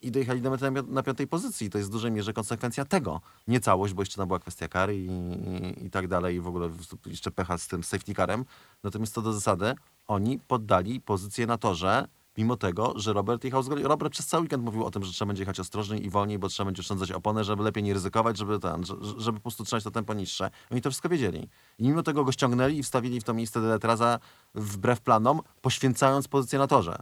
i 0.00 0.10
dojechali 0.10 0.42
do 0.42 0.50
mety 0.50 0.70
na, 0.70 0.82
pi- 0.82 0.90
na 0.90 1.02
piątej 1.02 1.26
pozycji. 1.26 1.70
To 1.70 1.78
jest 1.78 1.90
w 1.90 1.92
dużej 1.92 2.12
mierze 2.12 2.32
konsekwencja 2.32 2.84
tego. 2.84 3.20
Nie 3.46 3.60
całość, 3.60 3.94
bo 3.94 4.02
jeszcze 4.02 4.16
tam 4.16 4.26
była 4.26 4.38
kwestia 4.38 4.68
kary 4.68 4.96
i, 4.96 5.06
i, 5.06 5.86
i 5.86 5.90
tak 5.90 6.08
dalej 6.08 6.36
i 6.36 6.40
w 6.40 6.46
ogóle 6.46 6.70
jeszcze 7.06 7.30
pecha 7.30 7.58
z 7.58 7.68
tym 7.68 7.84
safety 7.84 8.14
carem. 8.14 8.44
Natomiast 8.82 9.14
to 9.14 9.22
do 9.22 9.32
zasady, 9.32 9.74
oni 10.06 10.38
poddali 10.38 11.00
pozycję 11.00 11.46
na 11.46 11.58
torze, 11.58 12.08
mimo 12.38 12.56
tego, 12.56 12.92
że 12.96 13.12
Robert 13.12 13.44
jechał 13.44 13.62
z 13.62 13.68
Robert 13.68 14.12
przez 14.12 14.26
cały 14.26 14.40
weekend 14.42 14.64
mówił 14.64 14.84
o 14.84 14.90
tym, 14.90 15.04
że 15.04 15.12
trzeba 15.12 15.26
będzie 15.26 15.42
jechać 15.42 15.60
ostrożniej 15.60 16.06
i 16.06 16.10
wolniej, 16.10 16.38
bo 16.38 16.48
trzeba 16.48 16.64
będzie 16.64 16.80
oszczędzać 16.80 17.12
opony, 17.12 17.44
żeby 17.44 17.62
lepiej 17.62 17.82
nie 17.82 17.94
ryzykować, 17.94 18.38
żeby 18.38 18.58
ten, 18.58 18.84
że- 18.84 18.96
żeby 19.16 19.38
po 19.38 19.42
prostu 19.42 19.64
trzymać 19.64 19.84
to 19.84 19.90
tempo 19.90 20.14
niższe. 20.14 20.50
Oni 20.70 20.80
to 20.82 20.90
wszystko 20.90 21.08
wiedzieli. 21.08 21.48
I 21.78 21.88
mimo 21.88 22.02
tego 22.02 22.24
go 22.24 22.32
ściągnęli 22.32 22.78
i 22.78 22.82
wstawili 22.82 23.20
w 23.20 23.24
to 23.24 23.34
miejsce 23.34 23.60
Deletraza 23.60 24.18
wbrew 24.54 25.00
planom, 25.00 25.40
poświęcając 25.62 26.28
pozycję 26.28 26.58
na 26.58 26.66
torze. 26.66 26.98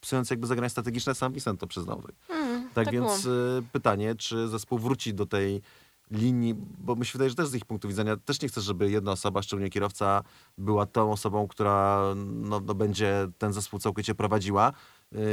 Psując 0.00 0.30
jakby 0.30 0.46
zagranie 0.46 0.70
strategiczne, 0.70 1.14
sam 1.14 1.32
Vincent 1.32 1.60
to 1.60 1.66
przyznał. 1.66 2.02
Hmm, 2.28 2.62
Tak, 2.64 2.84
tak 2.84 2.90
więc 2.94 3.22
było. 3.22 3.58
y, 3.58 3.62
pytanie, 3.72 4.14
czy 4.14 4.48
zespół 4.48 4.78
wróci 4.78 5.14
do 5.14 5.26
tej 5.26 5.62
linii, 6.10 6.54
bo 6.78 6.96
mi 6.96 7.06
się 7.06 7.12
wydaje, 7.12 7.30
że 7.30 7.36
też 7.36 7.48
z 7.48 7.54
ich 7.54 7.64
punktu 7.64 7.88
widzenia 7.88 8.16
też 8.16 8.42
nie 8.42 8.48
chcę, 8.48 8.60
żeby 8.60 8.90
jedna 8.90 9.12
osoba, 9.12 9.42
szczególnie 9.42 9.70
kierowca, 9.70 10.22
była 10.58 10.86
tą 10.86 11.12
osobą, 11.12 11.48
która 11.48 12.02
no, 12.26 12.60
no, 12.60 12.74
będzie 12.74 13.28
ten 13.38 13.52
zespół 13.52 13.80
całkowicie 13.80 14.14
prowadziła 14.14 14.72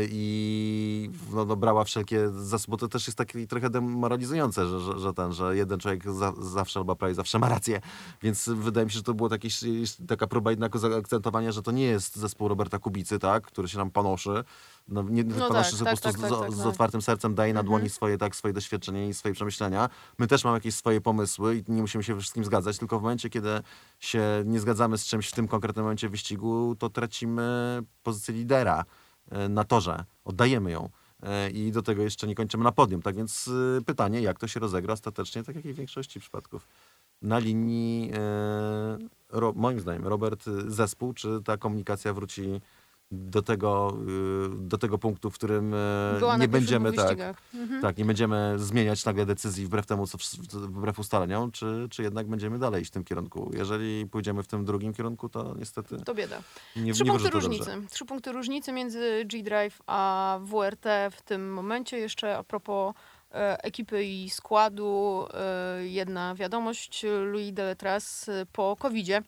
i 0.09 1.09
no, 1.33 1.45
no, 1.45 1.55
brała 1.55 1.83
wszelkie 1.83 2.29
zasoby, 2.29 2.71
bo 2.71 2.77
to 2.77 2.87
też 2.87 3.07
jest 3.07 3.17
takie 3.17 3.47
trochę 3.47 3.69
demoralizujące, 3.69 4.67
że, 4.67 4.79
że, 4.79 4.99
że 4.99 5.13
ten, 5.13 5.33
że 5.33 5.55
jeden 5.55 5.79
człowiek 5.79 6.11
za, 6.11 6.33
zawsze 6.39 6.79
albo 6.79 6.95
prawie 6.95 7.13
zawsze 7.13 7.39
ma 7.39 7.49
rację, 7.49 7.81
więc 8.21 8.49
wydaje 8.49 8.85
mi 8.85 8.91
się, 8.91 8.97
że 8.97 9.03
to 9.03 9.13
była 9.13 9.29
taka 10.07 10.27
próba 10.27 10.51
jednak 10.51 10.77
zaakcentowania, 10.77 11.51
że 11.51 11.61
to 11.61 11.71
nie 11.71 11.83
jest 11.83 12.15
zespół 12.15 12.47
Roberta 12.47 12.79
Kubicy, 12.79 13.19
tak, 13.19 13.43
który 13.43 13.67
się 13.67 13.77
nam 13.77 13.91
panoszy, 13.91 14.43
no, 14.87 15.03
nie 15.03 15.23
No 15.23 15.47
panoszy, 15.47 15.71
tak, 15.71 15.79
że 15.79 15.85
tak, 15.85 15.95
po 15.95 16.01
prostu 16.01 16.21
tak, 16.21 16.29
z, 16.29 16.33
tak, 16.33 16.39
tak, 16.39 16.51
z 16.51 16.57
tak. 16.57 16.67
otwartym 16.67 17.01
sercem 17.01 17.35
daje 17.35 17.53
na 17.53 17.59
Mhm. 17.59 17.67
dłoni 17.67 17.89
swoje, 17.89 18.17
tak, 18.17 18.35
swoje 18.35 18.53
doświadczenia 18.53 19.07
i 19.07 19.13
swoje 19.13 19.33
przemyślenia. 19.33 19.89
My 20.17 20.27
też 20.27 20.43
mamy 20.43 20.57
jakieś 20.57 20.75
swoje 20.75 21.01
pomysły 21.01 21.55
i 21.55 21.71
nie 21.71 21.81
musimy 21.81 22.03
się 22.03 22.19
wszystkim 22.19 22.45
zgadzać, 22.45 22.77
tylko 22.77 22.99
w 22.99 23.01
momencie, 23.01 23.29
kiedy 23.29 23.61
się 23.99 24.43
nie 24.45 24.59
zgadzamy 24.59 24.97
z 24.97 25.05
czymś 25.05 25.29
w 25.29 25.33
tym 25.33 25.47
konkretnym 25.47 25.85
momencie 25.85 26.09
wyścigu, 26.09 26.75
to 26.79 26.89
tracimy 26.89 27.79
pozycję 28.03 28.33
lidera 28.33 28.85
na 29.49 29.63
torze. 29.63 30.03
Oddajemy 30.25 30.71
ją. 30.71 30.89
E, 31.23 31.49
I 31.49 31.71
do 31.71 31.81
tego 31.81 32.03
jeszcze 32.03 32.27
nie 32.27 32.35
kończymy 32.35 32.63
na 32.63 32.71
podium. 32.71 33.01
Tak 33.01 33.15
więc 33.15 33.47
y, 33.47 33.81
pytanie, 33.85 34.21
jak 34.21 34.39
to 34.39 34.47
się 34.47 34.59
rozegra 34.59 34.93
ostatecznie, 34.93 35.43
tak 35.43 35.55
jak 35.55 35.65
i 35.65 35.73
w 35.73 35.75
większości 35.75 36.19
przypadków. 36.19 36.67
Na 37.21 37.39
linii, 37.39 38.11
e, 38.13 39.53
moim 39.55 39.79
zdaniem, 39.79 40.07
Robert, 40.07 40.45
zespół, 40.67 41.13
czy 41.13 41.41
ta 41.45 41.57
komunikacja 41.57 42.13
wróci 42.13 42.61
do 43.11 43.41
tego, 43.41 43.97
y, 44.45 44.67
do 44.67 44.77
tego 44.77 44.97
punktu, 44.97 45.31
w 45.31 45.33
którym 45.33 45.73
e, 45.73 46.15
Była 46.19 46.37
nie 46.37 46.47
będziemy 46.47 46.93
tak. 46.93 47.17
Mhm. 47.53 47.81
tak, 47.81 47.97
nie 47.97 48.05
będziemy 48.05 48.53
zmieniać 48.57 49.05
nagle 49.05 49.25
decyzji 49.25 49.65
wbrew 49.65 49.85
temu, 49.85 50.07
co 50.07 50.17
wbrew 50.53 50.99
ustaleniom, 50.99 51.51
czy, 51.51 51.87
czy 51.91 52.03
jednak 52.03 52.27
będziemy 52.27 52.59
dalej 52.59 52.81
iść 52.81 52.91
w 52.91 52.93
tym 52.93 53.03
kierunku. 53.03 53.51
Jeżeli 53.53 54.05
pójdziemy 54.05 54.43
w 54.43 54.47
tym 54.47 54.65
drugim 54.65 54.93
kierunku, 54.93 55.29
to 55.29 55.55
niestety 55.59 55.97
To 55.97 56.15
bieda. 56.15 56.37
nie, 56.75 56.93
Trzy 56.93 57.03
nie 57.03 57.09
punkty 57.11 57.29
różnicy. 57.29 57.71
dobrze. 57.71 57.87
Trzy 57.89 58.05
punkty 58.05 58.31
różnicy 58.31 58.71
między 58.71 59.25
G-Drive 59.25 59.81
a 59.87 60.39
WRT 60.43 60.85
w 61.11 61.21
tym 61.21 61.53
momencie. 61.53 61.97
Jeszcze 61.97 62.37
a 62.37 62.43
propos 62.43 62.93
e, 63.31 63.63
ekipy 63.63 64.03
i 64.03 64.29
składu, 64.29 65.25
e, 65.33 65.87
jedna 65.87 66.35
wiadomość. 66.35 67.05
Louis 67.31 67.53
Deletras 67.53 68.29
po 68.53 68.75
COVID-zie 68.79 69.21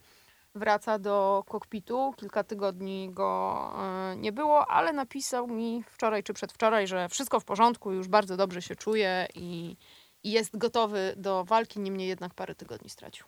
wraca 0.60 1.00
do 1.00 1.44
kokpitu. 1.48 2.14
Kilka 2.18 2.44
tygodni 2.44 3.10
go 3.12 3.72
e, 3.78 4.16
nie 4.16 4.32
było, 4.32 4.68
ale 4.68 4.94
napisał 4.94 5.48
mi 5.48 5.84
wczoraj 5.88 6.24
czy 6.24 6.34
przedwczoraj, 6.34 6.88
że 6.88 7.10
wszystko 7.10 7.40
w 7.40 7.46
porządku, 7.46 7.92
już 7.92 8.08
bardzo 8.08 8.38
dobrze 8.38 8.62
się 8.62 8.76
czuje 8.76 9.28
i, 9.36 9.78
i 10.24 10.32
jest 10.32 10.58
gotowy 10.58 11.14
do 11.18 11.44
walki, 11.44 11.80
niemniej 11.80 12.08
jednak 12.08 12.34
parę 12.34 12.56
tygodni 12.56 12.90
stracił. 12.90 13.26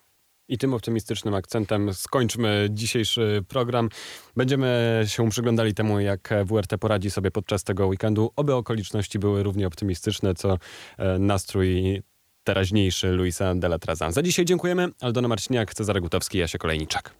I 0.48 0.58
tym 0.58 0.74
optymistycznym 0.74 1.34
akcentem 1.34 1.94
skończmy 1.94 2.68
dzisiejszy 2.70 3.44
program. 3.48 3.88
Będziemy 4.36 5.02
się 5.06 5.30
przyglądali 5.30 5.74
temu, 5.74 6.00
jak 6.00 6.34
WRT 6.44 6.78
poradzi 6.78 7.10
sobie 7.10 7.30
podczas 7.30 7.64
tego 7.64 7.86
weekendu. 7.86 8.30
Oby 8.36 8.54
okoliczności 8.54 9.18
były 9.18 9.42
równie 9.42 9.66
optymistyczne, 9.66 10.34
co 10.34 10.58
e, 10.98 11.18
nastrój 11.18 12.02
teraźniejszy 12.44 13.08
Luisa 13.08 13.54
Delatraza. 13.54 14.10
Za 14.10 14.22
dzisiaj 14.22 14.44
dziękujemy. 14.44 14.88
Aldona 15.00 15.28
Marciniak, 15.28 15.74
Cezary 15.74 16.00
Gutowski, 16.00 16.38
Jasia 16.38 16.58
Kolejniczak. 16.58 17.14